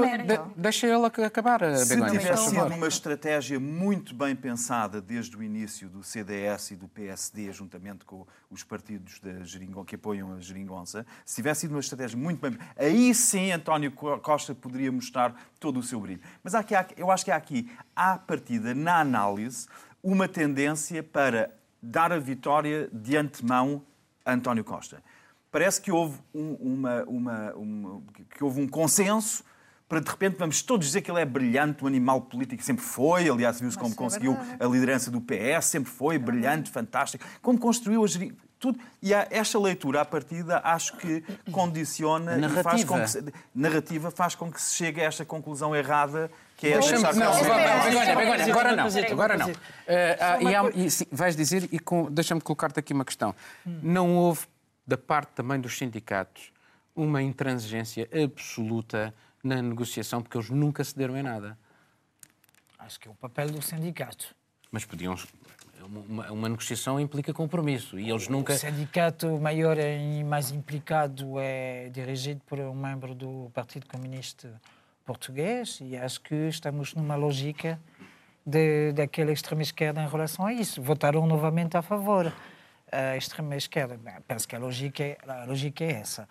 deixa 0.57 0.87
ele 0.87 1.05
acabar. 1.05 1.77
Se 1.77 2.11
tivesse 2.11 2.49
sido 2.49 2.75
uma 2.75 2.89
estratégia 2.89 3.61
muito 3.61 4.15
bem 4.15 4.35
pensada 4.35 5.03
desde 5.03 5.37
o 5.37 5.43
início 5.43 5.87
do 5.87 6.03
CDS 6.03 6.71
e 6.71 6.77
do 6.77 6.89
PSD, 6.89 7.53
juntamente 7.53 8.07
com 8.07 8.27
os 8.51 8.65
partidos 8.65 9.21
da 9.21 9.45
Geringon, 9.45 9.85
que 9.85 9.97
apoiam 9.97 10.33
a 10.33 10.41
Geringonça, 10.41 11.05
se 11.27 11.37
tivesse 11.37 11.63
sido 11.63 11.73
uma 11.73 11.81
estratégia 11.81 12.17
muito 12.17 12.41
bem. 12.41 12.59
Aí 12.77 13.15
sim 13.15 13.53
António 13.53 13.93
Costa 13.93 14.55
poderia 14.55 14.91
mostrar 14.91 15.35
todo 15.61 15.79
o 15.79 15.83
seu 15.83 16.01
brilho. 16.01 16.23
Mas 16.43 16.55
aqui, 16.55 16.75
eu 16.97 17.11
acho 17.11 17.25
que 17.25 17.31
há 17.31 17.37
aqui, 17.37 17.71
à 17.95 18.17
partida, 18.17 18.75
na 18.75 19.01
análise, 19.01 19.67
uma 20.03 20.27
tendência 20.27 21.03
para 21.03 21.51
dar 21.83 22.13
a 22.13 22.19
vitória 22.19 22.89
de 22.93 23.15
antemão 23.15 23.83
a 24.25 24.33
António 24.33 24.65
Costa 24.65 25.03
parece 25.51 25.81
que 25.81 25.91
houve 25.91 26.19
um, 26.35 26.53
uma, 26.55 27.05
uma, 27.05 27.53
uma, 27.55 28.03
que 28.31 28.43
houve 28.43 28.61
um 28.61 28.69
consenso 28.69 29.45
para 29.89 30.01
de 30.01 30.11
repente 30.11 30.37
vamos 30.39 30.61
todos 30.61 30.87
dizer 30.87 31.01
que 31.01 31.11
ele 31.11 31.21
é 31.21 31.25
brilhante, 31.25 31.83
um 31.83 31.87
animal 31.87 32.21
político, 32.21 32.63
sempre 32.63 32.85
foi, 32.85 33.29
aliás, 33.29 33.59
viu-se 33.59 33.79
como 33.79 33.93
é 33.93 33.97
conseguiu 33.97 34.35
verdade. 34.35 34.63
a 34.63 34.67
liderança 34.67 35.11
do 35.11 35.21
PS, 35.21 35.65
sempre 35.65 35.91
foi, 35.91 36.17
é 36.17 36.19
brilhante, 36.19 36.71
fantástico, 36.71 37.25
como 37.41 37.59
construiu 37.59 38.05
a 38.05 38.09
tudo. 38.59 38.79
E 39.01 39.15
esta 39.15 39.59
leitura, 39.59 40.03
à 40.03 40.05
partida, 40.05 40.61
acho 40.63 40.97
que 40.97 41.23
condiciona 41.51 42.37
narrativa. 42.37 42.61
e 42.61 42.63
faz 42.63 42.85
com 42.85 43.01
que 43.01 43.11
se, 43.11 43.25
narrativa 43.55 44.11
faz 44.11 44.35
com 44.35 44.53
que 44.53 44.61
se 44.61 44.75
chegue 44.75 45.01
a 45.01 45.05
esta 45.05 45.25
conclusão 45.25 45.75
errada 45.75 46.31
que 46.57 46.67
é 46.67 46.79
deixar 46.79 47.15
não, 47.15 47.33
agora, 47.33 48.45
agora 48.45 48.77
não, 48.77 48.87
agora 49.13 49.39
não. 49.39 49.49
Uh, 49.49 49.53
uh, 49.53 50.73
e, 50.75 50.87
e, 50.87 50.89
vais 51.13 51.37
dizer, 51.37 51.69
e 51.73 51.81
deixa-me 52.11 52.41
colocar-te 52.41 52.81
aqui 52.81 52.93
uma 52.93 53.05
questão. 53.05 53.35
Hum. 53.65 53.79
Não 53.81 54.17
houve 54.17 54.41
da 54.89 54.97
parte 54.97 55.33
também 55.35 55.61
dos 55.61 55.77
sindicatos, 55.77 56.51
uma 56.97 57.23
intransigência 57.23 58.09
absoluta 58.25 59.15
na 59.45 59.61
negociação, 59.61 60.23
porque 60.23 60.39
eles 60.39 60.49
nunca 60.49 60.83
cederam 60.83 61.15
em 61.15 61.23
nada. 61.23 61.59
Acho 62.79 62.99
que 62.99 63.07
é 63.07 63.11
o 63.11 63.15
papel 63.15 63.51
do 63.51 63.61
sindicato. 63.61 64.35
Mas 64.73 64.87
podiam. 64.87 65.15
Uma, 65.85 66.31
uma 66.33 66.49
negociação 66.49 66.99
implica 66.99 67.33
compromisso 67.33 67.99
e 67.99 68.11
eles 68.11 68.29
nunca. 68.29 68.55
O 68.55 68.59
sindicato 68.59 69.39
maior 69.39 69.79
e 69.79 70.25
mais 70.25 70.51
implicado 70.51 71.39
é 71.39 71.89
dirigido 71.91 72.41
por 72.47 72.59
um 72.59 72.75
membro 72.75 73.15
do 73.15 73.51
Partido 73.55 73.87
Comunista 73.87 74.61
Português 75.05 75.79
e 75.81 75.97
acho 75.97 76.21
que 76.21 76.35
estamos 76.49 76.95
numa 76.95 77.15
lógica 77.17 77.81
de, 78.45 78.93
daquela 78.93 79.33
extrema-esquerda 79.33 80.03
em 80.03 80.09
relação 80.09 80.47
a 80.47 80.53
isso. 80.53 80.83
Votaram 80.83 81.27
novamente 81.27 81.77
a 81.77 81.83
favor 81.83 82.33
a 82.91 83.17
extrema 83.17 83.57
esquerda. 83.57 83.99
Penso 84.27 84.47
que 84.47 84.57
a 84.57 84.59
lógica, 84.59 85.03
é, 85.03 85.19
a 85.27 85.45
lógica 85.45 85.85
é 85.85 85.93
essa. 85.93 86.29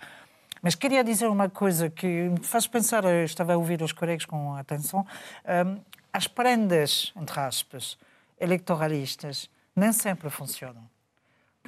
Mas 0.61 0.75
queria 0.75 1.03
dizer 1.03 1.27
uma 1.27 1.49
coisa 1.49 1.89
que 1.89 2.07
me 2.07 2.43
faz 2.43 2.67
pensar, 2.67 3.03
eu 3.05 3.23
estava 3.23 3.53
a 3.53 3.57
ouvir 3.57 3.81
os 3.81 3.91
colegas 3.91 4.25
com 4.25 4.55
atenção, 4.55 5.05
um, 5.45 5.79
as 6.11 6.27
prendas, 6.27 7.13
entre 7.15 7.39
aspas, 7.39 7.97
eleitoralistas 8.39 9.49
nem 9.75 9.93
sempre 9.93 10.29
funcionam. 10.29 10.83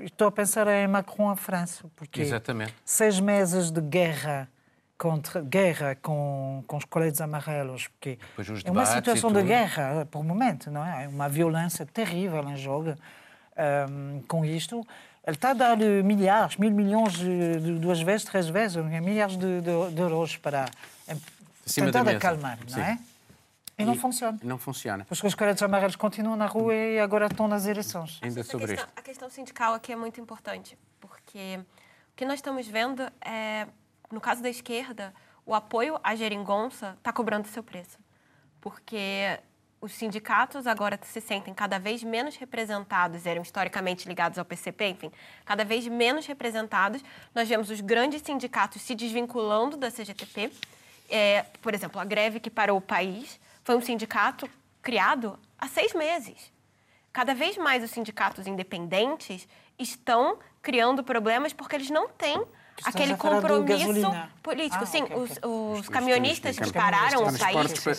Estou 0.01 0.27
a 0.27 0.31
pensar 0.31 0.67
em 0.67 0.87
Macron, 0.87 1.29
a 1.29 1.35
França, 1.35 1.85
porque 1.95 2.21
Exatamente. 2.21 2.73
seis 2.85 3.19
meses 3.19 3.69
de 3.69 3.81
guerra 3.81 4.49
contra 4.97 5.41
guerra 5.41 5.95
com, 5.95 6.63
com 6.67 6.77
os 6.77 6.83
coletes 6.83 7.21
amarelos, 7.21 7.87
porque 7.87 8.19
é 8.65 8.69
uma 8.71 8.85
situação 8.85 9.31
de 9.31 9.41
guerra 9.43 10.05
por 10.11 10.23
momento, 10.23 10.69
não 10.69 10.85
é? 10.85 11.05
É 11.05 11.07
uma 11.07 11.29
violência 11.29 11.85
terrível 11.85 12.43
em 12.49 12.57
jogo 12.57 12.95
um, 13.89 14.21
com 14.27 14.45
isto. 14.45 14.85
Ele 15.25 15.35
está 15.35 15.51
a 15.51 15.53
dar 15.53 15.77
milhares, 15.77 16.55
mil 16.57 16.71
milhões, 16.71 17.13
de, 17.13 17.79
duas 17.79 18.01
vezes, 18.01 18.25
três 18.25 18.47
vezes, 18.47 18.83
milhares 18.83 19.37
de, 19.37 19.61
de, 19.61 19.91
de 19.93 20.01
euros 20.01 20.37
para 20.37 20.65
Acima 21.65 21.91
tentar 21.91 22.09
acalmar, 22.09 22.57
não 22.69 22.81
é? 22.81 22.99
E 23.77 23.85
não 23.85 23.93
e 23.93 23.97
funciona. 23.97 24.39
Não 24.43 24.57
funciona. 24.57 25.05
Porque 25.05 25.25
os 25.25 25.35
caras 25.35 25.61
amarelos 25.61 25.95
continuam 25.95 26.35
na 26.35 26.47
rua 26.47 26.75
e 26.75 26.99
agora 26.99 27.27
estão 27.27 27.47
nas 27.47 27.65
eleições. 27.65 28.19
Ainda 28.21 28.43
sobre 28.43 28.65
a 28.65 28.67
questão, 28.67 28.87
isto. 28.87 28.99
A 28.99 29.01
questão 29.01 29.29
sindical 29.29 29.73
aqui 29.73 29.93
é 29.93 29.95
muito 29.95 30.19
importante, 30.19 30.77
porque 30.99 31.59
o 32.11 32.15
que 32.15 32.25
nós 32.25 32.35
estamos 32.35 32.67
vendo 32.67 33.03
é, 33.21 33.67
no 34.11 34.19
caso 34.19 34.41
da 34.41 34.49
esquerda, 34.49 35.13
o 35.45 35.55
apoio 35.55 35.97
à 36.03 36.13
geringonça 36.15 36.95
está 36.97 37.13
cobrando 37.13 37.47
seu 37.47 37.63
preço. 37.63 37.97
Porque 38.59 39.39
os 39.81 39.93
sindicatos 39.93 40.67
agora 40.67 40.99
se 41.01 41.21
sentem 41.21 41.53
cada 41.53 41.79
vez 41.79 42.03
menos 42.03 42.35
representados, 42.35 43.25
eram 43.25 43.41
historicamente 43.41 44.07
ligados 44.07 44.37
ao 44.37 44.45
PCP, 44.45 44.89
enfim, 44.89 45.11
cada 45.45 45.63
vez 45.63 45.87
menos 45.87 46.25
representados. 46.25 47.03
Nós 47.33 47.47
vemos 47.47 47.69
os 47.69 47.79
grandes 47.79 48.21
sindicatos 48.21 48.81
se 48.81 48.93
desvinculando 48.93 49.77
da 49.77 49.89
CGTP. 49.89 50.51
É, 51.09 51.43
por 51.61 51.73
exemplo, 51.73 51.99
a 51.99 52.05
greve 52.05 52.39
que 52.39 52.49
parou 52.49 52.77
o 52.77 52.81
país 52.81 53.39
foi 53.63 53.75
um 53.75 53.81
sindicato 53.81 54.49
criado 54.81 55.39
há 55.57 55.67
seis 55.67 55.93
meses. 55.93 56.51
Cada 57.13 57.33
vez 57.33 57.57
mais 57.57 57.83
os 57.83 57.91
sindicatos 57.91 58.47
independentes 58.47 59.47
estão 59.77 60.39
criando 60.61 61.03
problemas 61.03 61.53
porque 61.53 61.75
eles 61.75 61.89
não 61.89 62.09
têm 62.09 62.43
aquele 62.85 63.15
compromisso 63.15 64.11
político. 64.41 64.83
Ah, 64.83 64.85
Sim, 64.85 65.03
okay, 65.03 65.15
os, 65.15 65.31
os, 65.31 65.79
os, 65.79 65.89
caminhonistas 65.89 66.57
que 66.57 66.71
pararam 66.71 67.23
o 67.23 67.39
país 67.39 67.73
foi 67.79 67.93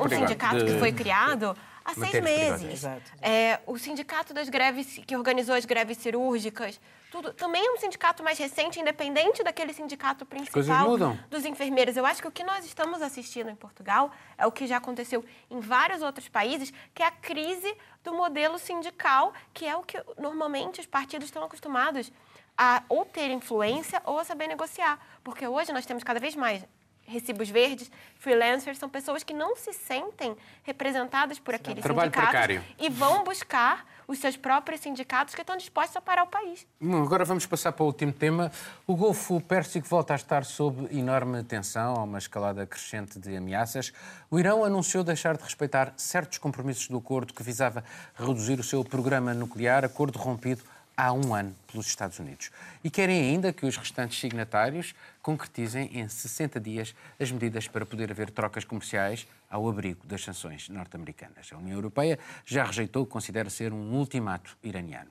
um 0.00 0.08
sindicato 0.08 0.64
que 0.64 0.78
foi 0.78 0.92
criado 0.92 1.56
há 1.84 1.94
seis 1.94 2.22
meses. 2.22 2.84
É, 3.20 3.60
o 3.66 3.78
sindicato 3.78 4.34
das 4.34 4.48
greves, 4.48 5.00
que 5.06 5.16
organizou 5.16 5.54
as 5.54 5.64
greves 5.64 5.98
cirúrgicas, 5.98 6.80
tudo, 7.10 7.32
também 7.32 7.66
é 7.66 7.70
um 7.70 7.78
sindicato 7.78 8.22
mais 8.22 8.38
recente, 8.38 8.78
independente 8.78 9.42
daquele 9.42 9.72
sindicato 9.72 10.26
principal 10.26 10.98
dos 11.30 11.44
enfermeiros. 11.46 11.96
Eu 11.96 12.04
acho 12.04 12.20
que 12.20 12.28
o 12.28 12.30
que 12.30 12.44
nós 12.44 12.66
estamos 12.66 13.00
assistindo 13.00 13.48
em 13.48 13.54
Portugal 13.54 14.10
é 14.36 14.46
o 14.46 14.52
que 14.52 14.66
já 14.66 14.76
aconteceu 14.76 15.24
em 15.50 15.58
vários 15.58 16.02
outros 16.02 16.28
países, 16.28 16.72
que 16.94 17.02
é 17.02 17.06
a 17.06 17.10
crise 17.10 17.74
do 18.04 18.12
modelo 18.12 18.58
sindical, 18.58 19.32
que 19.54 19.66
é 19.66 19.74
o 19.74 19.82
que 19.82 19.98
normalmente 20.18 20.80
os 20.80 20.86
partidos 20.86 21.28
estão 21.28 21.42
acostumados 21.42 22.12
a 22.58 22.82
ou 22.88 23.04
ter 23.04 23.30
influência 23.30 24.02
ou 24.04 24.18
a 24.18 24.24
saber 24.24 24.48
negociar. 24.48 24.98
Porque 25.22 25.46
hoje 25.46 25.72
nós 25.72 25.86
temos 25.86 26.02
cada 26.02 26.18
vez 26.18 26.34
mais 26.34 26.64
recibos 27.08 27.48
verdes, 27.48 27.90
freelancers, 28.16 28.78
são 28.78 28.88
pessoas 28.88 29.24
que 29.24 29.32
não 29.32 29.56
se 29.56 29.72
sentem 29.72 30.36
representadas 30.62 31.38
por 31.38 31.54
aqueles 31.54 31.82
Trabalho 31.82 32.10
sindicatos 32.10 32.30
precário. 32.30 32.62
e 32.78 32.90
vão 32.90 33.24
buscar 33.24 33.86
os 34.06 34.18
seus 34.18 34.36
próprios 34.36 34.80
sindicatos 34.80 35.34
que 35.34 35.40
estão 35.40 35.56
dispostos 35.56 35.96
a 35.96 36.00
parar 36.00 36.22
o 36.24 36.26
país. 36.26 36.66
Bom, 36.80 37.02
agora 37.02 37.24
vamos 37.24 37.44
passar 37.46 37.72
para 37.72 37.82
o 37.82 37.86
último 37.86 38.12
tema. 38.12 38.50
O 38.86 38.94
Golfo 38.94 39.40
Pérsico 39.40 39.86
volta 39.86 40.14
a 40.14 40.16
estar 40.16 40.44
sob 40.44 40.86
enorme 40.96 41.42
tensão, 41.44 41.94
há 41.94 42.02
uma 42.02 42.18
escalada 42.18 42.66
crescente 42.66 43.18
de 43.18 43.36
ameaças. 43.36 43.92
O 44.30 44.38
Irão 44.38 44.64
anunciou 44.64 45.02
deixar 45.04 45.36
de 45.36 45.42
respeitar 45.42 45.92
certos 45.96 46.38
compromissos 46.38 46.88
do 46.88 46.98
acordo 46.98 47.34
que 47.34 47.42
visava 47.42 47.84
reduzir 48.14 48.58
o 48.60 48.64
seu 48.64 48.84
programa 48.84 49.34
nuclear, 49.34 49.84
acordo 49.84 50.18
rompido 50.18 50.62
há 50.98 51.12
um 51.12 51.32
ano 51.32 51.54
pelos 51.70 51.86
Estados 51.86 52.18
Unidos. 52.18 52.50
E 52.82 52.90
querem 52.90 53.20
ainda 53.20 53.52
que 53.52 53.64
os 53.64 53.76
restantes 53.76 54.18
signatários 54.18 54.96
concretizem 55.22 55.88
em 55.96 56.08
60 56.08 56.58
dias 56.58 56.92
as 57.20 57.30
medidas 57.30 57.68
para 57.68 57.86
poder 57.86 58.10
haver 58.10 58.30
trocas 58.30 58.64
comerciais 58.64 59.24
ao 59.48 59.68
abrigo 59.68 60.04
das 60.04 60.24
sanções 60.24 60.68
norte-americanas. 60.68 61.50
A 61.52 61.56
União 61.56 61.76
Europeia 61.76 62.18
já 62.44 62.64
rejeitou 62.64 63.04
o 63.04 63.06
que 63.06 63.12
considera 63.12 63.48
ser 63.48 63.72
um 63.72 63.94
ultimato 63.94 64.58
iraniano. 64.60 65.10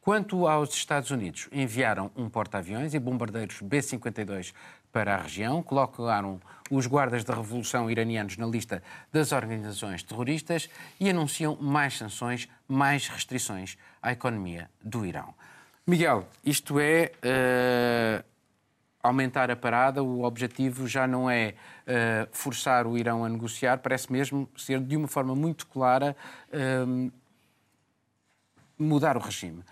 Quanto 0.00 0.48
aos 0.48 0.74
Estados 0.74 1.10
Unidos, 1.10 1.48
enviaram 1.52 2.10
um 2.16 2.28
porta-aviões 2.28 2.94
e 2.94 2.98
bombardeiros 2.98 3.60
B-52 3.60 4.52
para 4.90 5.14
a 5.14 5.22
região, 5.22 5.62
colocaram 5.62 6.40
os 6.70 6.86
guardas 6.86 7.22
da 7.22 7.34
Revolução 7.34 7.90
iranianos 7.90 8.36
na 8.36 8.46
lista 8.46 8.82
das 9.12 9.32
organizações 9.32 10.02
terroristas 10.02 10.68
e 10.98 11.08
anunciam 11.08 11.56
mais 11.60 11.96
sanções, 11.96 12.48
mais 12.66 13.06
restrições 13.06 13.76
à 14.02 14.12
economia 14.12 14.70
do 14.82 15.04
Irão. 15.04 15.34
Miguel, 15.88 16.28
isto 16.44 16.78
é 16.78 17.12
uh, 17.24 18.22
aumentar 19.02 19.50
a 19.50 19.56
parada, 19.56 20.02
o 20.02 20.22
objetivo 20.22 20.86
já 20.86 21.06
não 21.06 21.30
é 21.30 21.54
uh, 21.54 22.28
forçar 22.30 22.86
o 22.86 22.98
Irão 22.98 23.24
a 23.24 23.28
negociar, 23.30 23.78
parece 23.78 24.12
mesmo 24.12 24.46
ser 24.54 24.80
de 24.80 24.98
uma 24.98 25.08
forma 25.08 25.34
muito 25.34 25.66
clara 25.66 26.14
uh, 26.52 27.10
mudar 28.78 29.16
o 29.16 29.20
regime. 29.20 29.64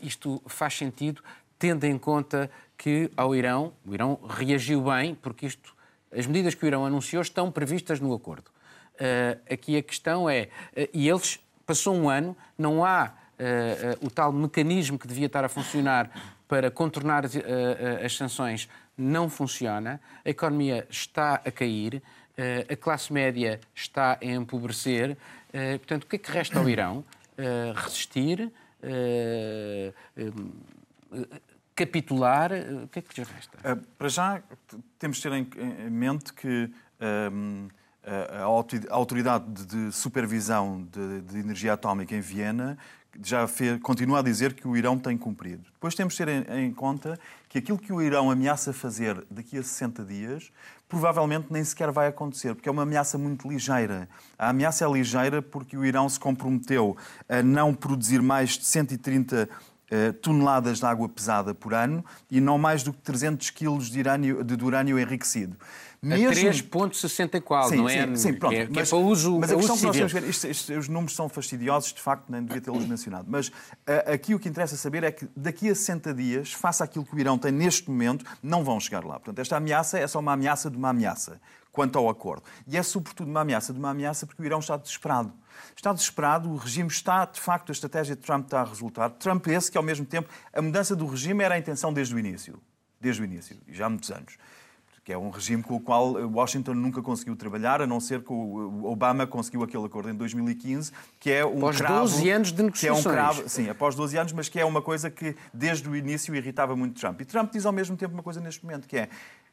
isto 0.00 0.42
faz 0.46 0.78
sentido, 0.78 1.22
tendo 1.58 1.84
em 1.84 1.98
conta 1.98 2.50
que 2.78 3.10
ao 3.14 3.36
Irão, 3.36 3.74
o 3.84 3.92
Irão 3.92 4.18
reagiu 4.26 4.80
bem, 4.80 5.14
porque 5.14 5.44
isto, 5.44 5.76
as 6.10 6.26
medidas 6.26 6.54
que 6.54 6.64
o 6.64 6.66
Irão 6.66 6.86
anunciou 6.86 7.20
estão 7.20 7.52
previstas 7.52 8.00
no 8.00 8.14
acordo. 8.14 8.50
aqui 9.48 9.76
a 9.76 9.82
questão 9.82 10.28
é, 10.28 10.48
e 10.92 11.06
eles, 11.06 11.38
passou 11.66 11.94
um 11.94 12.08
ano, 12.08 12.34
não 12.56 12.82
há 12.82 13.12
uh, 13.38 14.06
o 14.06 14.10
tal 14.10 14.32
mecanismo 14.32 14.98
que 14.98 15.06
devia 15.06 15.26
estar 15.26 15.44
a 15.44 15.48
funcionar 15.48 16.10
para 16.46 16.70
contornar 16.70 17.26
as, 17.26 17.32
as 18.04 18.16
sanções 18.16 18.68
não 18.96 19.28
funciona, 19.28 20.00
a 20.24 20.30
economia 20.30 20.86
está 20.88 21.34
a 21.34 21.50
cair, 21.50 22.02
a 22.70 22.74
classe 22.74 23.12
média 23.12 23.60
está 23.74 24.18
a 24.20 24.24
empobrecer. 24.24 25.14
Portanto, 25.78 26.04
o 26.04 26.06
que 26.06 26.16
é 26.16 26.18
que 26.18 26.30
resta 26.30 26.58
ao 26.58 26.66
Irão? 26.68 27.04
Resistir, 27.74 28.50
capitular? 31.76 32.50
O 32.84 32.88
que 32.88 33.00
é 33.00 33.02
que 33.02 33.20
lhe 33.20 33.26
resta? 33.26 33.76
Para 33.98 34.08
já, 34.08 34.42
temos 34.98 35.18
de 35.18 35.22
ter 35.24 35.32
em 35.32 35.90
mente 35.90 36.32
que 36.32 36.70
um, 37.30 37.68
a 38.02 38.42
Autoridade 38.90 39.66
de 39.66 39.92
Supervisão 39.92 40.88
de 41.28 41.38
Energia 41.38 41.74
Atómica 41.74 42.14
em 42.14 42.20
Viena 42.20 42.78
já 43.22 43.46
fez, 43.46 43.80
continua 43.80 44.20
a 44.20 44.22
dizer 44.22 44.54
que 44.54 44.66
o 44.66 44.76
Irão 44.76 44.98
tem 44.98 45.16
cumprido. 45.16 45.62
Depois 45.72 45.94
temos 45.94 46.14
de 46.14 46.24
ter 46.24 46.28
em, 46.28 46.66
em, 46.66 46.72
conta 46.72 47.18
que 47.48 47.58
aquilo 47.58 47.78
que 47.78 47.92
o 47.92 48.00
Irão 48.00 48.30
ameaça 48.30 48.72
fazer 48.72 49.24
daqui 49.30 49.58
a 49.58 49.62
60 49.62 50.04
dias 50.04 50.52
provavelmente 50.88 51.48
nem 51.50 51.62
sequer 51.62 51.90
vai 51.90 52.08
acontecer, 52.08 52.54
porque 52.54 52.68
é 52.68 52.72
uma 52.72 52.82
ameaça 52.82 53.18
muito 53.18 53.48
ligeira. 53.48 54.08
A 54.38 54.48
ameaça 54.50 54.84
é 54.84 54.90
ligeira 54.90 55.42
porque 55.42 55.76
o 55.76 55.84
Irão 55.84 56.08
se 56.08 56.18
comprometeu 56.18 56.96
a 57.28 57.42
não 57.42 57.74
produzir 57.74 58.22
mais 58.22 58.50
de 58.50 58.64
130 58.64 59.48
eh, 59.90 60.12
toneladas 60.12 60.80
de 60.80 60.84
água 60.84 61.08
pesada 61.08 61.54
por 61.54 61.72
ano 61.72 62.04
e 62.30 62.42
não 62.42 62.58
mais 62.58 62.82
do 62.82 62.92
que 62.92 63.00
300 63.00 63.48
quilos 63.48 63.90
de, 63.90 64.02
de 64.02 64.64
urânio 64.64 64.98
enriquecido. 64.98 65.56
Mesmo... 66.00 66.28
A 66.28 66.32
3,64, 66.32 67.70
não 67.72 67.88
é? 67.88 68.06
Sim, 68.06 68.16
sim 68.16 68.34
pronto. 68.34 68.52
Que 68.52 68.60
é, 68.60 68.66
que 68.66 68.78
é 68.78 68.96
uso 68.96 69.38
Mas 69.40 69.50
a 69.50 69.56
questão 69.56 69.76
que 69.76 69.82
nós 69.82 69.96
temos 69.96 70.12
que 70.12 70.20
ver, 70.20 70.28
isto, 70.28 70.46
isto, 70.46 70.72
os 70.72 70.88
números 70.88 71.14
são 71.14 71.28
fastidiosos, 71.28 71.92
de 71.92 72.00
facto, 72.00 72.30
nem 72.30 72.42
devia 72.42 72.60
tê-los 72.60 72.86
mencionado. 72.86 73.26
Mas 73.28 73.48
uh, 73.48 73.52
aqui 74.12 74.32
o 74.32 74.38
que 74.38 74.48
interessa 74.48 74.76
saber 74.76 75.02
é 75.02 75.10
que 75.10 75.28
daqui 75.36 75.68
a 75.68 75.74
60 75.74 76.14
dias, 76.14 76.52
face 76.52 76.82
àquilo 76.84 77.04
que 77.04 77.16
o 77.16 77.18
Irão 77.18 77.36
tem 77.36 77.50
neste 77.50 77.90
momento, 77.90 78.24
não 78.40 78.62
vão 78.62 78.78
chegar 78.78 79.04
lá. 79.04 79.14
Portanto, 79.14 79.40
esta 79.40 79.56
ameaça 79.56 79.98
é 79.98 80.06
só 80.06 80.20
uma 80.20 80.32
ameaça 80.34 80.70
de 80.70 80.76
uma 80.76 80.90
ameaça 80.90 81.40
quanto 81.72 81.98
ao 81.98 82.08
acordo. 82.08 82.44
E 82.66 82.76
é 82.76 82.82
sobretudo 82.82 83.28
uma 83.28 83.40
ameaça 83.40 83.72
de 83.72 83.78
uma 83.78 83.90
ameaça 83.90 84.24
porque 84.24 84.40
o 84.40 84.44
Irão 84.44 84.60
está 84.60 84.76
desesperado. 84.76 85.32
Está 85.74 85.92
desesperado, 85.92 86.48
o 86.48 86.56
regime 86.56 86.88
está, 86.88 87.24
de 87.24 87.40
facto, 87.40 87.70
a 87.70 87.72
estratégia 87.72 88.14
de 88.14 88.22
Trump 88.22 88.44
está 88.44 88.60
a 88.60 88.64
resultar. 88.64 89.10
Trump 89.10 89.46
esse 89.48 89.70
que, 89.70 89.76
ao 89.76 89.82
mesmo 89.82 90.06
tempo, 90.06 90.28
a 90.52 90.62
mudança 90.62 90.94
do 90.94 91.06
regime 91.06 91.42
era 91.42 91.56
a 91.56 91.58
intenção 91.58 91.92
desde 91.92 92.14
o 92.14 92.18
início. 92.18 92.60
Desde 93.00 93.22
o 93.22 93.24
início, 93.24 93.56
e 93.66 93.74
já 93.74 93.86
há 93.86 93.88
muitos 93.88 94.10
anos 94.10 94.36
que 95.08 95.12
é 95.14 95.16
um 95.16 95.30
regime 95.30 95.62
com 95.62 95.74
o 95.74 95.80
qual 95.80 96.12
Washington 96.12 96.74
nunca 96.74 97.00
conseguiu 97.00 97.34
trabalhar, 97.34 97.80
a 97.80 97.86
não 97.86 97.98
ser 97.98 98.22
que 98.22 98.30
o 98.30 98.84
Obama 98.84 99.26
conseguiu 99.26 99.62
aquele 99.62 99.86
acordo 99.86 100.10
em 100.10 100.14
2015, 100.14 100.92
que 101.18 101.30
é 101.30 101.46
um 101.46 101.56
após 101.56 101.78
cravo... 101.78 102.00
12 102.00 102.30
anos 102.30 102.52
de 102.52 102.62
negociações. 102.62 103.06
É 103.06 103.08
um 103.08 103.12
cravo, 103.14 103.48
sim, 103.48 103.70
após 103.70 103.94
12 103.94 104.18
anos, 104.18 104.32
mas 104.34 104.50
que 104.50 104.60
é 104.60 104.66
uma 104.66 104.82
coisa 104.82 105.10
que 105.10 105.34
desde 105.50 105.88
o 105.88 105.96
início 105.96 106.34
irritava 106.34 106.76
muito 106.76 107.00
Trump. 107.00 107.22
E 107.22 107.24
Trump 107.24 107.50
diz 107.50 107.64
ao 107.64 107.72
mesmo 107.72 107.96
tempo 107.96 108.12
uma 108.12 108.22
coisa 108.22 108.38
neste 108.38 108.62
momento, 108.62 108.86
que 108.86 108.98
é 108.98 109.08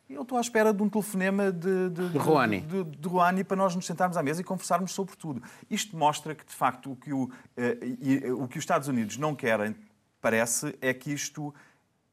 eu 0.10 0.24
estou 0.24 0.38
à 0.38 0.42
espera 0.42 0.74
de 0.74 0.84
um 0.84 0.90
telefonema 0.90 1.54
de, 1.54 1.90
de, 1.90 2.10
de, 2.10 2.18
Rouhani. 2.18 2.60
de, 2.60 2.84
de 2.84 3.08
Rouhani 3.08 3.46
para 3.46 3.56
nós 3.56 3.74
nos 3.74 3.86
sentarmos 3.86 4.18
à 4.18 4.22
mesa 4.22 4.42
e 4.42 4.44
conversarmos 4.44 4.92
sobre 4.92 5.16
tudo. 5.16 5.42
Isto 5.70 5.96
mostra 5.96 6.36
que, 6.36 6.46
de 6.46 6.54
facto, 6.54 6.92
o 6.92 6.98
que, 6.98 7.14
o, 7.14 7.24
uh, 7.24 8.44
o 8.44 8.46
que 8.50 8.58
os 8.58 8.62
Estados 8.62 8.90
Unidos 8.90 9.16
não 9.16 9.34
querem, 9.34 9.74
parece, 10.20 10.76
é 10.82 10.94
que 10.94 11.14
isto 11.14 11.56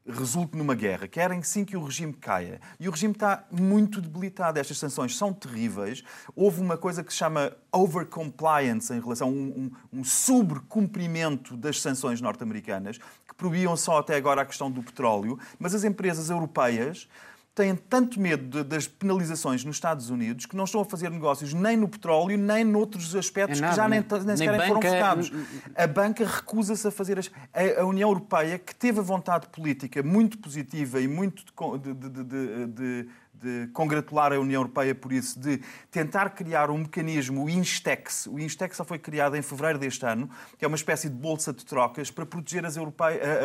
resulte 0.06 0.56
numa 0.56 0.74
guerra. 0.74 1.06
Querem 1.06 1.42
sim 1.42 1.64
que 1.64 1.76
o 1.76 1.84
regime 1.84 2.12
caia. 2.12 2.60
E 2.78 2.88
o 2.88 2.90
regime 2.90 3.12
está 3.12 3.44
muito 3.50 4.00
debilitado. 4.00 4.58
Estas 4.58 4.78
sanções 4.78 5.16
são 5.16 5.32
terríveis. 5.32 6.02
Houve 6.34 6.60
uma 6.60 6.76
coisa 6.76 7.04
que 7.04 7.12
se 7.12 7.18
chama 7.18 7.52
overcompliance 7.70 8.92
em 8.92 9.00
relação 9.00 9.28
a 9.28 9.30
um, 9.30 9.70
um, 9.92 10.00
um 10.00 10.04
subcumprimento 10.04 11.56
das 11.56 11.80
sanções 11.80 12.20
norte-americanas, 12.20 12.98
que 12.98 13.34
proibiam 13.36 13.76
só 13.76 13.98
até 13.98 14.16
agora 14.16 14.42
a 14.42 14.46
questão 14.46 14.70
do 14.70 14.82
petróleo, 14.82 15.38
mas 15.58 15.74
as 15.74 15.84
empresas 15.84 16.30
europeias 16.30 17.08
têm 17.54 17.76
tanto 17.76 18.18
medo 18.18 18.44
de, 18.48 18.64
das 18.64 18.88
penalizações 18.88 19.64
nos 19.64 19.76
Estados 19.76 20.08
Unidos 20.08 20.46
que 20.46 20.56
não 20.56 20.64
estão 20.64 20.80
a 20.80 20.84
fazer 20.84 21.10
negócios 21.10 21.52
nem 21.52 21.76
no 21.76 21.88
petróleo, 21.88 22.38
nem 22.38 22.64
noutros 22.64 23.14
aspectos 23.14 23.58
é 23.58 23.60
nada, 23.60 23.72
que 23.72 23.76
já 23.76 23.88
nem, 23.88 24.00
nem, 24.00 24.24
nem 24.24 24.36
sequer 24.36 24.56
banca... 24.56 24.66
foram 24.68 24.82
focados. 24.82 25.32
A 25.74 25.86
banca 25.86 26.26
recusa-se 26.26 26.86
a 26.88 26.90
fazer 26.90 27.18
as... 27.18 27.30
a, 27.52 27.82
a, 27.82 27.84
União 27.84 28.08
Europeia, 28.08 28.58
que 28.58 28.74
teve 28.74 29.00
a 29.00 29.02
vontade 29.02 29.48
política 29.48 30.02
muito 30.02 30.38
positiva 30.38 31.00
e 31.00 31.06
muito 31.06 31.44
de, 31.78 31.94
de, 31.94 32.66
de 32.66 33.08
de 33.42 33.68
congratular 33.72 34.32
a 34.32 34.38
União 34.38 34.60
Europeia 34.60 34.94
por 34.94 35.12
isso, 35.12 35.38
de 35.38 35.60
tentar 35.90 36.30
criar 36.30 36.70
um 36.70 36.78
mecanismo, 36.78 37.44
o 37.44 37.50
Instex. 37.50 38.26
O 38.26 38.38
Instex 38.38 38.76
só 38.76 38.84
foi 38.84 38.98
criado 38.98 39.36
em 39.36 39.42
fevereiro 39.42 39.78
deste 39.78 40.06
ano, 40.06 40.30
que 40.56 40.64
é 40.64 40.68
uma 40.68 40.76
espécie 40.76 41.08
de 41.08 41.16
bolsa 41.16 41.52
de 41.52 41.64
trocas 41.64 42.10
para 42.10 42.24
proteger 42.24 42.64
as, 42.64 42.76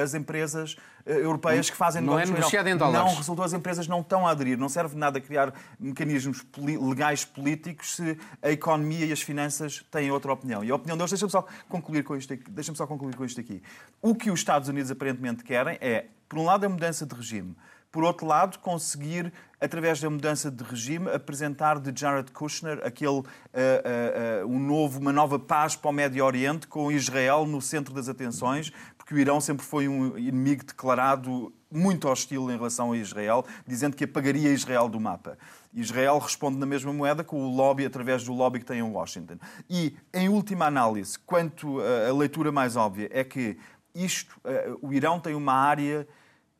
as 0.02 0.14
empresas 0.14 0.76
eh, 1.06 1.18
europeias 1.18 1.70
que 1.70 1.76
fazem 1.76 2.02
negócios. 2.02 2.30
Não 2.30 2.36
é 2.36 2.40
negociado 2.40 2.68
em 2.68 2.78
dólares. 2.78 3.12
Não 3.12 3.18
resultou, 3.18 3.44
as 3.44 3.54
empresas 3.54 3.88
não 3.88 4.02
estão 4.02 4.28
a 4.28 4.32
aderir. 4.32 4.58
Não 4.58 4.70
serve 4.70 4.96
nada 4.96 5.20
criar 5.20 5.54
mecanismos 5.80 6.46
legais 6.58 7.26
políticos 7.26 7.96
se 7.96 8.18
a 8.42 8.52
economia 8.52 9.06
e 9.06 9.12
as 9.12 9.22
finanças 9.22 9.84
têm 9.90 10.12
outra 10.12 10.32
opinião. 10.32 10.64
E 10.64 10.70
a 10.70 10.76
opinião 10.76 10.96
deles, 10.96 11.12
deixa-me 11.12 11.32
só 11.32 11.46
concluir 11.68 12.04
com 12.04 12.16
isto 12.16 12.34
aqui. 12.34 12.52
Deixa 12.52 12.76
só 12.76 12.86
concluir 12.86 13.16
com 13.16 13.26
isto 13.26 13.42
aqui. 13.42 13.64
O 14.02 14.14
que 14.14 14.30
os 14.30 14.40
Estados 14.40 14.70
Unidos 14.70 14.92
aparentemente 14.92 15.44
querem 15.44 15.78
é, 15.82 16.06
por 16.30 16.40
um 16.40 16.44
lado, 16.44 16.66
a 16.66 16.70
mudança 16.70 17.06
de 17.06 17.16
regime 17.16 17.56
por 17.98 18.04
outro 18.04 18.28
lado, 18.28 18.60
conseguir, 18.60 19.34
através 19.60 20.00
da 20.00 20.08
mudança 20.08 20.52
de 20.52 20.64
regime, 20.64 21.10
apresentar 21.10 21.80
de 21.80 22.00
Jared 22.00 22.32
Kushner 22.32 22.80
aquele, 22.86 23.10
uh, 23.10 23.24
uh, 23.24 24.46
uh, 24.46 24.48
um 24.48 24.60
novo, 24.60 25.00
uma 25.00 25.12
nova 25.12 25.40
paz 25.40 25.76
para 25.76 25.90
o 25.90 25.92
Médio 25.92 26.24
Oriente, 26.24 26.68
com 26.68 26.92
Israel 26.92 27.48
no 27.48 27.60
centro 27.60 27.92
das 27.92 28.08
atenções, 28.08 28.72
porque 29.00 29.16
o 29.16 29.18
Irão 29.18 29.42
sempre 29.42 29.66
foi 29.66 29.88
um 29.88 30.16
inimigo 30.16 30.64
declarado 30.64 31.52
muito 31.72 32.08
hostil 32.08 32.52
em 32.52 32.56
relação 32.56 32.92
a 32.92 32.98
Israel, 32.98 33.44
dizendo 33.66 33.96
que 33.96 34.04
apagaria 34.04 34.52
Israel 34.52 34.88
do 34.88 35.00
mapa. 35.00 35.36
Israel 35.74 36.20
responde 36.20 36.60
na 36.60 36.68
mesma 36.68 36.94
moeda 36.94 37.24
com 37.24 37.42
o 37.42 37.50
lobby, 37.50 37.84
através 37.84 38.24
do 38.24 38.32
lobby 38.32 38.60
que 38.60 38.66
tem 38.66 38.78
em 38.78 38.84
Washington. 38.84 39.40
E, 39.68 39.98
em 40.14 40.30
última 40.30 40.68
análise, 40.68 41.18
quanto 41.18 41.80
a 41.82 42.14
leitura 42.14 42.52
mais 42.52 42.76
óbvia, 42.76 43.10
é 43.12 43.24
que 43.24 43.58
isto, 43.96 44.40
o 44.84 44.94
Irão 44.94 45.20
tem 45.20 45.34
uma 45.34 45.54
área 45.54 46.08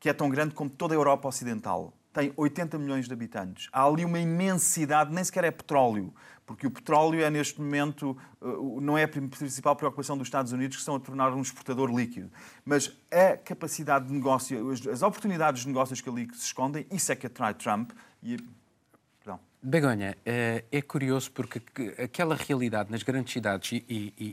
que 0.00 0.08
é 0.08 0.12
tão 0.12 0.28
grande 0.28 0.54
como 0.54 0.70
toda 0.70 0.94
a 0.94 0.96
Europa 0.96 1.28
Ocidental. 1.28 1.92
Tem 2.12 2.32
80 2.36 2.78
milhões 2.78 3.06
de 3.06 3.12
habitantes. 3.12 3.68
Há 3.72 3.84
ali 3.84 4.04
uma 4.04 4.18
imensidade, 4.18 5.12
nem 5.12 5.22
sequer 5.22 5.44
é 5.44 5.50
petróleo, 5.50 6.12
porque 6.46 6.66
o 6.66 6.70
petróleo 6.70 7.22
é 7.22 7.30
neste 7.30 7.60
momento, 7.60 8.16
eh, 8.40 8.46
não 8.80 8.96
é 8.96 9.04
a 9.04 9.08
principal 9.08 9.76
preocupação 9.76 10.16
dos 10.16 10.26
Estados 10.26 10.50
Unidos, 10.50 10.76
que 10.76 10.80
estão 10.80 10.96
a 10.96 11.00
tornar 11.00 11.32
um 11.34 11.42
exportador 11.42 11.94
líquido. 11.94 12.30
Mas 12.64 12.90
a 13.10 13.36
capacidade 13.36 14.06
de 14.06 14.14
negócio, 14.14 14.70
as 14.70 15.02
oportunidades 15.02 15.62
de 15.62 15.68
negócios 15.68 16.00
que 16.00 16.08
ali 16.08 16.26
se 16.32 16.46
escondem, 16.46 16.86
isso 16.90 17.12
é 17.12 17.16
que 17.16 17.26
atrai 17.26 17.54
Trump. 17.54 17.92
E 18.22 18.36
Begonha, 19.60 20.16
eh, 20.24 20.64
é 20.70 20.80
curioso 20.80 21.32
porque 21.32 21.60
aquela 22.00 22.36
realidade 22.36 22.92
nas 22.92 23.02
grandes 23.02 23.32
cidades 23.32 23.82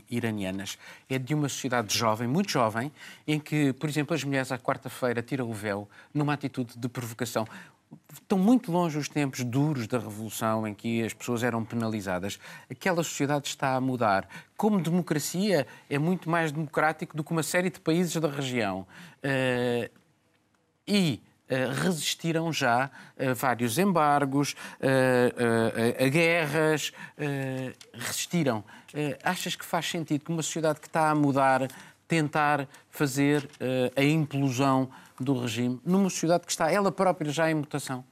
iranianas 0.08 0.78
é 1.08 1.18
de 1.18 1.34
uma 1.34 1.48
sociedade 1.48 1.96
jovem, 1.96 2.28
muito 2.28 2.50
jovem, 2.50 2.92
em 3.26 3.40
que, 3.40 3.72
por 3.72 3.88
exemplo, 3.88 4.14
as 4.14 4.22
mulheres 4.22 4.52
à 4.52 4.58
quarta-feira 4.58 5.20
tiram 5.22 5.50
o 5.50 5.52
véu 5.52 5.88
numa 6.14 6.32
atitude 6.32 6.78
de 6.78 6.88
provocação. 6.88 7.44
Estão 8.12 8.38
muito 8.38 8.70
longe 8.70 8.98
os 8.98 9.08
tempos 9.08 9.42
duros 9.42 9.88
da 9.88 9.98
Revolução 9.98 10.66
em 10.66 10.74
que 10.74 11.02
as 11.02 11.12
pessoas 11.12 11.42
eram 11.42 11.64
penalizadas. 11.64 12.38
Aquela 12.70 13.02
sociedade 13.02 13.48
está 13.48 13.74
a 13.74 13.80
mudar. 13.80 14.28
Como 14.56 14.80
democracia, 14.80 15.66
é 15.90 15.98
muito 15.98 16.30
mais 16.30 16.52
democrático 16.52 17.16
do 17.16 17.24
que 17.24 17.32
uma 17.32 17.42
série 17.42 17.70
de 17.70 17.80
países 17.80 18.14
da 18.16 18.28
região. 18.28 18.86
Eh, 19.22 19.90
e 20.86 21.20
resistiram 21.82 22.52
já 22.52 22.90
a 23.18 23.34
vários 23.34 23.78
embargos, 23.78 24.54
a, 24.80 26.00
a, 26.00 26.04
a 26.04 26.08
guerras, 26.08 26.92
resistiram. 27.92 28.64
Achas 29.22 29.54
que 29.54 29.64
faz 29.64 29.88
sentido 29.88 30.24
que 30.24 30.30
uma 30.30 30.42
sociedade 30.42 30.80
que 30.80 30.86
está 30.86 31.10
a 31.10 31.14
mudar 31.14 31.68
tentar 32.08 32.68
fazer 32.90 33.48
a 33.96 34.02
implosão 34.02 34.88
do 35.18 35.40
regime 35.40 35.80
numa 35.84 36.10
sociedade 36.10 36.44
que 36.44 36.52
está 36.52 36.70
ela 36.70 36.92
própria 36.92 37.30
já 37.30 37.50
em 37.50 37.54
mutação? 37.54 38.04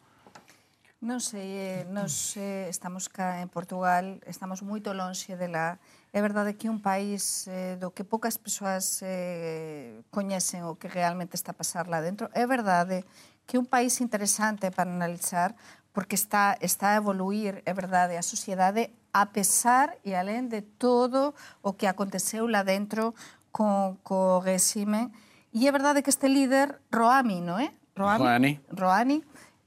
Non 1.04 1.20
sei, 1.20 1.84
nós 1.92 2.32
estamos 2.72 3.12
cá 3.12 3.44
en 3.44 3.52
Portugal, 3.52 4.16
estamos 4.24 4.64
moito 4.64 4.88
longe 4.96 5.36
de 5.36 5.48
lá. 5.52 5.76
É 6.14 6.22
verdade 6.22 6.54
que 6.54 6.68
é 6.68 6.70
un 6.70 6.78
país 6.78 7.50
eh, 7.50 7.74
do 7.74 7.90
que 7.90 8.06
poucas 8.06 8.38
persoas 8.38 9.02
eh, 9.02 9.98
coñecen 10.14 10.62
o 10.62 10.78
que 10.78 10.86
realmente 10.86 11.34
está 11.34 11.50
a 11.50 11.58
pasar 11.58 11.90
lá 11.90 11.98
dentro. 11.98 12.30
É 12.38 12.46
verdade 12.46 13.02
que 13.50 13.58
é 13.58 13.58
un 13.58 13.66
país 13.66 13.98
interesante 13.98 14.70
para 14.70 14.86
analizar 14.86 15.58
porque 15.90 16.14
está, 16.14 16.54
está 16.62 16.94
a 16.94 17.02
evoluir, 17.02 17.66
é 17.66 17.74
verdade, 17.74 18.14
a 18.14 18.22
sociedade 18.22 18.94
a 19.10 19.34
pesar 19.34 19.98
e 20.06 20.14
alén 20.14 20.46
de 20.46 20.62
todo 20.62 21.34
o 21.66 21.74
que 21.74 21.90
aconteceu 21.90 22.46
lá 22.46 22.62
dentro 22.62 23.18
co, 23.50 23.98
co 24.06 24.38
regime. 24.38 25.10
E 25.50 25.66
é 25.66 25.74
verdade 25.74 26.06
que 26.06 26.14
este 26.14 26.30
líder, 26.30 26.78
Roami, 26.94 27.42
non 27.42 27.58
é? 27.58 27.74
Roami, 27.98 28.22
Roani. 28.22 28.52
Roani 28.70 29.18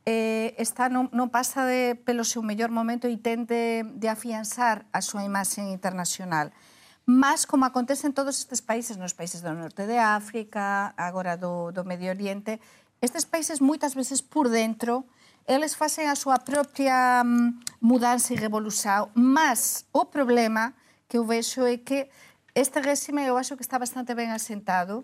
eh, 0.08 0.56
está 0.56 0.88
non, 0.88 1.12
non 1.12 1.28
pasa 1.28 1.68
de, 1.68 2.00
pelo 2.00 2.24
seu 2.24 2.40
mellor 2.40 2.72
momento 2.72 3.12
e 3.12 3.20
tente 3.20 3.84
de 3.84 4.08
afianzar 4.08 4.88
a 4.96 5.04
súa 5.04 5.28
imaxe 5.28 5.60
internacional. 5.60 6.56
Mas, 7.04 7.44
como 7.44 7.68
acontece 7.68 8.08
en 8.08 8.16
todos 8.16 8.40
estes 8.40 8.64
países, 8.64 8.96
nos 8.96 9.12
países 9.12 9.44
do 9.44 9.52
norte 9.52 9.84
de 9.84 10.00
África, 10.00 10.96
agora 10.96 11.36
do, 11.36 11.76
do 11.76 11.84
Medio 11.84 12.08
Oriente, 12.08 12.64
estes 13.04 13.28
países 13.28 13.60
moitas 13.60 14.00
veces 14.00 14.24
por 14.24 14.48
dentro 14.48 15.04
eles 15.44 15.76
facen 15.76 16.08
a 16.08 16.16
súa 16.16 16.40
propia 16.40 17.24
mm, 17.28 17.84
mudanza 17.84 18.32
e 18.32 18.40
revolución, 18.40 19.12
mas 19.12 19.92
o 19.92 20.08
problema 20.08 20.72
que 21.12 21.20
eu 21.20 21.28
vexo 21.28 21.68
é 21.68 21.84
que 21.84 22.08
este 22.56 22.80
réxime 22.80 23.28
eu 23.28 23.36
acho 23.36 23.60
que 23.60 23.64
está 23.64 23.76
bastante 23.76 24.16
ben 24.16 24.32
asentado, 24.32 25.04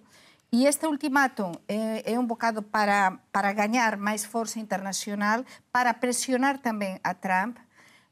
E 0.53 0.67
este 0.69 0.85
ultimátum 0.85 1.57
é, 1.67 2.05
é 2.05 2.19
un 2.21 2.29
bocado 2.29 2.61
para, 2.61 3.25
para 3.33 3.57
gañar 3.57 3.97
máis 3.97 4.29
forza 4.29 4.61
internacional, 4.61 5.49
para 5.73 5.97
presionar 5.97 6.61
tamén 6.61 7.01
a 7.01 7.17
Trump, 7.17 7.57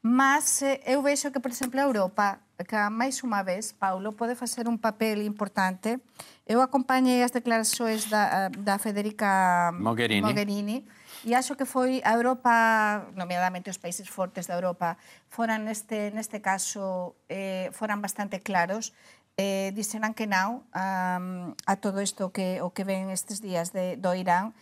mas 0.02 0.58
eh, 0.66 0.82
eu 0.82 1.06
vexo 1.06 1.30
que, 1.30 1.38
por 1.38 1.54
exemplo, 1.54 1.78
a 1.78 1.86
Europa, 1.86 2.42
que 2.58 2.74
máis 2.90 3.22
unha 3.22 3.46
vez, 3.46 3.70
Paulo, 3.70 4.18
pode 4.18 4.34
facer 4.34 4.66
un 4.66 4.82
papel 4.82 5.22
importante. 5.22 6.02
Eu 6.42 6.58
acompañei 6.58 7.22
as 7.22 7.30
declarações 7.30 8.10
da, 8.10 8.50
da 8.50 8.74
Federica 8.82 9.70
Mogherini, 9.78 10.26
Mogherini 10.26 10.82
e 11.22 11.38
acho 11.38 11.54
que 11.54 11.62
foi 11.62 12.02
a 12.02 12.10
Europa, 12.18 13.06
nomeadamente 13.14 13.70
os 13.70 13.78
países 13.78 14.10
fortes 14.10 14.50
da 14.50 14.58
Europa, 14.58 14.98
foran 15.30 15.62
neste, 15.62 16.10
neste 16.10 16.42
caso, 16.42 17.14
eh, 17.30 17.70
foran 17.70 18.02
bastante 18.02 18.42
claros 18.42 18.90
eh, 19.36 19.72
dixeran 19.72 20.12
que 20.12 20.28
non 20.28 20.64
a, 20.76 21.16
a 21.64 21.74
todo 21.80 22.04
isto 22.04 22.32
que 22.32 22.60
o 22.60 22.72
que 22.76 22.84
ven 22.84 23.08
estes 23.08 23.40
días 23.40 23.72
de, 23.72 23.96
do 23.96 24.12
Irán 24.12 24.52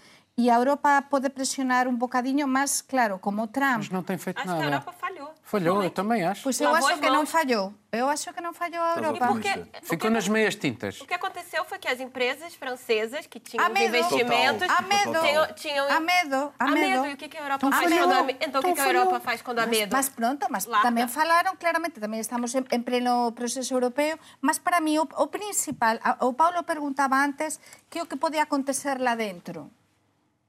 e 0.40 0.48
a 0.48 0.54
Europa 0.54 1.02
pode 1.02 1.28
pressionar 1.28 1.86
um 1.86 1.94
bocadinho, 1.94 2.48
mas, 2.48 2.80
claro, 2.80 3.18
como 3.18 3.46
Trump... 3.46 3.76
Mas 3.76 3.90
não 3.90 4.02
tem 4.02 4.16
feito 4.16 4.38
acho 4.38 4.46
nada. 4.46 4.58
Acho 4.58 4.68
que 4.68 4.74
a 4.74 4.76
Europa 4.78 4.92
falhou. 4.98 5.34
Falhou, 5.42 5.82
eu 5.82 5.90
também 5.90 6.24
acho. 6.24 6.42
Pois 6.42 6.58
eu 6.58 6.74
acho 6.74 6.98
que 6.98 7.10
não 7.10 7.26
falhou. 7.26 7.74
Eu 7.92 8.08
acho 8.08 8.32
que 8.32 8.40
não 8.40 8.54
falhou 8.54 8.82
a 8.82 8.94
Europa. 8.94 9.26
Porque, 9.26 9.66
Ficou 9.82 10.10
nas 10.10 10.28
meias 10.28 10.54
tintas. 10.54 10.98
O 10.98 11.06
que 11.06 11.12
aconteceu 11.12 11.62
foi 11.66 11.78
que 11.78 11.88
as 11.88 12.00
empresas 12.00 12.54
francesas 12.54 13.26
que 13.26 13.38
tinham 13.38 13.68
investimentos... 13.68 14.70
A 14.70 14.80
medo. 14.80 15.20
Tinham, 15.20 15.46
tinham... 15.54 15.90
A 15.90 16.00
medo. 16.00 16.52
A 16.58 16.70
medo. 16.70 17.06
E 17.06 17.12
o 17.12 17.16
que, 17.18 17.28
que 17.28 17.36
a 17.36 17.42
Europa 17.42 17.66
então, 17.66 17.72
faz 17.78 17.92
quando 17.92 18.12
a... 18.12 18.46
Então, 18.46 18.60
o 18.60 18.64
que, 18.64 18.72
que 18.72 18.80
a 18.80 18.92
Europa 18.92 19.20
faz 19.20 19.42
quando 19.42 19.58
há 19.58 19.66
medo? 19.66 19.92
Mas 19.92 20.08
pronto, 20.08 20.46
mas 20.48 20.64
Larga. 20.64 20.88
também 20.88 21.06
falaram 21.06 21.54
claramente, 21.56 22.00
também 22.00 22.20
estamos 22.20 22.54
em, 22.54 22.64
em 22.72 22.80
pleno 22.80 23.30
processo 23.32 23.74
europeu, 23.74 24.18
mas 24.40 24.58
para 24.58 24.80
mim 24.80 24.96
o, 24.96 25.02
o 25.02 25.26
principal, 25.26 25.98
o 26.20 26.32
Paulo 26.32 26.62
perguntava 26.62 27.16
antes 27.16 27.60
que 27.90 27.98
é 27.98 28.02
o 28.02 28.06
que 28.06 28.16
pode 28.16 28.38
acontecer 28.38 28.98
lá 28.98 29.14
dentro 29.14 29.70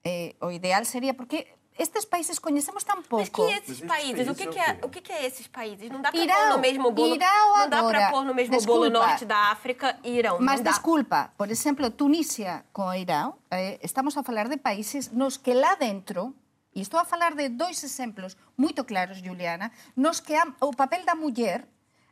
eh, 0.04 0.36
o 0.41 0.52
ideal 0.52 0.84
seria 0.86 1.14
porque 1.14 1.47
estes 1.78 2.06
países 2.06 2.38
conhecemos 2.38 2.84
tão 2.84 3.02
pouco. 3.02 3.18
Mas 3.18 3.30
que 3.30 3.72
esses 3.72 3.82
países? 3.82 4.28
O 4.28 4.36
que, 4.36 4.47
que, 4.47 4.60
é, 4.60 4.80
o 4.84 4.89
que, 4.89 5.02
que 5.02 5.12
é 5.12 5.26
esses 5.26 5.47
países? 5.47 5.89
Não 5.89 6.02
dá 6.02 6.12
para 6.12 6.36
pôr 6.36 6.49
no 6.49 6.60
mesmo 6.60 6.91
bolo. 6.91 7.16
Irão 7.16 7.58
não 7.58 7.70
dá 7.70 7.84
para 7.84 8.12
pôr 8.12 8.26
no 8.26 8.36
mesmo 8.36 8.56
desculpa, 8.56 8.80
bolo 8.80 8.89
norte 8.89 9.26
da 9.26 9.52
África 9.52 9.97
e 10.04 10.18
Irão. 10.18 10.38
Mas 10.39 10.62
desculpa, 10.62 11.32
por 11.38 11.49
exemplo, 11.49 11.89
Tunísia 11.89 12.66
com 12.74 12.93
Irão, 12.93 13.36
eh, 13.49 13.80
estamos 13.82 14.16
a 14.18 14.24
falar 14.24 14.47
de 14.47 14.58
países 14.58 15.10
nos 15.12 15.38
que 15.38 15.54
lá 15.54 15.76
dentro 15.76 16.36
e 16.76 16.82
estou 16.82 16.99
a 16.99 17.06
falar 17.06 17.34
de 17.36 17.49
dois 17.49 17.84
exemplos 17.84 18.38
muito 18.56 18.84
claros, 18.84 19.18
Juliana, 19.18 19.72
nos 19.95 20.20
que 20.20 20.34
o 20.62 20.72
papel 20.72 21.04
da 21.06 21.16
mulher 21.16 21.68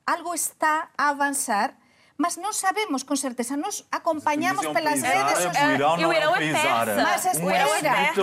algo 0.06 0.34
está 0.34 0.90
a 0.98 1.10
avançar 1.10 1.78
mas 2.20 2.36
non 2.36 2.52
sabemos 2.52 3.08
con 3.08 3.16
certeza, 3.16 3.56
nos 3.56 3.88
acompañamos 3.96 4.68
pelas 4.76 5.00
redes 5.00 5.40
sociais. 5.40 5.80
O 5.80 6.12
Irão 6.12 6.36
é 6.36 6.52
persa. 6.52 7.00
Mas 7.00 7.24
espera, 7.24 7.64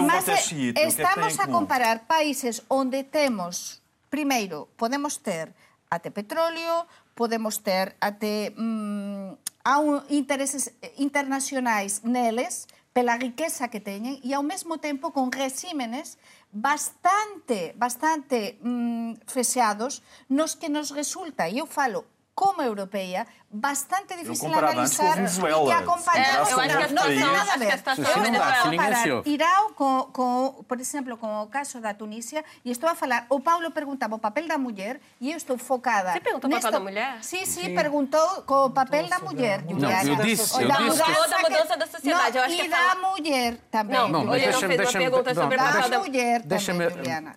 mas 0.05 0.29
estamos 0.77 1.41
a 1.41 1.49
comparar 1.49 2.05
países 2.05 2.61
onde 2.69 3.09
temos, 3.09 3.81
primeiro, 4.13 4.69
podemos 4.77 5.17
ter 5.17 5.57
até 5.89 6.13
petróleo, 6.13 6.85
podemos 7.17 7.65
ter 7.65 7.97
até 7.97 8.53
mm, 8.53 9.33
há 9.65 9.81
intereses 10.13 10.77
internacionais 11.01 12.05
neles 12.05 12.69
pela 12.93 13.17
riqueza 13.17 13.73
que 13.73 13.81
teñen 13.81 14.21
e 14.21 14.37
ao 14.37 14.45
mesmo 14.45 14.77
tempo 14.77 15.09
con 15.17 15.33
resímenes 15.33 16.21
bastante 16.53 17.73
bastante 17.81 18.61
mm, 18.61 19.25
nos 20.29 20.53
que 20.53 20.69
nos 20.69 20.93
resulta, 20.93 21.49
e 21.49 21.65
eu 21.65 21.67
falo 21.67 22.05
como 22.37 22.61
europeia, 22.61 23.27
bastante 23.51 24.17
difícil 24.17 24.53
analisar 24.53 25.19
e 25.19 25.29
que 25.29 25.73
acompañar. 25.73 26.27
É, 26.27 26.37
eu 26.37 26.61
acho 26.61 26.89
que 26.89 26.95
não 26.95 27.33
nada 27.33 27.53
a 27.53 27.57
ver. 27.57 27.69
Eu 27.71 27.75
estou 27.75 27.95
comparar 28.65 29.07
Irão 29.25 29.73
com, 29.73 30.09
com, 30.13 30.65
por 30.69 30.81
exemplo, 30.81 31.17
com 31.17 31.43
o 31.43 31.47
caso 31.47 31.81
da 31.81 31.95
Tunísia 31.95 32.45
e 32.65 32.71
estou 32.71 32.89
a 32.89 32.95
falar, 32.95 33.27
o 33.31 33.41
Paulo 33.41 33.71
perguntava 33.71 34.15
o 34.15 34.19
papel 34.19 34.47
da 34.47 34.59
mulher 34.59 35.01
e 35.21 35.31
eu 35.31 35.37
estou 35.37 35.57
focada... 35.57 36.13
Você 36.13 36.21
perguntou 36.21 36.51
o 36.51 36.53
papel 36.53 36.71
da 36.71 36.81
mulher? 36.81 37.19
Sim, 37.23 37.47
sim, 37.47 37.75
perguntou 37.75 38.43
com 38.43 38.67
o 38.67 38.71
papel 38.71 39.09
da 39.09 39.19
mulher, 39.19 39.61
Juliana. 39.69 40.05
Não, 40.05 40.11
eu 40.11 40.17
disse, 40.17 40.63
eu 40.63 40.69
da 40.69 40.77
disse. 40.77 41.03
Mudança, 41.03 41.29
da 41.29 41.39
mudança 41.39 41.77
da 41.77 41.87
sociedade, 41.87 42.33
não, 42.33 42.41
eu 42.41 42.47
acho 42.47 42.55
e 42.55 42.59
que 42.59 42.69
da 42.69 42.95
mulher 42.95 43.57
também. 43.71 43.97
Não, 43.97 44.09
não 44.09 44.25
mas 44.25 44.43
deixa-me... 44.43 44.77
Deixa 44.77 44.99
pergunta 44.99 45.35
sobre 45.35 45.57
da, 45.57 45.89
da 45.89 45.99
mulher 45.99 46.43
deixa-me, 46.43 46.85
também, 46.85 46.97
Juliana. 46.97 47.35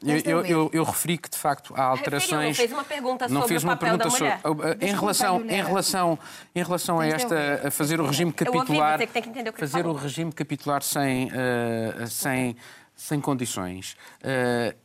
Eu, 0.74 0.84
referi 0.84 1.18
que, 1.18 1.30
de 1.30 1.38
facto, 1.38 1.74
há 1.78 1.84
alterações... 1.84 2.47
Não 2.47 2.53
fez 2.55 2.72
uma 2.74 2.84
pergunta 2.84 3.30
sobre 3.30 3.57
o 3.57 3.62
papel 3.62 3.97
da 3.97 4.05
mulher. 4.07 4.41
Em 4.82 5.64
relação, 5.64 5.99
relação, 6.00 6.20
em 6.56 6.64
relação 6.64 7.00
a 7.00 7.08
esta, 7.08 7.68
a 7.68 7.72
fazer 7.72 8.00
o 8.00 8.06
regime 8.06 8.32
capitular, 8.32 9.00
fazer 9.56 9.86
o 9.86 9.93
regime 9.93 10.32
capitular 10.32 10.82
sem, 10.82 11.28
uh, 11.28 12.08
sem, 12.08 12.56
sem 12.95 13.22
condições. 13.22 13.95
Uh, 14.24 14.76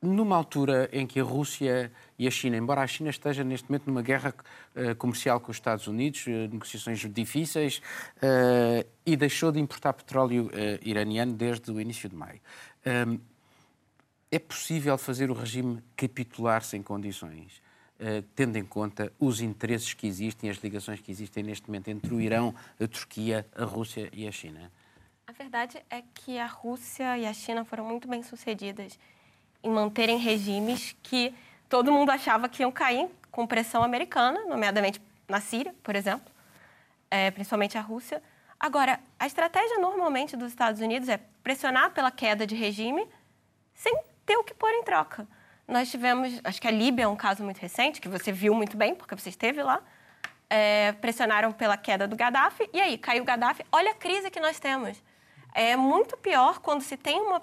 numa 0.00 0.36
altura 0.36 0.88
em 0.92 1.06
que 1.06 1.18
a 1.18 1.24
Rússia 1.24 1.90
e 2.18 2.26
a 2.26 2.30
China, 2.30 2.56
embora 2.56 2.82
a 2.82 2.86
China 2.86 3.10
esteja 3.10 3.42
neste 3.42 3.68
momento 3.68 3.86
numa 3.86 4.02
guerra 4.02 4.34
uh, 4.74 4.94
comercial 4.96 5.40
com 5.40 5.50
os 5.50 5.56
Estados 5.56 5.86
Unidos, 5.86 6.26
uh, 6.26 6.30
negociações 6.30 6.98
difíceis, 7.12 7.78
uh, 8.16 8.86
e 9.04 9.16
deixou 9.16 9.50
de 9.50 9.58
importar 9.58 9.92
petróleo 9.92 10.50
iraniano 10.82 11.32
desde 11.32 11.70
o 11.70 11.80
início 11.80 12.08
de 12.08 12.14
maio. 12.14 12.40
é 14.30 14.38
possível 14.38 14.96
fazer 14.98 15.30
o 15.30 15.34
regime 15.34 15.82
capitular 15.96 16.62
sem 16.62 16.82
condições? 16.82 17.62
Eh, 18.00 18.22
tendo 18.36 18.56
em 18.56 18.64
conta 18.64 19.12
os 19.18 19.40
interesses 19.40 19.92
que 19.92 20.06
existem, 20.06 20.48
as 20.48 20.58
ligações 20.58 21.00
que 21.00 21.10
existem 21.10 21.42
neste 21.42 21.66
momento 21.66 21.88
entre 21.88 22.14
o 22.14 22.20
Irão, 22.20 22.54
a 22.80 22.86
Turquia, 22.86 23.44
a 23.56 23.64
Rússia 23.64 24.08
e 24.12 24.28
a 24.28 24.30
China? 24.30 24.70
A 25.26 25.32
verdade 25.32 25.82
é 25.90 26.04
que 26.14 26.38
a 26.38 26.46
Rússia 26.46 27.18
e 27.18 27.26
a 27.26 27.32
China 27.32 27.64
foram 27.64 27.84
muito 27.84 28.06
bem 28.06 28.22
sucedidas 28.22 28.96
em 29.64 29.70
manterem 29.70 30.16
regimes 30.16 30.94
que 31.02 31.34
todo 31.68 31.90
mundo 31.90 32.10
achava 32.10 32.48
que 32.48 32.62
iam 32.62 32.70
cair 32.70 33.08
com 33.32 33.44
pressão 33.44 33.82
americana, 33.82 34.44
nomeadamente 34.46 35.02
na 35.28 35.40
Síria, 35.40 35.74
por 35.82 35.96
exemplo, 35.96 36.30
é, 37.10 37.32
principalmente 37.32 37.76
a 37.76 37.80
Rússia. 37.80 38.22
Agora, 38.60 39.00
a 39.18 39.26
estratégia 39.26 39.76
normalmente 39.78 40.36
dos 40.36 40.50
Estados 40.50 40.80
Unidos 40.80 41.08
é 41.08 41.18
pressionar 41.42 41.90
pela 41.90 42.12
queda 42.12 42.46
de 42.46 42.54
regime 42.54 43.04
sem 43.74 43.92
ter 44.24 44.36
o 44.36 44.44
que 44.44 44.54
pôr 44.54 44.70
em 44.70 44.84
troca. 44.84 45.26
Nós 45.68 45.90
tivemos, 45.90 46.40
acho 46.42 46.60
que 46.60 46.66
a 46.66 46.70
Líbia 46.70 47.04
é 47.04 47.08
um 47.08 47.14
caso 47.14 47.44
muito 47.44 47.58
recente, 47.58 48.00
que 48.00 48.08
você 48.08 48.32
viu 48.32 48.54
muito 48.54 48.76
bem, 48.76 48.94
porque 48.94 49.14
você 49.14 49.28
esteve 49.28 49.62
lá, 49.62 49.82
é, 50.48 50.92
pressionaram 50.92 51.52
pela 51.52 51.76
queda 51.76 52.08
do 52.08 52.16
Gaddafi, 52.16 52.68
e 52.72 52.80
aí 52.80 52.96
caiu 52.96 53.22
o 53.22 53.26
Gaddafi. 53.26 53.64
Olha 53.70 53.90
a 53.90 53.94
crise 53.94 54.30
que 54.30 54.40
nós 54.40 54.58
temos. 54.58 55.00
É 55.54 55.76
muito 55.76 56.16
pior 56.16 56.58
quando 56.60 56.80
se 56.80 56.96
tem 56.96 57.20
uma. 57.20 57.42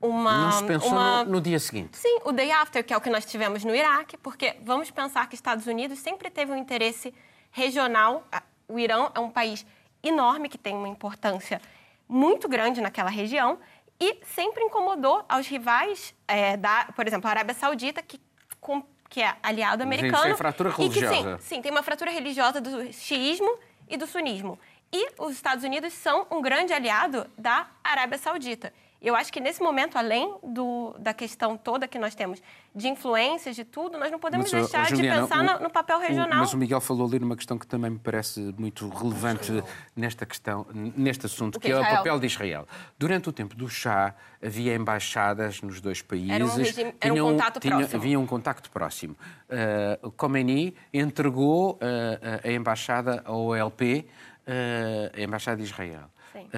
uma 0.00 0.46
Não 0.46 0.52
se 0.52 0.64
pensou 0.64 0.90
uma... 0.90 1.24
No, 1.24 1.32
no, 1.32 1.40
dia 1.40 1.60
seguinte. 1.60 1.96
Sim, 1.96 2.18
o 2.24 2.32
day 2.32 2.50
after, 2.50 2.82
que 2.82 2.92
é 2.92 2.96
o 2.96 3.00
que 3.00 3.10
nós 3.10 3.24
tivemos 3.24 3.64
no 3.64 3.74
Iraque, 3.74 4.16
porque 4.16 4.56
vamos 4.62 4.90
pensar 4.90 5.28
que 5.28 5.36
Estados 5.36 5.66
Unidos 5.68 6.00
sempre 6.00 6.30
teve 6.30 6.50
um 6.50 6.56
interesse 6.56 7.14
regional. 7.52 8.26
O 8.66 8.80
Irã 8.80 9.10
é 9.14 9.20
um 9.20 9.30
país 9.30 9.64
enorme, 10.02 10.48
que 10.48 10.58
tem 10.58 10.74
uma 10.74 10.88
importância 10.88 11.60
muito 12.08 12.48
grande 12.48 12.80
naquela 12.80 13.10
região, 13.10 13.58
e 14.00 14.18
sempre 14.34 14.62
incomodou 14.64 15.24
aos 15.28 15.46
rivais, 15.46 16.14
é, 16.26 16.56
da, 16.56 16.86
por 16.96 17.06
exemplo, 17.06 17.28
a 17.28 17.30
Arábia 17.30 17.54
Saudita, 17.54 18.02
que, 18.02 18.20
com, 18.60 18.82
que 19.08 19.22
é 19.22 19.36
aliado 19.42 19.82
americano. 19.82 20.24
Tem 20.24 20.36
fratura 20.36 20.70
religiosa. 20.70 21.14
E 21.14 21.16
que, 21.16 21.22
sim, 21.22 21.36
sim, 21.40 21.62
tem 21.62 21.70
uma 21.70 21.82
fratura 21.82 22.10
religiosa 22.10 22.60
do 22.60 22.92
xiismo 22.92 23.58
e 23.88 23.96
do 23.96 24.06
sunismo. 24.06 24.58
E 24.92 25.08
os 25.18 25.32
Estados 25.32 25.64
Unidos 25.64 25.92
são 25.92 26.26
um 26.30 26.40
grande 26.40 26.72
aliado 26.72 27.28
da 27.36 27.68
Arábia 27.82 28.18
Saudita. 28.18 28.72
Eu 29.04 29.14
acho 29.14 29.30
que 29.30 29.38
nesse 29.38 29.62
momento, 29.62 29.98
além 29.98 30.34
do, 30.42 30.94
da 30.98 31.12
questão 31.12 31.58
toda 31.58 31.86
que 31.86 31.98
nós 31.98 32.14
temos 32.14 32.42
de 32.74 32.88
influências, 32.88 33.54
de 33.54 33.62
tudo, 33.62 33.98
nós 33.98 34.10
não 34.10 34.18
podemos 34.18 34.50
mas, 34.50 34.62
deixar 34.62 34.88
Juliana, 34.88 35.16
de 35.16 35.22
pensar 35.22 35.40
o, 35.40 35.42
no, 35.42 35.64
no, 35.64 35.70
papel 35.70 35.98
regional. 35.98 36.38
O, 36.38 36.40
mas 36.40 36.54
o 36.54 36.56
Miguel 36.56 36.80
falou 36.80 37.06
ali 37.06 37.18
numa 37.18 37.36
questão 37.36 37.58
que 37.58 37.66
também 37.66 37.90
me 37.90 37.98
parece 37.98 38.40
muito 38.58 38.88
relevante 38.88 39.62
nesta 39.94 40.24
questão, 40.24 40.66
neste 40.72 41.26
assunto, 41.26 41.60
que, 41.60 41.66
que 41.66 41.72
é 41.72 41.76
Israel. 41.76 41.92
o 41.92 41.96
papel 41.98 42.18
de 42.18 42.26
Israel. 42.26 42.68
Durante 42.98 43.28
o 43.28 43.32
tempo 43.32 43.54
do 43.54 43.68
chá, 43.68 44.14
havia 44.42 44.74
embaixadas 44.74 45.60
nos 45.60 45.82
dois 45.82 46.00
países. 46.00 46.30
Era 46.30 46.44
um, 46.46 46.56
regime, 46.56 46.94
era 46.98 47.14
um 47.14 47.18
contato 47.18 47.60
tinha, 47.60 47.76
próximo. 47.76 48.00
Havia 48.00 48.20
um 48.20 48.26
contacto 48.26 48.70
próximo. 48.70 49.16
Uh, 50.02 50.10
Khomeini 50.12 50.74
entregou 50.94 51.74
uh, 51.74 51.78
a 52.42 52.50
embaixada 52.50 53.22
ao 53.26 53.48
OLP, 53.48 54.08
uh, 54.48 55.20
a 55.20 55.20
embaixada 55.20 55.58
de 55.58 55.64
Israel. 55.64 56.10
Sim 56.32 56.48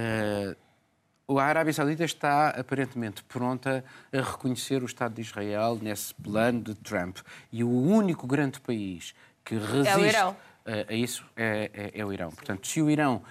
a 1.29 1.43
Arábia 1.43 1.73
Saudita 1.73 2.05
está 2.05 2.51
aparentemente 2.51 3.23
pronta 3.25 3.85
a 4.13 4.21
reconhecer 4.21 4.83
o 4.83 4.87
Estado 4.87 5.15
de 5.15 5.23
Israel 5.23 5.77
nesse 5.81 6.15
plano 6.15 6.61
de 6.63 6.75
Trump. 6.75 7.19
E 7.53 7.65
o 7.65 7.71
único 7.71 8.27
grande 8.27 8.61
país 8.61 9.15
que 9.45 9.57
resiste 9.57 9.89
é 9.89 9.97
o 9.97 10.07
Irão. 10.07 10.37
A, 10.65 10.93
a 10.93 10.95
isso 10.95 11.27
é, 11.37 11.71
é, 11.75 12.01
é, 12.01 12.05
o 12.05 12.13
Irão. 12.13 12.31
Portanto, 12.31 12.67
se 12.67 12.81
o 12.81 12.89
Irão, 12.89 13.23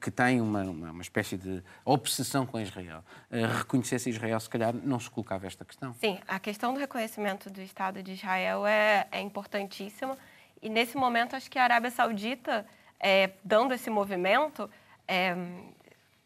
que 0.00 0.10
tem 0.10 0.40
uma, 0.40 0.62
uma, 0.62 0.90
uma 0.92 1.02
espécie 1.02 1.36
de 1.36 1.62
obsessão 1.84 2.46
com 2.46 2.58
Israel, 2.58 3.04
reconhecesse 3.30 4.08
Israel, 4.08 4.40
se 4.40 4.48
calhar 4.48 4.74
não 4.74 4.98
se 4.98 5.10
colocava 5.10 5.46
esta 5.46 5.64
questão. 5.64 5.94
Sim, 6.00 6.18
a 6.26 6.38
questão 6.38 6.72
do 6.72 6.80
reconhecimento 6.80 7.50
do 7.50 7.60
Estado 7.60 8.02
de 8.02 8.12
Israel 8.12 8.66
é, 8.66 9.06
é 9.12 9.20
importantíssima. 9.20 10.16
E 10.62 10.68
nesse 10.68 10.96
momento, 10.96 11.36
acho 11.36 11.50
que 11.50 11.58
a 11.58 11.64
Arábia 11.64 11.90
Saudita, 11.90 12.66
é, 12.98 13.30
dando 13.42 13.72
esse 13.72 13.88
movimento, 13.88 14.70
é, 15.08 15.34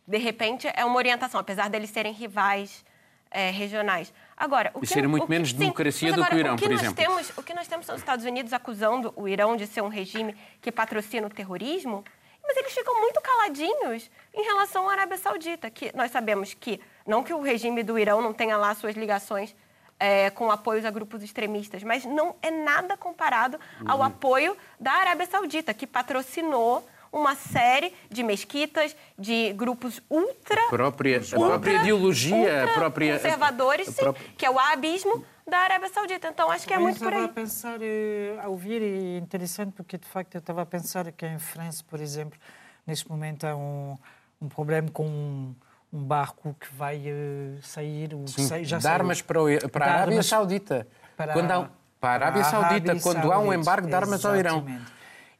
de 0.07 0.19
repente, 0.19 0.69
é 0.75 0.85
uma 0.85 0.97
orientação, 0.97 1.41
apesar 1.41 1.69
deles 1.69 1.91
serem 1.91 2.13
rivais 2.13 2.85
é, 3.31 3.51
regionais. 3.51 4.13
Agora, 4.37 4.71
o 4.75 4.81
que, 4.81 4.87
e 4.87 4.89
serem 4.89 5.09
muito 5.09 5.29
menos 5.29 5.51
sim, 5.51 5.57
democracia 5.57 6.13
do 6.13 6.25
que 6.25 6.35
o 6.35 6.39
Irão, 6.39 6.55
o 6.55 6.57
que 6.57 6.65
por 6.65 6.73
nós 6.73 6.81
exemplo. 6.83 6.97
Temos, 6.97 7.33
o 7.37 7.43
que 7.43 7.55
nós 7.55 7.67
temos 7.67 7.87
são 7.87 7.95
os 7.95 8.01
Estados 8.01 8.25
Unidos 8.25 8.53
acusando 8.53 9.13
o 9.17 9.29
Irão 9.29 9.57
de 9.57 9.67
ser 9.67 9.83
um 9.83 9.89
regime 9.89 10.37
que 10.61 10.71
patrocina 10.71 11.27
o 11.27 11.31
terrorismo, 11.31 12.05
mas 12.43 12.57
eles 12.57 12.73
ficam 12.73 13.01
muito 13.01 13.21
caladinhos 13.21 14.11
em 14.33 14.43
relação 14.43 14.89
à 14.89 14.93
Arábia 14.93 15.17
Saudita, 15.17 15.71
que 15.71 15.91
nós 15.97 16.11
sabemos 16.11 16.55
que, 16.55 16.81
não 17.07 17.23
que 17.23 17.33
o 17.33 17.41
regime 17.41 17.83
do 17.83 17.99
Irão 17.99 18.21
não 18.21 18.33
tenha 18.33 18.57
lá 18.57 18.75
suas 18.75 18.95
ligações 18.95 19.55
é, 19.99 20.31
com 20.31 20.51
apoios 20.51 20.85
a 20.85 20.91
grupos 20.91 21.23
extremistas, 21.23 21.83
mas 21.83 22.05
não 22.05 22.37
é 22.43 22.51
nada 22.51 22.97
comparado 22.97 23.59
ao 23.87 23.99
uhum. 23.99 24.05
apoio 24.05 24.57
da 24.79 24.93
Arábia 24.93 25.27
Saudita, 25.27 25.73
que 25.73 25.87
patrocinou 25.87 26.87
uma 27.15 27.37
série 27.37 27.95
de 28.11 28.25
mesquitas, 28.25 28.95
de 29.17 29.53
grupos 29.53 30.03
ultra. 30.11 30.61
A 30.67 30.69
própria, 30.69 31.21
ultra, 31.21 31.37
a 31.37 31.41
própria 31.41 31.81
ideologia, 31.81 32.71
própria. 32.75 33.15
Conservadores, 33.15 33.87
sim, 33.87 33.95
própria... 33.95 34.27
que 34.37 34.45
é 34.45 34.51
o 34.51 34.59
abismo 34.59 35.25
da 35.47 35.59
Arábia 35.59 35.89
Saudita. 35.91 36.29
Então 36.29 36.51
acho 36.51 36.67
que 36.67 36.75
é 36.75 36.79
muito 36.79 36.99
por 36.99 37.12
aí. 37.12 37.21
Eu 37.21 37.27
estava 37.27 37.41
a 37.41 37.45
pensar, 37.45 37.79
eh, 37.81 38.37
a 38.43 38.49
ouvir, 38.49 38.83
e 38.83 39.15
é 39.15 39.19
interessante 39.19 39.73
porque 39.73 39.97
de 39.97 40.07
facto 40.07 40.35
eu 40.35 40.41
estava 40.41 40.62
a 40.62 40.67
pensar 40.67 41.11
que 41.12 41.25
em 41.25 41.39
França, 41.39 41.85
por 41.89 42.01
exemplo, 42.01 42.39
neste 42.85 43.09
momento 43.09 43.47
há 43.47 43.55
um, 43.55 43.97
um 44.43 44.49
problema 44.49 44.91
com 44.91 45.07
um, 45.07 45.55
um 45.93 46.03
barco 46.03 46.57
que 46.59 46.75
vai 46.75 46.99
uh, 46.99 47.62
sair. 47.62 48.11
Sim, 48.27 48.47
sai, 48.49 48.65
já 48.65 48.79
armas 48.91 49.23
para, 49.23 49.41
o, 49.41 49.69
para 49.71 49.87
a 49.87 49.93
Arábia 49.95 50.23
Saudita. 50.25 50.89
Para, 51.17 51.33
quando 51.33 51.51
há, 51.53 51.71
para 52.01 52.11
a 52.11 52.15
Arábia 52.15 52.43
Saudita, 52.45 53.01
quando 53.01 53.33
há 53.33 53.39
um 53.39 53.53
embargo 53.53 53.87
de 53.87 53.95
armas 53.95 54.25
ao 54.25 54.35
Irão. 54.35 54.67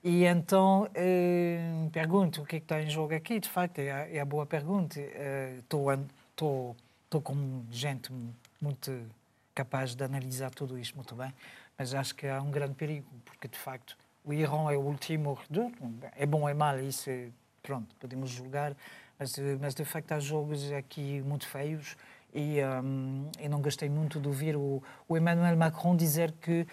E 0.05 0.27
então 0.27 0.87
eh, 0.95 1.89
pergunto 1.91 2.43
o 2.43 2.45
que, 2.45 2.57
é 2.57 2.61
que 2.61 2.67
está 2.67 2.83
em 2.83 2.91
jogo 2.91 3.15
aqui. 3.15 3.41
De 3.41 3.49
facto, 3.49 3.79
é 3.79 3.91
a, 3.91 4.09
é 4.11 4.21
a 4.21 4.25
boa 4.27 4.45
pergunta. 4.45 5.01
Estou 5.59 5.91
uh, 5.91 7.21
com 7.23 7.65
gente 7.71 8.13
muito 8.61 8.93
capaz 9.55 9.95
de 9.95 10.05
analisar 10.05 10.51
tudo 10.51 10.79
isto 10.79 10.95
muito 10.95 11.15
bem, 11.15 11.33
mas 11.79 11.95
acho 11.95 12.15
que 12.15 12.27
há 12.27 12.43
um 12.43 12.51
grande 12.51 12.75
perigo, 12.75 13.09
porque 13.25 13.49
de 13.49 13.57
facto 13.57 13.97
o 14.23 14.35
Irão 14.35 14.71
é 14.71 14.77
o 14.77 14.81
último 14.81 15.33
reduto. 15.35 15.79
É 16.17 16.27
bom 16.27 16.47
é 16.47 16.53
mal, 16.53 16.79
isso 16.81 17.09
é, 17.09 17.29
pronto, 17.63 17.95
podemos 17.99 18.29
julgar, 18.29 18.77
mas, 19.19 19.37
mas 19.59 19.75
de 19.75 19.87
facto 19.87 20.13
há 20.13 20.21
jogos 20.21 20.71
aqui 20.73 21.23
muito 21.23 21.49
feios 21.49 21.97
e 22.35 22.59
um, 22.65 23.31
eu 23.39 23.49
não 23.49 23.63
gostei 23.63 23.89
muito 23.89 24.19
de 24.19 24.27
ouvir 24.27 24.57
o, 24.57 24.83
o 25.09 25.17
Emmanuel 25.17 25.57
Macron 25.57 25.95
dizer 25.95 26.33
que 26.33 26.67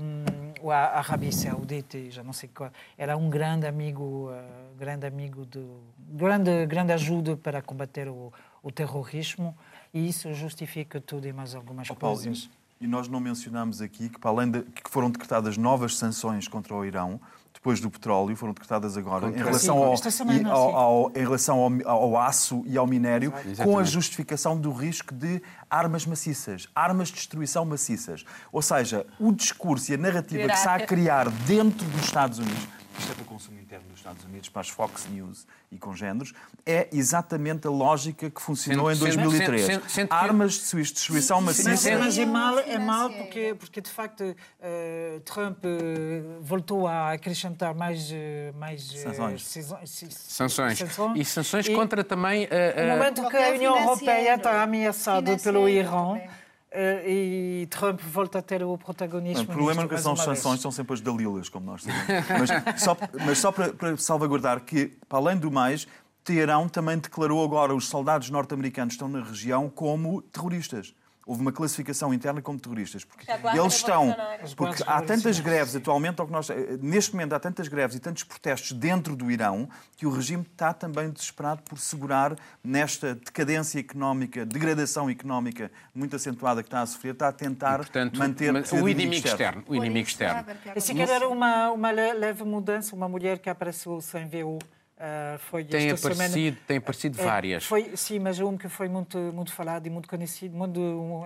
um, 0.00 0.70
a 0.70 0.98
Arábia 0.98 1.30
Saudita, 1.30 1.98
já 2.10 2.22
não 2.22 2.32
sei 2.32 2.48
qual, 2.48 2.70
era 2.96 3.14
um 3.14 3.28
grande 3.28 3.66
amigo, 3.66 4.30
uh, 4.30 4.74
grande 4.78 5.06
amigo 5.06 5.44
de 5.44 5.62
grande 5.98 6.64
grande 6.64 6.92
ajuda 6.92 7.36
para 7.36 7.60
combater 7.60 8.08
o, 8.08 8.32
o 8.62 8.72
terrorismo 8.72 9.54
e 9.92 10.08
isso 10.08 10.32
justifica 10.32 10.98
tudo 10.98 11.28
e 11.28 11.32
mais 11.32 11.54
algumas 11.54 11.90
oh, 11.90 11.94
coisas. 11.94 12.46
Paulo, 12.46 12.56
e 12.80 12.86
nós 12.86 13.08
não 13.08 13.20
mencionamos 13.20 13.80
aqui 13.80 14.08
que, 14.08 14.18
para 14.18 14.30
além 14.30 14.50
de 14.50 14.62
que 14.62 14.90
foram 14.90 15.10
decretadas 15.10 15.56
novas 15.56 15.96
sanções 15.96 16.46
contra 16.46 16.74
o 16.74 16.84
Irão, 16.84 17.20
depois 17.52 17.80
do 17.80 17.90
petróleo, 17.90 18.36
foram 18.36 18.52
decretadas 18.52 18.96
agora, 18.96 19.28
em 19.28 19.32
relação, 19.32 19.82
ao, 19.82 19.94
e, 19.94 20.44
ao, 20.44 20.76
ao, 20.76 21.12
em 21.16 21.20
relação 21.20 21.58
ao, 21.58 21.88
ao, 21.88 22.16
aço 22.16 22.62
e 22.66 22.76
ao 22.76 22.86
minério, 22.86 23.32
Exatamente. 23.34 23.64
com 23.64 23.78
a 23.78 23.82
justificação 23.82 24.56
do 24.56 24.70
risco 24.70 25.12
de 25.12 25.42
armas 25.68 26.06
maciças, 26.06 26.68
armas 26.74 27.08
de 27.08 27.14
destruição 27.14 27.64
maciças. 27.64 28.24
Ou 28.52 28.60
seja, 28.60 29.06
o 29.18 29.32
discurso 29.32 29.90
e 29.90 29.94
a 29.94 29.98
narrativa 29.98 30.46
que 30.46 30.52
se 30.52 30.58
está 30.58 30.74
a 30.74 30.86
criar 30.86 31.30
dentro 31.30 31.86
dos 31.88 32.04
Estados 32.04 32.38
Unidos, 32.38 32.68
isto 32.98 33.12
é 33.12 33.14
para 33.14 33.22
o 33.22 33.26
consumo 33.26 33.60
interno 33.60 33.86
dos 33.88 33.98
Estados 33.98 34.24
Unidos, 34.24 34.48
para 34.48 34.60
as 34.60 34.68
Fox 34.68 35.06
News 35.10 35.46
e 35.70 35.78
congêneros, 35.78 36.32
é 36.64 36.88
exatamente 36.92 37.66
a 37.66 37.70
lógica 37.70 38.30
que 38.30 38.40
funcionou 38.40 38.92
sendo, 38.94 39.08
em 39.08 39.16
2003. 39.16 39.66
Sendo, 39.66 39.88
sendo, 39.88 40.12
Armas 40.12 40.54
de 40.54 40.82
destruição 40.82 41.40
maciça. 41.40 41.70
Mas, 41.98 42.18
é 42.18 42.24
mal, 42.24 42.58
é 42.58 42.78
mal 42.78 43.10
porque, 43.10 43.54
porque 43.58 43.80
de 43.80 43.90
facto, 43.90 44.22
uh, 44.22 45.20
Trump 45.20 45.58
uh, 45.64 46.40
voltou 46.42 46.86
a 46.86 47.12
acrescentar 47.12 47.74
mais, 47.74 48.10
uh, 48.10 48.14
mais 48.56 48.82
sanções. 48.82 49.42
sanções. 49.44 50.14
sanções. 50.14 50.80
E 51.14 51.24
sanções 51.24 51.66
e, 51.66 51.74
contra 51.74 52.02
também. 52.02 52.48
no 52.48 52.88
momento 52.88 53.28
que 53.28 53.36
a 53.36 53.50
União 53.50 53.78
Europeia 53.78 54.34
está 54.36 54.62
ameaçada 54.62 55.36
pelo 55.38 55.68
Irão. 55.68 56.16
Uh, 56.16 56.45
e 57.06 57.66
Trump 57.70 58.00
volta 58.00 58.38
a 58.38 58.42
ter 58.42 58.62
o 58.62 58.76
protagonismo. 58.76 59.44
o 59.44 59.46
problema 59.46 59.82
nunca 59.82 59.98
são 59.98 60.12
as 60.12 60.20
sanções, 60.20 60.60
são 60.60 60.70
sempre 60.70 60.94
as 60.94 61.00
dalilas, 61.00 61.48
como 61.48 61.66
nós 61.66 61.82
sabemos. 61.82 62.50
mas 62.72 62.82
só, 62.82 62.96
mas 63.24 63.38
só 63.38 63.52
para, 63.52 63.72
para, 63.72 63.96
salvaguardar 63.96 64.60
que, 64.60 64.92
para 65.08 65.18
além 65.18 65.36
do 65.36 65.50
mais, 65.50 65.86
Teherão 66.24 66.68
também 66.68 66.98
declarou 66.98 67.42
agora 67.44 67.74
os 67.74 67.86
soldados 67.88 68.30
norte-americanos 68.30 68.94
que 68.94 68.96
estão 68.96 69.08
na 69.08 69.22
região 69.22 69.70
como 69.70 70.20
terroristas 70.22 70.92
houve 71.26 71.42
uma 71.42 71.50
classificação 71.50 72.14
interna 72.14 72.40
como 72.40 72.58
terroristas. 72.58 73.04
Porque 73.04 73.26
eles 73.58 73.74
estão. 73.74 74.14
Porque 74.56 74.82
há 74.86 75.02
tantas 75.02 75.40
greves 75.40 75.74
atualmente, 75.74 76.20
ao 76.20 76.26
que 76.26 76.32
nós, 76.32 76.48
neste 76.80 77.12
momento 77.12 77.32
há 77.32 77.40
tantas 77.40 77.66
greves 77.66 77.96
e 77.96 78.00
tantos 78.00 78.22
protestos 78.22 78.72
dentro 78.72 79.16
do 79.16 79.28
Irão 79.28 79.68
que 79.96 80.06
o 80.06 80.10
regime 80.10 80.46
está 80.50 80.72
também 80.72 81.10
desesperado 81.10 81.62
por 81.62 81.78
segurar 81.78 82.36
nesta 82.62 83.16
decadência 83.16 83.80
económica, 83.80 84.46
degradação 84.46 85.10
económica 85.10 85.70
muito 85.92 86.14
acentuada 86.14 86.62
que 86.62 86.68
está 86.68 86.82
a 86.82 86.86
sofrer, 86.86 87.12
está 87.12 87.28
a 87.28 87.32
tentar 87.32 87.74
e, 87.74 87.76
portanto, 87.78 88.16
manter 88.16 88.54
o 88.54 88.88
inimigo 88.88 89.26
externo. 89.26 89.64
O 89.66 89.74
inimigo 89.74 90.06
externo. 90.06 90.44
Se 90.78 90.94
calhar 90.94 91.24
uma, 91.24 91.72
uma 91.72 91.90
leve 91.90 92.44
mudança, 92.44 92.94
uma 92.94 93.08
mulher 93.08 93.40
que 93.40 93.50
apareceu 93.50 94.00
sem 94.00 94.28
VU 94.28 94.58
Uh, 94.96 95.38
foi 95.50 95.62
tem, 95.62 95.90
aparecido, 95.90 96.14
semana, 96.14 96.58
tem 96.66 96.78
aparecido 96.78 97.20
é, 97.20 97.24
várias. 97.24 97.64
Foi, 97.66 97.94
sim, 97.94 98.18
mas 98.18 98.40
um 98.40 98.56
que 98.56 98.66
foi 98.66 98.88
muito, 98.88 99.18
muito 99.18 99.52
falado 99.52 99.86
e 99.86 99.90
muito 99.90 100.08
conhecido, 100.08 100.56
muito, 100.56 100.80
um, 100.80 101.22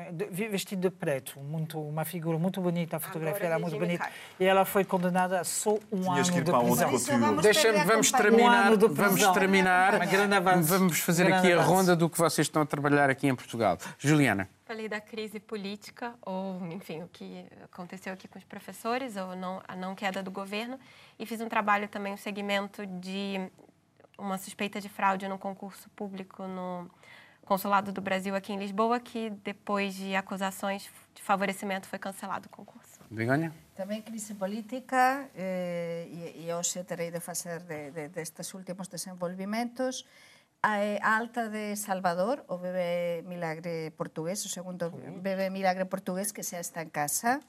vestido 0.50 0.80
de 0.80 0.90
preto, 0.90 1.38
muito, 1.38 1.80
uma 1.80 2.04
figura 2.04 2.36
muito 2.36 2.60
bonita, 2.60 2.96
a 2.96 3.00
fotografia 3.00 3.46
era 3.46 3.60
muito 3.60 3.78
bonita. 3.78 4.10
E 4.40 4.44
ela 4.44 4.64
foi 4.64 4.84
condenada 4.84 5.38
a 5.38 5.44
só 5.44 5.78
um 5.92 6.00
Tinhas 6.02 6.30
ano 6.30 6.42
de 6.42 6.50
prisão. 6.50 7.36
Deixa, 7.36 7.84
vamos 7.84 8.10
terminar, 8.10 8.72
um 8.72 8.88
vamos 8.88 9.26
terminar, 9.28 10.00
vamos 10.62 10.98
fazer 10.98 11.32
aqui 11.32 11.52
a 11.52 11.62
ronda 11.62 11.94
do 11.94 12.10
que 12.10 12.18
vocês 12.18 12.48
estão 12.48 12.62
a 12.62 12.66
trabalhar 12.66 13.08
aqui 13.08 13.28
em 13.28 13.34
Portugal. 13.36 13.78
Juliana. 13.96 14.48
falei 14.66 14.88
da 14.88 15.00
crise 15.00 15.38
política, 15.38 16.14
ou, 16.22 16.60
enfim, 16.72 17.02
o 17.02 17.08
que 17.08 17.44
aconteceu 17.62 18.12
aqui 18.12 18.26
com 18.26 18.38
os 18.38 18.44
professores, 18.44 19.16
ou 19.16 19.36
não, 19.36 19.62
a 19.68 19.76
não 19.76 19.94
queda 19.94 20.24
do 20.24 20.30
governo, 20.32 20.76
e 21.20 21.26
fiz 21.26 21.40
um 21.42 21.48
trabalho 21.48 21.86
também, 21.86 22.14
um 22.14 22.16
segmento 22.16 22.86
de 22.86 23.50
uma 24.18 24.38
suspeita 24.38 24.80
de 24.80 24.88
fraude 24.88 25.28
no 25.28 25.38
concurso 25.38 25.88
público 25.90 26.46
no 26.46 26.90
Consulado 27.44 27.92
do 27.92 28.00
Brasil 28.00 28.34
aqui 28.34 28.52
em 28.52 28.58
Lisboa, 28.58 28.98
que 29.00 29.28
depois 29.44 29.94
de 29.94 30.14
acusações 30.14 30.88
de 31.14 31.22
favorecimento 31.22 31.86
foi 31.88 31.98
cancelado 31.98 32.46
o 32.46 32.48
concurso. 32.48 33.00
Begonha? 33.10 33.52
Também 33.74 34.00
crise 34.00 34.34
política, 34.34 35.28
eh, 35.34 36.06
e, 36.10 36.46
e 36.46 36.54
hoje 36.54 36.84
terei 36.84 37.10
de 37.10 37.20
fazer 37.20 37.60
de, 37.60 37.90
de, 37.90 38.08
destes 38.08 38.54
últimos 38.54 38.88
desenvolvimentos. 38.88 40.06
a 40.62 41.16
alta 41.18 41.48
de 41.48 41.74
Salvador, 41.76 42.44
o 42.48 42.56
bebé 42.56 43.22
milagre 43.26 43.90
portugués, 43.96 44.44
o 44.44 44.48
segundo 44.48 44.90
bebé 45.20 45.50
milagre 45.50 45.84
portugués 45.86 46.32
que 46.32 46.42
xa 46.42 46.60
está 46.60 46.82
en 46.82 46.90
casa. 46.90 47.40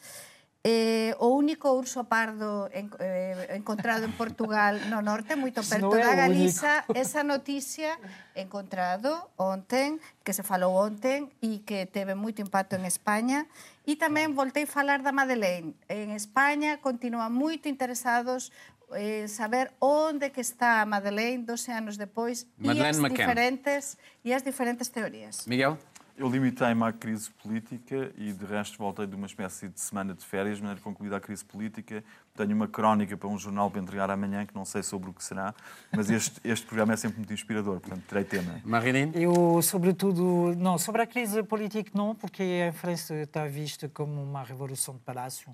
Eh, 0.63 1.15
o 1.17 1.33
único 1.33 1.73
urso 1.73 2.03
pardo 2.05 2.69
en, 2.71 2.93
eh, 2.99 3.57
encontrado 3.57 4.05
en 4.05 4.13
Portugal 4.13 4.77
no 4.93 5.01
norte, 5.01 5.33
moito 5.33 5.65
perto 5.65 5.89
no 5.89 5.97
da 5.97 6.13
Galiza, 6.13 6.85
esa 6.93 7.25
noticia 7.25 7.97
encontrado 8.37 9.25
ontem, 9.41 9.97
que 10.21 10.37
se 10.37 10.45
falou 10.45 10.77
ontem 10.77 11.33
e 11.41 11.65
que 11.65 11.89
teve 11.89 12.13
moito 12.13 12.45
impacto 12.45 12.77
en 12.77 12.85
España. 12.85 13.49
E 13.89 13.97
tamén 13.97 14.37
voltei 14.37 14.63
a 14.63 14.69
falar 14.69 15.01
da 15.01 15.09
Madeleine. 15.09 15.73
En 15.89 16.13
España 16.13 16.77
continúan 16.77 17.33
moito 17.33 17.65
interesados 17.65 18.53
eh, 18.93 19.25
saber 19.25 19.73
onde 19.81 20.29
que 20.29 20.45
está 20.45 20.81
a 20.81 20.85
Madeleine 20.85 21.41
12 21.41 21.73
anos 21.73 21.97
depois 21.97 22.45
Madeleine 22.61 22.85
e 22.85 22.89
as 22.93 22.97
McCann. 23.01 23.17
diferentes 23.17 23.83
e 24.21 24.29
as 24.29 24.45
diferentes 24.45 24.93
teorías. 24.93 25.49
Miguel? 25.49 25.81
Eu 26.21 26.29
limitei-me 26.29 26.83
à 26.83 26.93
crise 26.93 27.31
política 27.31 28.11
e, 28.15 28.31
de 28.31 28.45
resto, 28.45 28.77
voltei 28.77 29.07
de 29.07 29.15
uma 29.15 29.25
espécie 29.25 29.67
de 29.67 29.81
semana 29.81 30.13
de 30.13 30.23
férias, 30.23 30.57
de 30.57 30.61
maneira 30.61 30.79
concluída 30.79 31.17
a 31.17 31.19
crise 31.19 31.43
política. 31.43 32.03
Tenho 32.37 32.55
uma 32.55 32.67
crónica 32.67 33.17
para 33.17 33.27
um 33.27 33.39
jornal 33.39 33.71
para 33.71 33.81
entregar 33.81 34.11
amanhã, 34.11 34.45
que 34.45 34.53
não 34.53 34.63
sei 34.63 34.83
sobre 34.83 35.09
o 35.09 35.13
que 35.13 35.23
será, 35.23 35.51
mas 35.91 36.11
este, 36.11 36.39
este 36.47 36.63
programa 36.67 36.93
é 36.93 36.97
sempre 36.97 37.17
muito 37.17 37.33
inspirador, 37.33 37.79
portanto, 37.79 38.03
terei 38.07 38.23
tema. 38.23 38.61
Marilene? 38.63 39.11
Eu, 39.15 39.63
sobretudo, 39.63 40.53
não, 40.55 40.77
sobre 40.77 41.01
a 41.01 41.07
crise 41.07 41.41
política 41.41 41.89
não, 41.95 42.13
porque 42.13 42.69
a 42.69 42.71
França 42.71 43.15
está 43.15 43.47
vista 43.47 43.89
como 43.89 44.21
uma 44.21 44.43
revolução 44.43 44.93
de 44.93 44.99
palácio. 44.99 45.49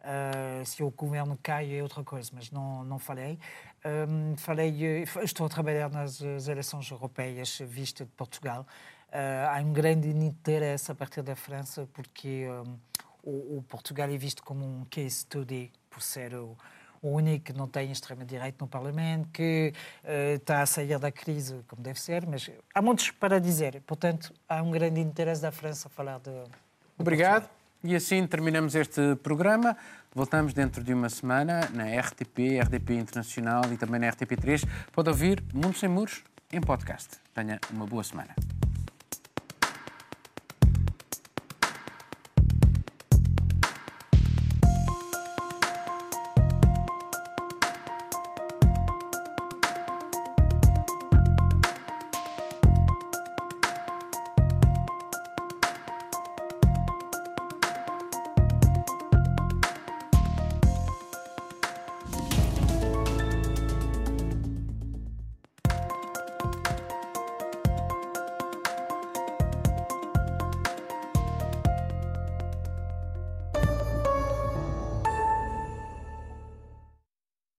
Uh, 0.00 0.64
se 0.64 0.82
o 0.82 0.90
governo 0.90 1.38
cai 1.40 1.76
é 1.76 1.82
outra 1.82 2.02
coisa, 2.02 2.28
mas 2.34 2.50
não, 2.50 2.82
não 2.82 2.98
falei. 2.98 3.38
Um, 3.84 4.36
falei. 4.36 5.04
Estou 5.22 5.46
a 5.46 5.48
trabalhar 5.48 5.88
nas 5.90 6.20
eleições 6.20 6.90
europeias 6.90 7.60
vista 7.64 8.04
de 8.04 8.10
Portugal. 8.12 8.66
Uh, 9.08 9.56
há 9.56 9.60
um 9.60 9.72
grande 9.72 10.08
interesse 10.08 10.92
a 10.92 10.94
partir 10.94 11.22
da 11.22 11.34
França, 11.34 11.88
porque 11.94 12.46
um, 12.46 12.78
o, 13.22 13.58
o, 13.58 13.64
Portugal 13.66 14.08
é 14.08 14.18
visto 14.18 14.42
como 14.42 14.64
um 14.64 14.84
case 14.84 15.20
study, 15.20 15.72
por 15.88 16.02
ser 16.02 16.34
o, 16.34 16.56
o 17.00 17.08
único 17.08 17.46
que 17.46 17.52
não 17.54 17.66
tem 17.66 17.90
extrema-direita 17.90 18.58
no 18.60 18.68
Parlamento, 18.68 19.28
que 19.32 19.72
uh, 20.04 20.34
está 20.34 20.60
a 20.60 20.66
sair 20.66 20.98
da 20.98 21.10
crise, 21.10 21.64
como 21.66 21.82
deve 21.82 21.98
ser, 21.98 22.26
mas 22.26 22.50
há 22.74 22.82
muitos 22.82 23.10
para 23.10 23.40
dizer. 23.40 23.80
Portanto, 23.86 24.32
há 24.46 24.62
um 24.62 24.70
grande 24.70 25.00
interesse 25.00 25.40
da 25.40 25.50
França 25.50 25.88
a 25.88 25.90
falar 25.90 26.18
de. 26.18 26.30
de 26.30 26.50
Obrigado. 26.98 27.42
Portugal. 27.42 27.58
E 27.82 27.94
assim 27.94 28.26
terminamos 28.26 28.74
este 28.74 29.14
programa. 29.22 29.76
Voltamos 30.12 30.52
dentro 30.52 30.82
de 30.82 30.92
uma 30.92 31.08
semana 31.08 31.68
na 31.72 31.84
RTP, 31.84 32.60
RTP 32.60 32.90
Internacional 32.90 33.62
e 33.72 33.76
também 33.76 34.00
na 34.00 34.08
RTP3. 34.10 34.68
Pode 34.92 35.08
ouvir 35.08 35.42
Mundo 35.54 35.76
Sem 35.78 35.88
Muros 35.88 36.24
em 36.52 36.60
podcast. 36.60 37.20
Tenha 37.32 37.60
uma 37.70 37.86
boa 37.86 38.02
semana. 38.02 38.34